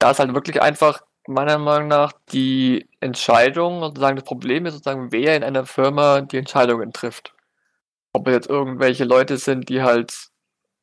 Da 0.00 0.10
ist 0.10 0.18
halt 0.18 0.34
wirklich 0.34 0.60
einfach, 0.60 1.02
meiner 1.28 1.58
Meinung 1.58 1.86
nach, 1.86 2.12
die 2.32 2.88
Entscheidung, 2.98 3.80
sozusagen 3.80 4.16
das 4.16 4.24
Problem 4.24 4.66
ist 4.66 4.74
sozusagen, 4.74 5.12
wer 5.12 5.36
in 5.36 5.44
einer 5.44 5.64
Firma 5.64 6.22
die 6.22 6.38
Entscheidungen 6.38 6.92
trifft. 6.92 7.33
Ob 8.14 8.28
es 8.28 8.34
jetzt 8.34 8.48
irgendwelche 8.48 9.04
Leute 9.04 9.36
sind, 9.36 9.68
die 9.68 9.82
halt 9.82 10.28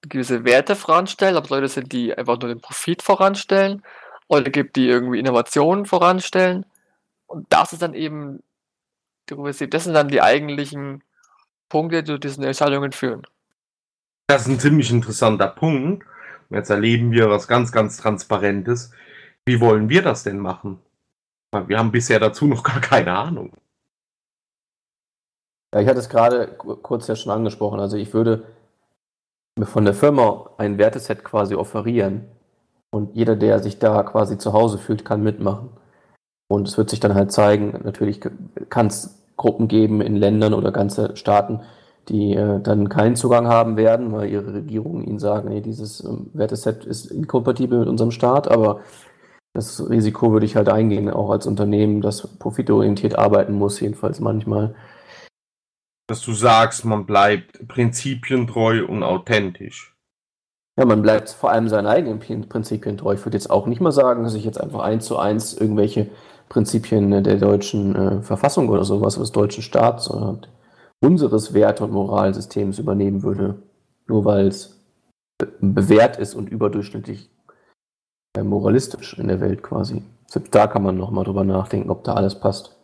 gewisse 0.04 0.44
Werte 0.44 0.76
voranstellen, 0.76 1.38
ob 1.38 1.46
es 1.46 1.50
Leute 1.50 1.68
sind, 1.68 1.92
die 1.92 2.16
einfach 2.16 2.40
nur 2.40 2.50
den 2.50 2.62
Profit 2.62 3.02
voranstellen, 3.02 3.82
oder 4.28 4.50
gibt, 4.50 4.76
die 4.76 4.88
irgendwie 4.88 5.20
Innovationen 5.20 5.86
voranstellen. 5.86 6.66
Und 7.28 7.48
das 7.50 7.74
ist 7.74 7.82
dann 7.82 7.94
eben, 7.94 8.44
das 9.26 9.58
sind 9.58 9.94
dann 9.94 10.08
die 10.08 10.22
eigentlichen 10.22 11.04
Punkte, 11.68 12.04
die 12.04 12.14
zu 12.14 12.18
diesen 12.18 12.44
Entscheidungen 12.44 12.92
führen. 12.92 13.28
Das 14.28 14.44
ist 14.44 14.48
ein 14.48 14.60
ziemlich 14.60 14.92
interessanter 14.92 15.48
Punkt. 15.48 16.06
Jetzt 16.50 16.70
erleben 16.70 17.12
wir 17.12 17.30
was 17.30 17.48
ganz, 17.48 17.72
ganz 17.72 17.98
Transparentes. 17.98 18.92
Wie 19.46 19.60
wollen 19.60 19.90
wir 19.90 20.02
das 20.02 20.24
denn 20.24 20.40
machen? 20.40 20.80
Wir 21.68 21.78
haben 21.78 21.92
bisher 21.92 22.20
dazu 22.20 22.48
noch 22.48 22.64
gar 22.64 22.80
keine 22.80 23.14
Ahnung. 23.14 23.54
Ja, 25.74 25.82
ich 25.82 25.88
hatte 25.88 26.00
es 26.00 26.08
gerade 26.10 26.48
ku- 26.48 26.76
kurz 26.78 27.08
ja 27.08 27.16
schon 27.16 27.32
angesprochen. 27.32 27.80
Also 27.80 27.98
ich 27.98 28.14
würde 28.14 28.44
mir 29.58 29.66
von 29.66 29.86
der 29.86 29.94
Firma 29.94 30.50
ein 30.58 30.78
Werteset 30.78 31.24
quasi 31.24 31.56
offerieren. 31.56 32.26
Und 32.92 33.16
jeder, 33.16 33.36
der 33.36 33.60
sich 33.60 33.80
da 33.80 34.04
quasi 34.04 34.38
zu 34.38 34.54
Hause 34.54 34.78
fühlt, 34.78 35.06
kann 35.06 35.24
mitmachen. 35.24 35.70
Und 36.50 36.68
es 36.68 36.78
wird 36.78 36.90
sich 36.90 37.00
dann 37.00 37.16
halt 37.16 37.32
zeigen, 37.32 37.80
natürlich 37.84 38.22
kann 38.70 38.88
es 38.88 39.24
Gruppen 39.38 39.68
geben 39.68 40.02
in 40.02 40.16
Ländern 40.18 40.54
oder 40.54 40.72
ganze 40.72 41.16
Staaten, 41.18 41.62
die 42.10 42.36
äh, 42.36 42.62
dann 42.62 42.90
keinen 42.90 43.16
Zugang 43.16 43.48
haben 43.48 43.78
werden, 43.78 44.12
weil 44.14 44.30
ihre 44.30 44.54
Regierungen 44.54 45.04
ihnen 45.06 45.20
sagen, 45.20 45.50
nee, 45.50 45.62
dieses 45.62 46.04
ähm, 46.04 46.30
Werteset 46.34 46.86
ist 46.86 47.08
inkompatibel 47.08 47.80
mit 47.80 47.90
unserem 47.90 48.12
Staat, 48.12 48.50
aber 48.52 48.82
das 49.54 49.90
Risiko 49.90 50.32
würde 50.32 50.46
ich 50.46 50.56
halt 50.56 50.70
eingehen, 50.70 51.10
auch 51.10 51.30
als 51.32 51.48
Unternehmen, 51.48 52.02
das 52.02 52.28
profitorientiert 52.40 53.18
arbeiten 53.18 53.54
muss, 53.54 53.80
jedenfalls 53.80 54.20
manchmal. 54.20 54.76
Dass 56.12 56.20
du 56.24 56.34
sagst, 56.34 56.84
man 56.84 57.06
bleibt 57.06 57.66
prinzipientreu 57.70 58.86
und 58.86 59.02
authentisch. 59.02 59.96
Ja, 60.78 60.84
man 60.84 61.02
bleibt 61.02 61.30
vor 61.30 61.52
allem 61.52 61.70
seinen 61.70 61.88
eigenen 61.88 62.20
Prin- 62.20 62.50
Prinzipien 62.50 62.98
treu. 62.98 63.14
Ich 63.14 63.26
würde 63.26 63.38
jetzt 63.38 63.50
auch 63.50 63.66
nicht 63.66 63.80
mal 63.80 63.94
sagen, 63.94 64.24
dass 64.24 64.34
ich 64.34 64.44
jetzt 64.44 64.60
einfach 64.60 64.82
eins 64.82 65.06
zu 65.06 65.18
eins 65.18 65.54
irgendwelche 65.54 66.10
Prinzipien 66.50 67.14
äh, 67.14 67.22
der 67.22 67.38
deutschen 67.38 67.96
äh, 67.96 68.22
Verfassung 68.24 68.68
oder 68.68 68.84
sowas, 68.84 69.16
des 69.16 69.32
deutschen 69.32 69.64
Staats 69.64 70.12
oder 70.12 70.42
unseres 71.00 71.54
Werte- 71.54 71.86
und 71.86 71.94
Moralsystems 71.94 72.78
übernehmen 72.78 73.24
würde. 73.24 73.64
Nur 74.06 74.26
weil 74.26 74.48
es 74.48 74.84
be 75.38 75.48
bewährt 75.62 76.18
ist 76.18 76.36
und 76.36 76.50
überdurchschnittlich 76.50 77.30
äh, 78.36 78.44
moralistisch 78.44 79.18
in 79.18 79.30
der 79.30 79.40
Welt 79.40 79.64
quasi. 79.64 80.04
Selbst 80.28 80.54
da 80.54 80.68
kann 80.68 80.84
man 80.84 80.98
nochmal 80.98 81.24
drüber 81.24 81.46
nachdenken, 81.46 81.90
ob 81.90 82.04
da 82.04 82.16
alles 82.16 82.38
passt. 82.38 82.81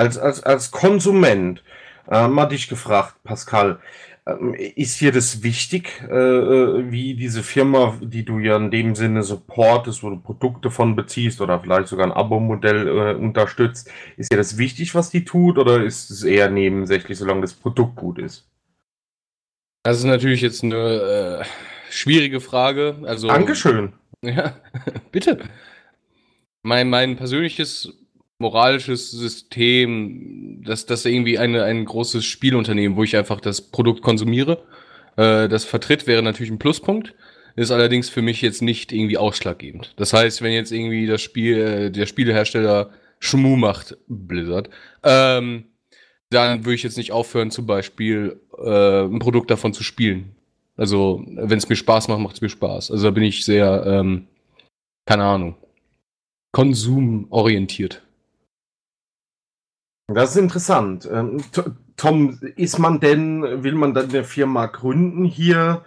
Als, 0.00 0.16
als, 0.16 0.42
als 0.42 0.70
Konsument, 0.70 1.62
äh, 2.10 2.26
mal 2.26 2.46
dich 2.46 2.70
gefragt, 2.70 3.22
Pascal, 3.22 3.80
ähm, 4.24 4.54
ist 4.54 4.98
dir 5.02 5.12
das 5.12 5.42
wichtig, 5.42 6.02
äh, 6.08 6.14
äh, 6.14 6.90
wie 6.90 7.12
diese 7.12 7.42
Firma, 7.42 7.98
die 8.00 8.24
du 8.24 8.38
ja 8.38 8.56
in 8.56 8.70
dem 8.70 8.94
Sinne 8.94 9.22
supportest, 9.22 10.02
wo 10.02 10.08
du 10.08 10.16
Produkte 10.16 10.70
von 10.70 10.96
beziehst 10.96 11.42
oder 11.42 11.60
vielleicht 11.60 11.88
sogar 11.88 12.06
ein 12.06 12.12
Abo-Modell 12.12 12.88
äh, 12.88 13.14
unterstützt, 13.14 13.90
ist 14.16 14.32
dir 14.32 14.38
das 14.38 14.56
wichtig, 14.56 14.94
was 14.94 15.10
die 15.10 15.26
tut, 15.26 15.58
oder 15.58 15.84
ist 15.84 16.10
es 16.10 16.22
eher 16.22 16.48
nebensächlich, 16.48 17.18
solange 17.18 17.42
das 17.42 17.52
Produkt 17.52 17.96
gut 17.96 18.18
ist? 18.18 18.48
Das 19.82 19.98
ist 19.98 20.04
natürlich 20.04 20.40
jetzt 20.40 20.64
eine 20.64 21.42
äh, 21.42 21.44
schwierige 21.90 22.40
Frage. 22.40 22.96
Also, 23.04 23.28
Dankeschön. 23.28 23.92
Ja, 24.22 24.56
bitte. 25.12 25.40
Mein, 26.62 26.88
mein 26.88 27.16
persönliches 27.16 28.00
moralisches 28.40 29.10
System, 29.10 30.62
das, 30.64 30.86
das 30.86 31.04
irgendwie 31.04 31.38
eine, 31.38 31.64
ein 31.64 31.84
großes 31.84 32.24
Spielunternehmen, 32.24 32.96
wo 32.96 33.04
ich 33.04 33.16
einfach 33.16 33.40
das 33.40 33.60
Produkt 33.60 34.02
konsumiere, 34.02 34.62
äh, 35.16 35.48
das 35.48 35.64
vertritt, 35.64 36.06
wäre 36.06 36.22
natürlich 36.22 36.50
ein 36.50 36.58
Pluspunkt. 36.58 37.14
Ist 37.56 37.72
allerdings 37.72 38.08
für 38.08 38.22
mich 38.22 38.42
jetzt 38.42 38.62
nicht 38.62 38.92
irgendwie 38.92 39.18
ausschlaggebend. 39.18 39.92
Das 39.96 40.12
heißt, 40.12 40.40
wenn 40.40 40.52
jetzt 40.52 40.72
irgendwie 40.72 41.06
das 41.06 41.20
Spiel, 41.20 41.58
äh, 41.58 41.90
der 41.90 42.06
Spielehersteller 42.06 42.90
Schmu 43.18 43.56
macht, 43.56 43.98
Blizzard, 44.08 44.70
ähm, 45.02 45.64
dann 46.30 46.64
würde 46.64 46.76
ich 46.76 46.84
jetzt 46.84 46.96
nicht 46.96 47.12
aufhören, 47.12 47.50
zum 47.50 47.66
Beispiel 47.66 48.40
äh, 48.56 49.02
ein 49.02 49.18
Produkt 49.18 49.50
davon 49.50 49.74
zu 49.74 49.82
spielen. 49.82 50.36
Also, 50.76 51.22
wenn 51.26 51.58
es 51.58 51.68
mir 51.68 51.76
Spaß 51.76 52.08
macht, 52.08 52.20
macht 52.20 52.36
es 52.36 52.40
mir 52.40 52.48
Spaß. 52.48 52.90
Also 52.90 53.04
da 53.04 53.10
bin 53.10 53.24
ich 53.24 53.44
sehr, 53.44 53.84
ähm, 53.86 54.28
keine 55.04 55.24
Ahnung, 55.24 55.56
konsumorientiert. 56.52 58.02
Das 60.12 60.30
ist 60.30 60.36
interessant. 60.36 61.08
Ähm, 61.10 61.42
Tom, 61.96 62.38
ist 62.56 62.78
man 62.78 62.98
denn, 62.98 63.62
will 63.62 63.74
man 63.74 63.94
dann 63.94 64.08
eine 64.08 64.24
Firma 64.24 64.66
gründen 64.66 65.24
hier 65.24 65.84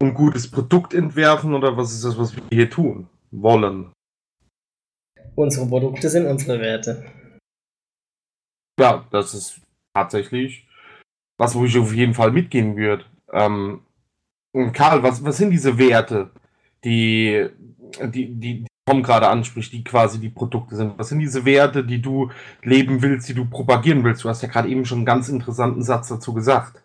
und 0.00 0.08
ein 0.08 0.14
gutes 0.14 0.50
Produkt 0.50 0.92
entwerfen 0.92 1.54
oder 1.54 1.76
was 1.76 1.92
ist 1.92 2.04
das, 2.04 2.18
was 2.18 2.34
wir 2.34 2.42
hier 2.50 2.68
tun 2.68 3.08
wollen? 3.30 3.92
Unsere 5.36 5.66
Produkte 5.66 6.08
sind 6.08 6.26
unsere 6.26 6.58
Werte. 6.58 7.04
Ja, 8.80 9.06
das 9.10 9.34
ist 9.34 9.60
tatsächlich 9.94 10.66
was, 11.38 11.54
wo 11.54 11.64
ich 11.64 11.78
auf 11.78 11.94
jeden 11.94 12.14
Fall 12.14 12.32
mitgehen 12.32 12.76
würde. 12.76 13.04
Ähm, 13.32 13.82
Karl, 14.72 15.02
was, 15.02 15.24
was 15.24 15.36
sind 15.38 15.50
diese 15.50 15.78
Werte, 15.78 16.30
die, 16.84 17.48
die, 18.12 18.34
die 18.34 18.66
Tom 18.90 19.02
gerade 19.02 19.28
anspricht, 19.28 19.72
die 19.72 19.84
quasi 19.84 20.18
die 20.18 20.30
Produkte 20.30 20.74
sind? 20.74 20.98
Was 20.98 21.08
sind 21.08 21.20
diese 21.20 21.44
Werte, 21.44 21.84
die 21.84 22.02
du 22.02 22.30
leben 22.62 23.02
willst, 23.02 23.28
die 23.28 23.34
du 23.34 23.44
propagieren 23.44 24.02
willst? 24.04 24.24
Du 24.24 24.28
hast 24.28 24.42
ja 24.42 24.48
gerade 24.48 24.68
eben 24.68 24.84
schon 24.84 24.98
einen 24.98 25.06
ganz 25.06 25.28
interessanten 25.28 25.82
Satz 25.82 26.08
dazu 26.08 26.34
gesagt. 26.34 26.82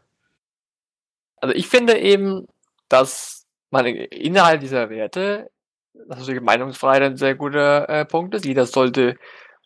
Also 1.38 1.56
ich 1.56 1.68
finde 1.68 1.97
eben, 1.97 2.47
dass 2.89 3.45
man 3.72 3.86
innerhalb 3.88 4.62
dieser 4.62 4.89
Werte, 4.89 5.49
das 5.93 6.18
ist 6.18 6.28
natürlich 6.28 6.43
Meinungsfreiheit 6.43 7.01
ein 7.01 7.18
sehr 7.18 7.36
guter 7.36 7.89
äh, 7.89 8.06
Punkt 8.06 8.36
ist. 8.36 8.45
Jeder 8.45 8.66
sollte, 8.66 9.18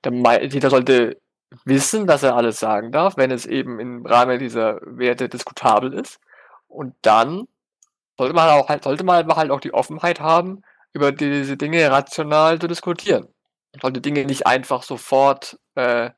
jeder 0.04 0.70
sollte 0.70 1.18
wissen, 1.66 2.08
dass 2.08 2.24
er 2.24 2.36
alles 2.36 2.60
sagen 2.60 2.92
darf, 2.92 3.18
wenn 3.18 3.32
es 3.32 3.46
eben 3.46 3.80
im 3.80 4.06
Rahmen 4.06 4.40
dieser 4.40 4.80
Werte 4.84 5.28
diskutabel 5.28 5.94
ist. 5.94 6.20
Und 6.68 6.96
dann 7.02 7.48
sollte 8.18 8.34
man 8.34 8.50
auch 8.50 8.70
halt, 8.70 8.84
sollte 8.84 9.04
man 9.04 9.28
halt 9.28 9.52
auch 9.52 9.60
die 9.60 9.74
Offenheit 9.74 10.20
haben, 10.20 10.64
über 10.94 11.12
diese 11.12 11.58
Dinge 11.58 11.90
rational 11.92 12.60
zu 12.60 12.68
diskutieren. 12.68 13.28
Man 13.74 13.82
sollte 13.82 14.02
Dinge 14.02 14.26
nicht 14.26 14.48
einfach 14.48 14.84
sofort 14.84 15.60
äh, 15.76 16.10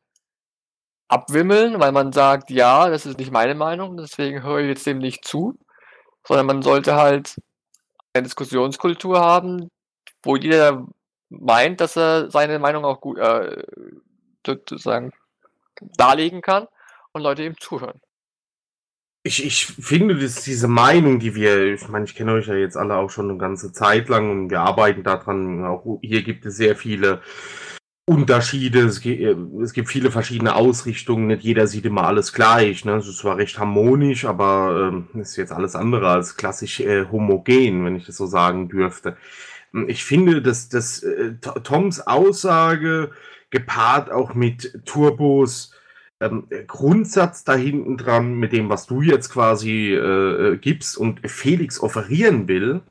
abwimmeln, 1.09 1.79
weil 1.79 1.91
man 1.91 2.13
sagt, 2.13 2.49
ja, 2.49 2.89
das 2.89 3.05
ist 3.05 3.19
nicht 3.19 3.31
meine 3.31 3.55
Meinung, 3.55 3.97
deswegen 3.97 4.43
höre 4.43 4.59
ich 4.59 4.67
jetzt 4.67 4.85
dem 4.85 4.99
nicht 4.99 5.25
zu, 5.25 5.57
sondern 6.25 6.45
man 6.45 6.61
sollte 6.61 6.95
halt 6.95 7.35
eine 8.13 8.23
Diskussionskultur 8.23 9.19
haben, 9.19 9.69
wo 10.23 10.35
jeder 10.37 10.87
meint, 11.29 11.81
dass 11.81 11.97
er 11.97 12.31
seine 12.31 12.59
Meinung 12.59 12.85
auch 12.85 13.01
gut 13.01 13.17
äh, 13.17 13.63
sozusagen 14.45 15.11
darlegen 15.97 16.41
kann 16.41 16.67
und 17.13 17.21
Leute 17.21 17.43
ihm 17.43 17.57
zuhören. 17.59 17.99
Ich, 19.23 19.45
ich 19.45 19.65
finde, 19.67 20.15
dass 20.15 20.43
diese 20.43 20.67
Meinung, 20.67 21.19
die 21.19 21.35
wir, 21.35 21.73
ich 21.73 21.87
meine, 21.87 22.05
ich 22.05 22.15
kenne 22.15 22.33
euch 22.33 22.47
ja 22.47 22.55
jetzt 22.55 22.75
alle 22.75 22.95
auch 22.95 23.11
schon 23.11 23.29
eine 23.29 23.37
ganze 23.37 23.71
Zeit 23.71 24.09
lang 24.09 24.31
und 24.31 24.49
wir 24.49 24.61
arbeiten 24.61 25.03
daran. 25.03 25.63
Auch 25.63 25.99
hier 26.01 26.23
gibt 26.23 26.45
es 26.47 26.57
sehr 26.57 26.75
viele 26.75 27.21
Unterschiede. 28.05 28.79
Es 28.81 28.99
gibt, 28.99 29.21
es 29.61 29.73
gibt 29.73 29.89
viele 29.89 30.09
verschiedene 30.09 30.55
Ausrichtungen. 30.55 31.27
Nicht 31.27 31.43
jeder 31.43 31.67
sieht 31.67 31.85
immer 31.85 32.05
alles 32.05 32.33
gleich. 32.33 32.83
Ne? 32.83 32.95
Es 32.95 33.07
ist 33.07 33.19
zwar 33.19 33.37
recht 33.37 33.59
harmonisch, 33.59 34.25
aber 34.25 34.91
ähm, 34.91 35.21
ist 35.21 35.35
jetzt 35.35 35.51
alles 35.51 35.75
andere 35.75 36.09
als 36.09 36.35
klassisch 36.35 36.79
äh, 36.79 37.05
homogen, 37.11 37.85
wenn 37.85 37.95
ich 37.95 38.07
das 38.07 38.17
so 38.17 38.25
sagen 38.25 38.69
dürfte. 38.69 39.17
Ich 39.87 40.03
finde, 40.03 40.41
dass, 40.41 40.67
dass 40.69 41.03
äh, 41.03 41.35
Toms 41.63 42.05
Aussage 42.07 43.11
gepaart 43.51 44.11
auch 44.11 44.33
mit 44.33 44.81
Turbos 44.85 45.73
ähm, 46.21 46.47
Grundsatz 46.67 47.43
da 47.43 47.55
hinten 47.55 47.97
dran, 47.97 48.35
mit 48.35 48.53
dem, 48.53 48.69
was 48.69 48.85
du 48.85 49.01
jetzt 49.01 49.29
quasi 49.29 49.93
äh, 49.93 50.53
äh, 50.53 50.57
gibst 50.57 50.97
und 50.97 51.19
Felix 51.29 51.81
offerieren 51.81 52.47
will, 52.47 52.81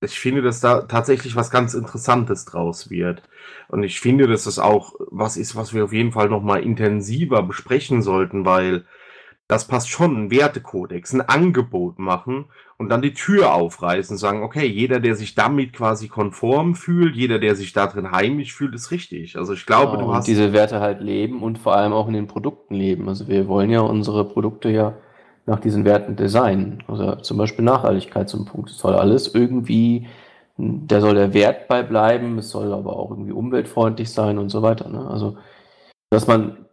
ich 0.00 0.18
finde, 0.18 0.42
dass 0.42 0.60
da 0.60 0.82
tatsächlich 0.82 1.36
was 1.36 1.50
ganz 1.50 1.74
Interessantes 1.74 2.44
draus 2.44 2.90
wird. 2.90 3.22
Und 3.68 3.84
ich 3.84 4.00
finde, 4.00 4.26
dass 4.26 4.44
das 4.44 4.58
auch 4.58 4.94
was 4.98 5.36
ist, 5.36 5.54
was 5.54 5.74
wir 5.74 5.84
auf 5.84 5.92
jeden 5.92 6.12
Fall 6.12 6.28
nochmal 6.28 6.62
intensiver 6.62 7.42
besprechen 7.42 8.02
sollten, 8.02 8.44
weil 8.44 8.84
das 9.52 9.66
passt 9.66 9.90
schon, 9.90 10.16
ein 10.16 10.30
Wertekodex, 10.30 11.12
ein 11.12 11.20
Angebot 11.20 11.98
machen 11.98 12.46
und 12.78 12.88
dann 12.88 13.02
die 13.02 13.12
Tür 13.12 13.52
aufreißen, 13.52 14.16
sagen, 14.16 14.42
okay, 14.42 14.66
jeder, 14.66 14.98
der 14.98 15.14
sich 15.14 15.34
damit 15.34 15.74
quasi 15.74 16.08
konform 16.08 16.74
fühlt, 16.74 17.14
jeder, 17.14 17.38
der 17.38 17.54
sich 17.54 17.74
da 17.74 17.86
drin 17.86 18.12
heimisch 18.12 18.54
fühlt, 18.54 18.74
ist 18.74 18.90
richtig. 18.90 19.36
Also 19.36 19.52
ich 19.52 19.66
glaube, 19.66 19.98
genau, 19.98 20.08
du 20.08 20.14
hast. 20.14 20.26
diese 20.26 20.54
Werte 20.54 20.80
halt 20.80 21.02
leben 21.02 21.42
und 21.42 21.58
vor 21.58 21.76
allem 21.76 21.92
auch 21.92 22.08
in 22.08 22.14
den 22.14 22.28
Produkten 22.28 22.74
leben. 22.74 23.10
Also 23.10 23.28
wir 23.28 23.46
wollen 23.46 23.68
ja 23.68 23.80
unsere 23.80 24.24
Produkte 24.24 24.70
ja 24.70 24.94
nach 25.44 25.60
diesen 25.60 25.84
Werten 25.84 26.16
designen. 26.16 26.82
Also 26.88 27.16
zum 27.16 27.36
Beispiel 27.36 27.64
Nachhaltigkeit 27.64 28.30
zum 28.30 28.46
Punkt. 28.46 28.70
Es 28.70 28.78
soll 28.78 28.94
alles 28.94 29.34
irgendwie, 29.34 30.08
da 30.56 31.02
soll 31.02 31.14
der 31.14 31.34
Wert 31.34 31.68
bei 31.68 31.82
bleiben, 31.82 32.38
es 32.38 32.48
soll 32.48 32.72
aber 32.72 32.96
auch 32.96 33.10
irgendwie 33.10 33.32
umweltfreundlich 33.32 34.10
sein 34.10 34.38
und 34.38 34.48
so 34.48 34.62
weiter. 34.62 34.88
Ne? 34.88 35.06
Also, 35.10 35.36
dass 36.10 36.26
man 36.26 36.64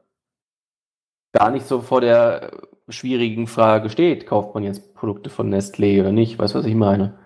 gar 1.33 1.51
nicht 1.51 1.67
so 1.67 1.81
vor 1.81 2.01
der 2.01 2.51
schwierigen 2.91 3.47
Frage 3.47 3.89
steht, 3.89 4.27
kauft 4.27 4.53
man 4.53 4.63
jetzt 4.63 4.93
Produkte 4.95 5.29
von 5.29 5.53
Nestlé 5.53 5.99
oder 5.99 6.11
nicht, 6.11 6.37
weißt 6.37 6.53
du, 6.53 6.59
was 6.59 6.65
ich 6.65 6.75
meine? 6.75 7.17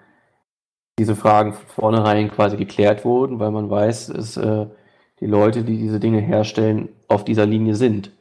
Diese 0.99 1.15
Fragen 1.15 1.53
von 1.53 1.67
vornherein 1.67 2.31
quasi 2.31 2.55
geklärt 2.57 3.03
wurden, 3.03 3.39
weil 3.39 3.51
man 3.51 3.69
weiß, 3.69 4.07
dass 4.07 4.37
äh, 4.37 4.67
die 5.19 5.25
Leute, 5.25 5.63
die 5.63 5.77
diese 5.77 5.99
Dinge 5.99 6.19
herstellen, 6.19 6.89
auf 7.07 7.25
dieser 7.25 7.45
Linie 7.45 7.75
sind. 7.75 8.11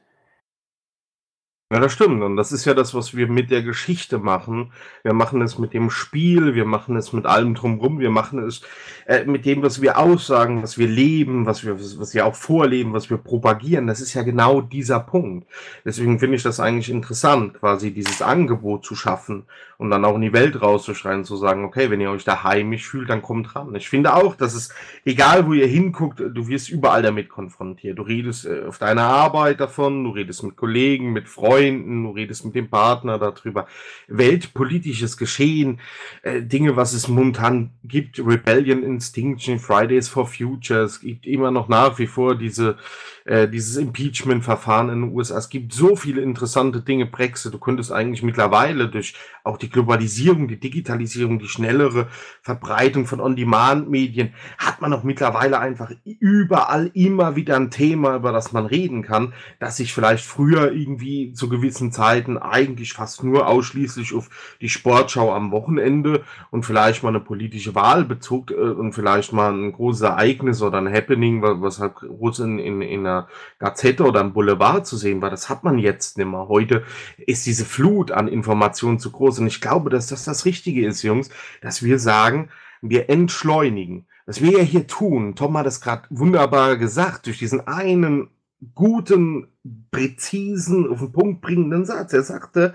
Ja, 1.72 1.80
das 1.80 1.94
stimmt. 1.94 2.22
Und 2.22 2.36
das 2.36 2.52
ist 2.52 2.66
ja 2.66 2.74
das, 2.74 2.92
was 2.92 3.16
wir 3.16 3.28
mit 3.28 3.50
der 3.50 3.62
Geschichte 3.62 4.18
machen. 4.18 4.72
Wir 5.04 5.14
machen 5.14 5.40
es 5.40 5.58
mit 5.58 5.72
dem 5.72 5.88
Spiel, 5.88 6.54
wir 6.54 6.66
machen 6.66 6.96
es 6.96 7.14
mit 7.14 7.24
allem 7.24 7.54
drumherum, 7.54 7.98
wir 7.98 8.10
machen 8.10 8.40
es 8.46 8.60
äh, 9.06 9.24
mit 9.24 9.46
dem, 9.46 9.62
was 9.62 9.80
wir 9.80 9.96
aussagen, 9.96 10.62
was 10.62 10.76
wir 10.76 10.86
leben, 10.86 11.46
was 11.46 11.64
wir, 11.64 11.80
was 11.80 12.12
wir 12.12 12.26
auch 12.26 12.34
vorleben, 12.34 12.92
was 12.92 13.08
wir 13.08 13.16
propagieren. 13.16 13.86
Das 13.86 14.02
ist 14.02 14.12
ja 14.12 14.22
genau 14.22 14.60
dieser 14.60 15.00
Punkt. 15.00 15.48
Deswegen 15.82 16.18
finde 16.18 16.36
ich 16.36 16.42
das 16.42 16.60
eigentlich 16.60 16.90
interessant, 16.90 17.54
quasi 17.54 17.90
dieses 17.90 18.20
Angebot 18.20 18.84
zu 18.84 18.94
schaffen 18.94 19.46
und 19.82 19.90
dann 19.90 20.04
auch 20.04 20.14
in 20.14 20.20
die 20.20 20.32
Welt 20.32 20.62
rauszuschreien, 20.62 21.24
zu 21.24 21.36
sagen, 21.36 21.64
okay, 21.64 21.90
wenn 21.90 22.00
ihr 22.00 22.12
euch 22.12 22.22
da 22.22 22.44
heimisch 22.44 22.86
fühlt, 22.86 23.10
dann 23.10 23.20
kommt 23.20 23.56
ran. 23.56 23.74
Ich 23.74 23.88
finde 23.88 24.14
auch, 24.14 24.36
dass 24.36 24.54
es, 24.54 24.72
egal 25.04 25.44
wo 25.44 25.54
ihr 25.54 25.66
hinguckt, 25.66 26.20
du 26.20 26.46
wirst 26.46 26.68
überall 26.68 27.02
damit 27.02 27.28
konfrontiert. 27.28 27.98
Du 27.98 28.02
redest 28.02 28.46
äh, 28.46 28.62
auf 28.68 28.78
deiner 28.78 29.02
Arbeit 29.02 29.58
davon, 29.58 30.04
du 30.04 30.10
redest 30.10 30.44
mit 30.44 30.54
Kollegen, 30.54 31.12
mit 31.12 31.28
Freunden, 31.28 32.04
du 32.04 32.10
redest 32.10 32.44
mit 32.44 32.54
dem 32.54 32.70
Partner 32.70 33.18
darüber. 33.18 33.66
Weltpolitisches 34.06 35.16
Geschehen, 35.16 35.80
äh, 36.22 36.42
Dinge, 36.42 36.76
was 36.76 36.92
es 36.92 37.08
momentan 37.08 37.70
gibt, 37.82 38.20
Rebellion 38.20 38.84
Instinction, 38.84 39.58
Fridays 39.58 40.08
for 40.08 40.28
Future, 40.28 40.82
es 40.82 41.00
gibt 41.00 41.26
immer 41.26 41.50
noch 41.50 41.66
nach 41.66 41.98
wie 41.98 42.06
vor 42.06 42.36
diese 42.36 42.76
äh, 43.24 43.48
dieses 43.48 43.76
Impeachment-Verfahren 43.76 44.88
in 44.88 45.02
den 45.02 45.12
USA. 45.12 45.38
Es 45.38 45.48
gibt 45.48 45.72
so 45.72 45.94
viele 45.94 46.22
interessante 46.22 46.80
Dinge, 46.80 47.06
Brexit. 47.06 47.54
Du 47.54 47.58
könntest 47.58 47.92
eigentlich 47.92 48.22
mittlerweile 48.22 48.88
durch 48.88 49.14
auch 49.44 49.58
die 49.58 49.70
Globalisierung, 49.72 50.48
die 50.48 50.60
Digitalisierung, 50.60 51.38
die 51.38 51.48
schnellere 51.48 52.08
Verbreitung 52.42 53.06
von 53.06 53.20
On-Demand-Medien, 53.20 54.34
hat 54.58 54.80
man 54.80 54.92
auch 54.92 55.02
mittlerweile 55.02 55.58
einfach 55.58 55.90
überall 56.04 56.90
immer 56.94 57.36
wieder 57.36 57.56
ein 57.56 57.70
Thema, 57.70 58.16
über 58.16 58.32
das 58.32 58.52
man 58.52 58.66
reden 58.66 59.02
kann, 59.02 59.32
das 59.58 59.76
sich 59.78 59.92
vielleicht 59.92 60.24
früher 60.24 60.72
irgendwie 60.72 61.32
zu 61.32 61.48
gewissen 61.48 61.92
Zeiten 61.92 62.38
eigentlich 62.38 62.92
fast 62.92 63.24
nur 63.24 63.46
ausschließlich 63.46 64.14
auf 64.14 64.28
die 64.60 64.68
Sportschau 64.68 65.34
am 65.34 65.50
Wochenende 65.50 66.24
und 66.50 66.64
vielleicht 66.64 67.02
mal 67.02 67.08
eine 67.08 67.20
politische 67.20 67.74
Wahl 67.74 68.04
bezog 68.04 68.50
äh, 68.50 68.54
und 68.54 68.92
vielleicht 68.92 69.32
mal 69.32 69.52
ein 69.52 69.72
großes 69.72 70.02
Ereignis 70.02 70.62
oder 70.62 70.78
ein 70.78 70.92
Happening, 70.92 71.42
was 71.42 71.80
halt 71.80 71.94
groß 71.96 72.40
in, 72.40 72.58
in, 72.58 72.82
in 72.82 73.00
einer 73.00 73.28
Gazette 73.58 74.04
oder 74.04 74.20
am 74.20 74.32
Boulevard 74.32 74.86
zu 74.86 74.96
sehen 74.96 75.22
war, 75.22 75.30
das 75.30 75.48
hat 75.48 75.64
man 75.64 75.78
jetzt 75.78 76.18
nicht 76.18 76.26
mehr. 76.26 76.48
Heute 76.48 76.84
ist 77.16 77.46
diese 77.46 77.64
Flut 77.64 78.10
an 78.10 78.28
Informationen 78.28 78.98
zu 78.98 79.10
groß 79.10 79.38
und 79.38 79.46
ich 79.46 79.60
glaube, 79.62 79.88
dass 79.88 80.08
das 80.08 80.24
das 80.24 80.44
Richtige 80.44 80.86
ist, 80.86 81.02
Jungs, 81.02 81.30
dass 81.62 81.82
wir 81.82 81.98
sagen, 81.98 82.50
wir 82.82 83.08
entschleunigen. 83.08 84.06
Was 84.26 84.42
wir 84.42 84.58
ja 84.58 84.64
hier 84.64 84.86
tun, 84.86 85.34
Tom 85.34 85.56
hat 85.56 85.66
es 85.66 85.80
gerade 85.80 86.02
wunderbar 86.10 86.76
gesagt, 86.76 87.26
durch 87.26 87.38
diesen 87.38 87.66
einen 87.66 88.28
guten, 88.74 89.48
präzisen, 89.90 90.88
auf 90.90 90.98
den 90.98 91.12
Punkt 91.12 91.40
bringenden 91.40 91.84
Satz. 91.84 92.12
Er 92.12 92.22
sagte, 92.22 92.74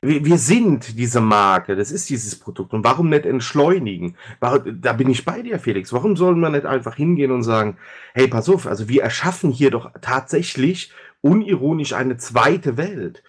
wir, 0.00 0.24
wir 0.24 0.38
sind 0.38 0.98
diese 0.98 1.20
Marke, 1.20 1.76
das 1.76 1.90
ist 1.90 2.10
dieses 2.10 2.38
Produkt. 2.38 2.72
Und 2.72 2.84
warum 2.84 3.08
nicht 3.08 3.26
entschleunigen? 3.26 4.16
Da 4.40 4.92
bin 4.92 5.10
ich 5.10 5.24
bei 5.24 5.42
dir, 5.42 5.58
Felix. 5.58 5.92
Warum 5.92 6.16
sollen 6.16 6.40
wir 6.40 6.50
nicht 6.50 6.66
einfach 6.66 6.96
hingehen 6.96 7.30
und 7.30 7.42
sagen, 7.42 7.76
hey, 8.14 8.28
pass 8.28 8.48
auf, 8.48 8.66
also 8.66 8.88
wir 8.88 9.02
erschaffen 9.02 9.50
hier 9.50 9.70
doch 9.70 9.90
tatsächlich 10.00 10.92
unironisch 11.22 11.92
eine 11.92 12.16
zweite 12.16 12.76
Welt. 12.76 13.22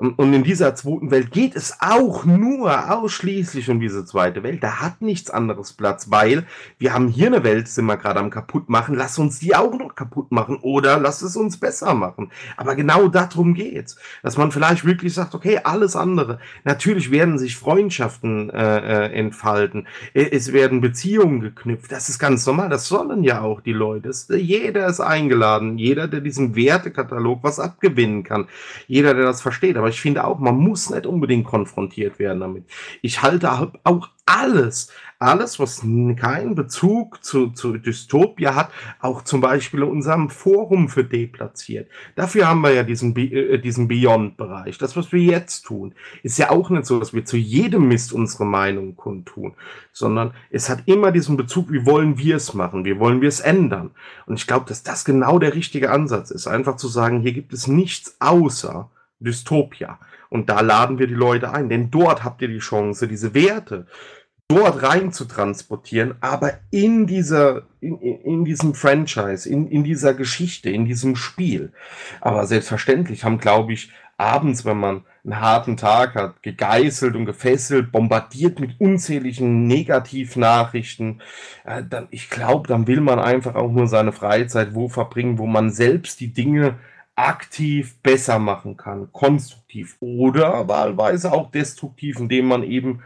Und 0.00 0.32
in 0.32 0.42
dieser 0.44 0.74
zweiten 0.74 1.10
Welt 1.10 1.30
geht 1.30 1.54
es 1.54 1.76
auch 1.80 2.24
nur 2.24 2.90
ausschließlich 2.90 3.68
um 3.68 3.80
diese 3.80 4.06
zweite 4.06 4.42
Welt. 4.42 4.62
Da 4.62 4.80
hat 4.80 5.02
nichts 5.02 5.28
anderes 5.28 5.74
Platz, 5.74 6.10
weil 6.10 6.46
wir 6.78 6.94
haben 6.94 7.08
hier 7.08 7.26
eine 7.26 7.44
Welt, 7.44 7.68
sind 7.68 7.84
wir 7.84 7.98
gerade 7.98 8.18
am 8.18 8.30
kaputt 8.30 8.70
machen. 8.70 8.94
Lass 8.94 9.18
uns 9.18 9.40
die 9.40 9.54
auch 9.54 9.78
noch 9.78 9.94
kaputt 9.94 10.32
machen 10.32 10.56
oder 10.62 10.98
lass 10.98 11.20
es 11.20 11.36
uns 11.36 11.58
besser 11.58 11.92
machen. 11.92 12.32
Aber 12.56 12.76
genau 12.76 13.08
darum 13.08 13.52
geht's, 13.52 13.98
dass 14.22 14.38
man 14.38 14.52
vielleicht 14.52 14.86
wirklich 14.86 15.12
sagt, 15.12 15.34
okay, 15.34 15.60
alles 15.64 15.96
andere. 15.96 16.38
Natürlich 16.64 17.10
werden 17.10 17.38
sich 17.38 17.58
Freundschaften 17.58 18.48
äh, 18.48 18.78
äh, 18.78 19.12
entfalten. 19.12 19.86
Es 20.14 20.54
werden 20.54 20.80
Beziehungen 20.80 21.40
geknüpft. 21.40 21.92
Das 21.92 22.08
ist 22.08 22.18
ganz 22.18 22.46
normal. 22.46 22.70
Das 22.70 22.88
sollen 22.88 23.22
ja 23.22 23.42
auch 23.42 23.60
die 23.60 23.74
Leute. 23.74 24.08
Das, 24.08 24.28
jeder 24.30 24.86
ist 24.86 25.00
eingeladen. 25.00 25.76
Jeder, 25.76 26.08
der 26.08 26.22
diesen 26.22 26.56
Wertekatalog 26.56 27.40
was 27.42 27.60
abgewinnen 27.60 28.24
kann. 28.24 28.48
Jeder, 28.86 29.12
der 29.12 29.24
das 29.24 29.42
versteht. 29.42 29.76
Aber 29.76 29.89
ich 29.90 30.00
finde 30.00 30.24
auch, 30.24 30.38
man 30.38 30.56
muss 30.56 30.90
nicht 30.90 31.06
unbedingt 31.06 31.46
konfrontiert 31.46 32.18
werden 32.18 32.40
damit. 32.40 32.64
Ich 33.02 33.22
halte 33.22 33.70
auch 33.84 34.08
alles, 34.30 34.90
alles, 35.18 35.58
was 35.58 35.80
keinen 36.16 36.54
Bezug 36.54 37.22
zu, 37.22 37.48
zu 37.50 37.76
Dystopia 37.76 38.54
hat, 38.54 38.70
auch 39.00 39.22
zum 39.22 39.40
Beispiel 39.40 39.82
in 39.82 39.88
unserem 39.88 40.30
Forum 40.30 40.88
für 40.88 41.04
deplatziert. 41.04 41.90
Dafür 42.14 42.48
haben 42.48 42.62
wir 42.62 42.72
ja 42.72 42.82
diesen, 42.82 43.14
äh, 43.16 43.58
diesen 43.58 43.88
Beyond-Bereich. 43.88 44.78
Das, 44.78 44.96
was 44.96 45.12
wir 45.12 45.20
jetzt 45.20 45.62
tun, 45.62 45.94
ist 46.22 46.38
ja 46.38 46.50
auch 46.50 46.70
nicht 46.70 46.86
so, 46.86 46.98
dass 46.98 47.12
wir 47.12 47.24
zu 47.24 47.36
jedem 47.36 47.88
Mist 47.88 48.12
unsere 48.12 48.46
Meinung 48.46 48.96
kundtun, 48.96 49.54
sondern 49.92 50.32
es 50.50 50.70
hat 50.70 50.84
immer 50.86 51.12
diesen 51.12 51.36
Bezug, 51.36 51.70
wie 51.70 51.84
wollen 51.84 52.16
wir 52.16 52.36
es 52.36 52.54
machen, 52.54 52.84
wie 52.84 52.98
wollen 52.98 53.20
wir 53.20 53.28
es 53.28 53.40
ändern. 53.40 53.90
Und 54.26 54.38
ich 54.38 54.46
glaube, 54.46 54.66
dass 54.68 54.82
das 54.82 55.04
genau 55.04 55.38
der 55.38 55.54
richtige 55.54 55.90
Ansatz 55.90 56.30
ist, 56.30 56.46
einfach 56.46 56.76
zu 56.76 56.88
sagen, 56.88 57.20
hier 57.20 57.32
gibt 57.32 57.52
es 57.52 57.66
nichts 57.66 58.16
außer 58.20 58.88
Dystopia. 59.20 59.98
Und 60.28 60.48
da 60.48 60.60
laden 60.60 60.98
wir 60.98 61.06
die 61.06 61.14
Leute 61.14 61.52
ein, 61.52 61.68
denn 61.68 61.90
dort 61.90 62.24
habt 62.24 62.42
ihr 62.42 62.48
die 62.48 62.58
Chance, 62.58 63.08
diese 63.08 63.34
Werte 63.34 63.86
dort 64.50 64.82
rein 64.82 65.12
zu 65.12 65.26
transportieren, 65.26 66.16
aber 66.20 66.54
in 66.70 67.06
dieser, 67.06 67.62
in, 67.80 67.98
in 67.98 68.44
diesem 68.44 68.74
Franchise, 68.74 69.48
in, 69.48 69.68
in 69.68 69.84
dieser 69.84 70.12
Geschichte, 70.12 70.70
in 70.70 70.84
diesem 70.84 71.14
Spiel. 71.14 71.72
Aber 72.20 72.46
selbstverständlich 72.46 73.22
haben, 73.22 73.38
glaube 73.38 73.72
ich, 73.72 73.92
abends, 74.16 74.64
wenn 74.64 74.76
man 74.76 75.04
einen 75.24 75.40
harten 75.40 75.76
Tag 75.76 76.14
hat, 76.14 76.42
gegeißelt 76.42 77.14
und 77.14 77.26
gefesselt, 77.26 77.92
bombardiert 77.92 78.58
mit 78.58 78.80
unzähligen 78.80 79.66
Negativnachrichten, 79.66 81.22
äh, 81.64 81.82
dann, 81.88 82.08
ich 82.10 82.28
glaube, 82.28 82.66
dann 82.66 82.86
will 82.86 83.00
man 83.00 83.18
einfach 83.18 83.54
auch 83.54 83.70
nur 83.70 83.86
seine 83.86 84.12
Freizeit 84.12 84.74
wo 84.74 84.88
verbringen, 84.88 85.38
wo 85.38 85.46
man 85.46 85.70
selbst 85.70 86.20
die 86.20 86.32
Dinge 86.32 86.78
aktiv 87.28 87.98
besser 88.02 88.38
machen 88.38 88.76
kann, 88.76 89.12
konstruktiv 89.12 89.96
oder 90.00 90.68
wahlweise 90.68 91.32
auch 91.32 91.50
destruktiv, 91.50 92.18
indem 92.18 92.46
man 92.46 92.62
eben 92.62 93.02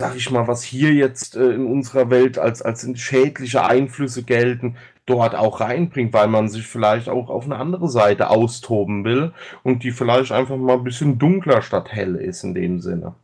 sag 0.00 0.14
ich 0.14 0.30
mal, 0.30 0.46
was 0.46 0.62
hier 0.62 0.92
jetzt 0.94 1.36
äh, 1.36 1.50
in 1.50 1.66
unserer 1.66 2.08
Welt 2.10 2.38
als, 2.38 2.62
als 2.62 2.88
schädliche 3.00 3.64
Einflüsse 3.64 4.22
gelten, 4.22 4.76
dort 5.06 5.34
auch 5.34 5.60
reinbringt, 5.60 6.12
weil 6.12 6.28
man 6.28 6.48
sich 6.48 6.66
vielleicht 6.66 7.08
auch 7.08 7.30
auf 7.30 7.44
eine 7.46 7.56
andere 7.56 7.88
Seite 7.88 8.30
austoben 8.30 9.04
will 9.04 9.32
und 9.64 9.82
die 9.82 9.90
vielleicht 9.90 10.30
einfach 10.30 10.56
mal 10.56 10.74
ein 10.74 10.84
bisschen 10.84 11.18
dunkler 11.18 11.62
statt 11.62 11.88
hell 11.90 12.14
ist 12.14 12.44
in 12.44 12.54
dem 12.54 12.80
Sinne. 12.80 13.14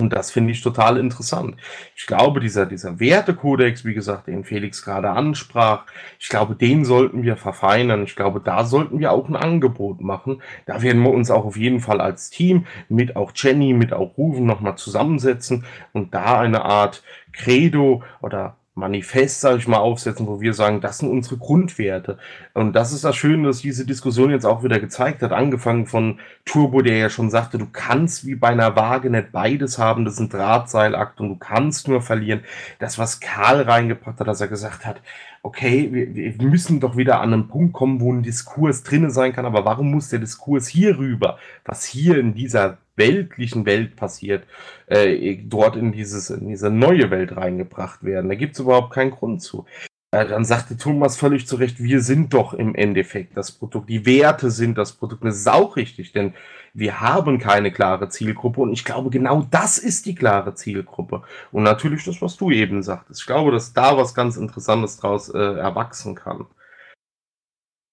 Und 0.00 0.12
das 0.12 0.30
finde 0.30 0.52
ich 0.52 0.62
total 0.62 0.96
interessant. 0.96 1.56
Ich 1.96 2.06
glaube, 2.06 2.38
dieser, 2.38 2.66
dieser 2.66 3.00
Wertekodex, 3.00 3.84
wie 3.84 3.94
gesagt, 3.94 4.28
den 4.28 4.44
Felix 4.44 4.84
gerade 4.84 5.10
ansprach, 5.10 5.86
ich 6.20 6.28
glaube, 6.28 6.54
den 6.54 6.84
sollten 6.84 7.24
wir 7.24 7.36
verfeinern. 7.36 8.04
Ich 8.04 8.14
glaube, 8.14 8.40
da 8.40 8.64
sollten 8.64 9.00
wir 9.00 9.10
auch 9.10 9.28
ein 9.28 9.34
Angebot 9.34 10.00
machen. 10.00 10.40
Da 10.66 10.82
werden 10.82 11.02
wir 11.02 11.10
uns 11.10 11.32
auch 11.32 11.44
auf 11.44 11.56
jeden 11.56 11.80
Fall 11.80 12.00
als 12.00 12.30
Team 12.30 12.66
mit 12.88 13.16
auch 13.16 13.32
Jenny, 13.34 13.72
mit 13.72 13.92
auch 13.92 14.16
Rufen 14.16 14.46
nochmal 14.46 14.76
zusammensetzen 14.76 15.64
und 15.92 16.14
da 16.14 16.38
eine 16.38 16.64
Art 16.64 17.02
Credo 17.32 18.04
oder 18.22 18.57
Manifest, 18.78 19.40
sage 19.40 19.58
ich 19.58 19.68
mal, 19.68 19.78
aufsetzen, 19.78 20.26
wo 20.26 20.40
wir 20.40 20.54
sagen, 20.54 20.80
das 20.80 20.98
sind 20.98 21.10
unsere 21.10 21.36
Grundwerte. 21.36 22.18
Und 22.54 22.74
das 22.74 22.92
ist 22.92 23.04
das 23.04 23.16
Schöne, 23.16 23.48
dass 23.48 23.60
diese 23.60 23.84
Diskussion 23.84 24.30
jetzt 24.30 24.46
auch 24.46 24.62
wieder 24.62 24.78
gezeigt 24.80 25.22
hat, 25.22 25.32
angefangen 25.32 25.86
von 25.86 26.20
Turbo, 26.44 26.82
der 26.82 26.96
ja 26.96 27.10
schon 27.10 27.30
sagte, 27.30 27.58
du 27.58 27.66
kannst 27.70 28.24
wie 28.26 28.34
bei 28.34 28.48
einer 28.48 28.76
Waage 28.76 29.10
nicht 29.10 29.32
beides 29.32 29.78
haben, 29.78 30.04
das 30.04 30.14
ist 30.14 30.20
ein 30.20 30.28
Drahtseilakt 30.28 31.20
und 31.20 31.28
du 31.28 31.36
kannst 31.36 31.88
nur 31.88 32.00
verlieren. 32.02 32.40
Das, 32.78 32.98
was 32.98 33.20
Karl 33.20 33.62
reingebracht 33.62 34.20
hat, 34.20 34.28
dass 34.28 34.40
er 34.40 34.48
gesagt 34.48 34.86
hat, 34.86 35.00
okay, 35.48 35.88
wir, 35.90 36.14
wir 36.14 36.46
müssen 36.46 36.78
doch 36.78 36.98
wieder 36.98 37.22
an 37.22 37.32
einen 37.32 37.48
Punkt 37.48 37.72
kommen, 37.72 38.02
wo 38.02 38.12
ein 38.12 38.22
Diskurs 38.22 38.82
drinnen 38.82 39.10
sein 39.10 39.32
kann, 39.32 39.46
aber 39.46 39.64
warum 39.64 39.90
muss 39.90 40.10
der 40.10 40.18
Diskurs 40.18 40.68
hier 40.68 40.98
rüber, 40.98 41.38
was 41.64 41.84
hier 41.84 42.18
in 42.18 42.34
dieser 42.34 42.76
weltlichen 42.96 43.64
Welt 43.64 43.96
passiert, 43.96 44.44
äh, 44.88 45.38
dort 45.42 45.76
in, 45.76 45.92
dieses, 45.92 46.28
in 46.28 46.48
diese 46.48 46.68
neue 46.68 47.10
Welt 47.10 47.34
reingebracht 47.34 48.04
werden. 48.04 48.28
Da 48.28 48.34
gibt 48.34 48.54
es 48.54 48.60
überhaupt 48.60 48.92
keinen 48.92 49.12
Grund 49.12 49.40
zu. 49.40 49.64
Äh, 50.10 50.26
dann 50.26 50.44
sagte 50.44 50.76
Thomas 50.76 51.18
völlig 51.18 51.46
zu 51.46 51.56
Recht, 51.56 51.82
wir 51.82 52.00
sind 52.00 52.32
doch 52.32 52.54
im 52.54 52.74
Endeffekt 52.74 53.36
das 53.36 53.52
Produkt. 53.52 53.90
Die 53.90 54.06
Werte 54.06 54.50
sind 54.50 54.78
das 54.78 54.92
Produkt. 54.92 55.24
Das 55.24 55.36
ist 55.36 55.48
auch 55.48 55.76
richtig, 55.76 56.12
denn 56.12 56.34
wir 56.72 57.00
haben 57.00 57.38
keine 57.38 57.72
klare 57.72 58.08
Zielgruppe 58.08 58.60
und 58.60 58.72
ich 58.72 58.84
glaube, 58.84 59.10
genau 59.10 59.46
das 59.50 59.78
ist 59.78 60.06
die 60.06 60.14
klare 60.14 60.54
Zielgruppe. 60.54 61.22
Und 61.52 61.64
natürlich 61.64 62.04
das, 62.04 62.22
was 62.22 62.36
du 62.36 62.50
eben 62.50 62.82
sagtest. 62.82 63.20
Ich 63.20 63.26
glaube, 63.26 63.50
dass 63.50 63.72
da 63.72 63.96
was 63.96 64.14
ganz 64.14 64.36
Interessantes 64.36 64.96
draus 64.98 65.28
äh, 65.28 65.38
erwachsen 65.38 66.14
kann. 66.14 66.46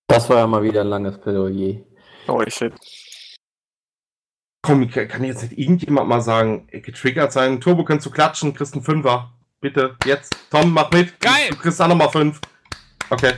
Das 0.08 0.30
war 0.30 0.38
ja 0.38 0.48
mal 0.48 0.64
wieder 0.64 0.82
ein 0.82 0.88
langes 0.88 1.20
Plädoyer. 1.20 1.82
Oh, 2.28 2.42
shit. 2.48 2.74
Komm, 4.62 4.90
kann 4.90 5.24
jetzt 5.24 5.44
nicht 5.44 5.58
irgendjemand 5.58 6.08
mal 6.08 6.22
sagen, 6.22 6.68
getriggert 6.72 7.32
sein? 7.32 7.60
Turbo, 7.60 7.84
kannst 7.84 8.06
du 8.06 8.10
klatschen? 8.10 8.54
Kriegst 8.54 8.74
einen 8.74 8.84
Fünfer. 8.84 9.35
Bitte, 9.66 9.96
jetzt. 10.06 10.38
Tom, 10.52 10.74
mach 10.74 10.92
mit. 10.92 11.20
Geil. 11.20 11.50
Du 11.50 11.56
kriegst 11.56 11.82
auch 11.82 11.88
nochmal 11.88 12.12
fünf. 12.12 12.40
Okay, 13.10 13.34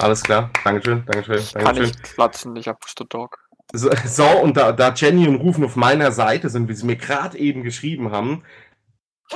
alles 0.00 0.22
klar. 0.22 0.48
Dankeschön, 0.64 1.04
Dankeschön, 1.04 1.44
Kann 1.52 1.64
Dankeschön. 1.66 1.90
ich 1.90 2.02
klatschen, 2.02 2.56
ich 2.56 2.66
hab 2.66 2.82
Dog. 3.10 3.38
So, 3.74 3.90
so, 4.06 4.26
und 4.40 4.56
da, 4.56 4.72
da 4.72 4.94
Jenny 4.94 5.28
und 5.28 5.36
Rufen 5.36 5.62
auf 5.64 5.76
meiner 5.76 6.12
Seite 6.12 6.48
sind, 6.48 6.70
wie 6.70 6.72
sie 6.72 6.86
mir 6.86 6.96
gerade 6.96 7.36
eben 7.36 7.62
geschrieben 7.62 8.10
haben, 8.10 8.42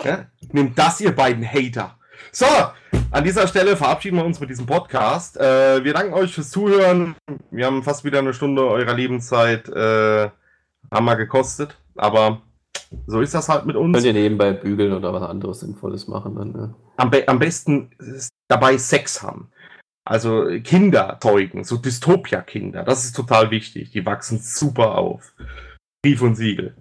ja, 0.03 0.29
nehmt 0.51 0.79
das, 0.79 1.03
ihr 1.03 1.15
beiden 1.15 1.47
Hater. 1.47 1.99
So, 2.33 2.47
an 3.11 3.23
dieser 3.23 3.47
Stelle 3.47 3.77
verabschieden 3.77 4.17
wir 4.17 4.25
uns 4.25 4.41
mit 4.41 4.49
diesem 4.49 4.65
Podcast. 4.65 5.37
Äh, 5.37 5.85
wir 5.85 5.93
danken 5.93 6.15
euch 6.15 6.33
fürs 6.33 6.49
Zuhören. 6.49 7.17
Wir 7.51 7.67
haben 7.67 7.83
fast 7.83 8.03
wieder 8.03 8.21
eine 8.21 8.33
Stunde 8.33 8.67
eurer 8.67 8.95
Lebenszeit 8.95 9.69
äh, 9.69 10.31
haben 10.91 11.05
wir 11.05 11.17
gekostet, 11.17 11.77
aber 11.97 12.41
so 13.07 13.21
ist 13.21 13.35
das 13.35 13.49
halt 13.49 13.67
mit 13.67 13.77
uns. 13.77 13.95
Könnt 13.95 14.07
ihr 14.07 14.13
nebenbei 14.13 14.53
bügeln 14.53 14.93
oder 14.93 15.13
was 15.13 15.23
anderes 15.23 15.61
Sinnvolles 15.61 16.09
machen 16.09 16.35
dann, 16.35 16.53
ne? 16.53 16.75
am, 16.97 17.11
be 17.11 17.27
am 17.29 17.39
besten 17.39 17.91
dabei 18.49 18.79
Sex 18.79 19.23
haben. 19.23 19.51
Also 20.05 20.47
Kinder 20.65 21.19
zeugen, 21.21 21.63
so 21.63 21.77
Dystopia-Kinder, 21.77 22.85
das 22.85 23.05
ist 23.05 23.15
total 23.15 23.51
wichtig. 23.51 23.91
Die 23.91 24.05
wachsen 24.05 24.39
super 24.39 24.97
auf. 24.99 25.35
Brief 26.03 26.23
und 26.23 26.35
Siegel. 26.35 26.75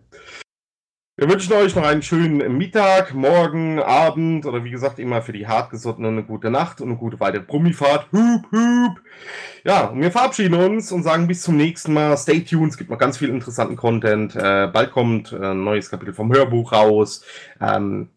Wir 1.20 1.30
wünschen 1.30 1.52
euch 1.52 1.76
noch 1.76 1.84
einen 1.84 2.02
schönen 2.02 2.58
Mittag, 2.58 3.14
Morgen, 3.14 3.82
Abend 3.82 4.46
oder 4.46 4.64
wie 4.64 4.70
gesagt 4.70 5.00
immer 5.00 5.22
für 5.22 5.34
die 5.34 5.48
Hartgesottenen 5.48 6.14
eine 6.14 6.24
gute 6.24 6.50
Nacht 6.50 6.80
und 6.80 6.88
eine 6.88 6.98
gute 6.98 7.20
weitere 7.20 7.42
Brummifahrt. 7.42 8.08
Hup, 8.14 8.46
hup. 8.54 9.02
Ja, 9.66 9.88
und 9.88 10.00
wir 10.00 10.14
verabschieden 10.14 10.54
uns 10.54 10.94
und 10.94 11.04
sagen 11.04 11.28
bis 11.28 11.42
zum 11.42 11.58
nächsten 11.58 11.94
Mal. 11.94 12.16
Stay 12.16 12.40
tuned, 12.40 12.72
es 12.72 12.78
gibt 12.78 12.90
noch 12.90 12.98
ganz 12.98 13.18
viel 13.18 13.28
interessanten 13.28 13.76
Content. 13.76 14.34
Äh, 14.34 14.70
bald 14.72 14.92
kommt 14.92 15.34
äh, 15.34 15.48
ein 15.48 15.62
neues 15.62 15.90
Kapitel 15.90 16.14
vom 16.14 16.32
Hörbuch 16.32 16.72
raus. 16.72 17.26
Ähm, 17.60 18.08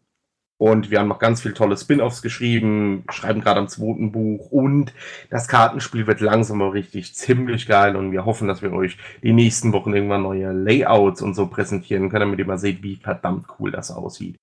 und 0.62 0.92
wir 0.92 1.00
haben 1.00 1.08
noch 1.08 1.18
ganz 1.18 1.42
viel 1.42 1.54
tolle 1.54 1.76
Spin-offs 1.76 2.22
geschrieben, 2.22 3.02
schreiben 3.10 3.40
gerade 3.40 3.58
am 3.58 3.66
zweiten 3.66 4.12
Buch 4.12 4.52
und 4.52 4.94
das 5.28 5.48
Kartenspiel 5.48 6.06
wird 6.06 6.20
langsam 6.20 6.62
aber 6.62 6.72
richtig 6.72 7.16
ziemlich 7.16 7.66
geil 7.66 7.96
und 7.96 8.12
wir 8.12 8.24
hoffen, 8.24 8.46
dass 8.46 8.62
wir 8.62 8.72
euch 8.72 8.96
die 9.24 9.32
nächsten 9.32 9.72
Wochen 9.72 9.92
irgendwann 9.92 10.22
neue 10.22 10.52
Layouts 10.52 11.20
und 11.20 11.34
so 11.34 11.48
präsentieren 11.48 12.10
können, 12.10 12.26
damit 12.26 12.38
ihr 12.38 12.46
mal 12.46 12.58
seht, 12.58 12.80
wie 12.84 12.94
verdammt 12.94 13.46
cool 13.58 13.72
das 13.72 13.90
aussieht. 13.90 14.36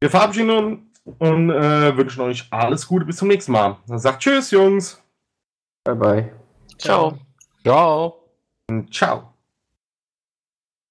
Wir 0.00 0.08
verabschieden 0.08 0.50
uns 0.50 0.78
und 1.18 1.50
äh, 1.50 1.96
wünschen 1.96 2.20
euch 2.20 2.46
alles 2.52 2.86
Gute 2.86 3.04
bis 3.04 3.16
zum 3.16 3.26
nächsten 3.26 3.50
Mal. 3.50 3.76
Dann 3.88 3.98
sagt 3.98 4.22
Tschüss, 4.22 4.52
Jungs. 4.52 5.02
Bye 5.82 5.96
bye. 5.96 6.32
Ciao. 6.78 7.18
Ciao. 7.64 8.22
Ciao. 8.92 9.35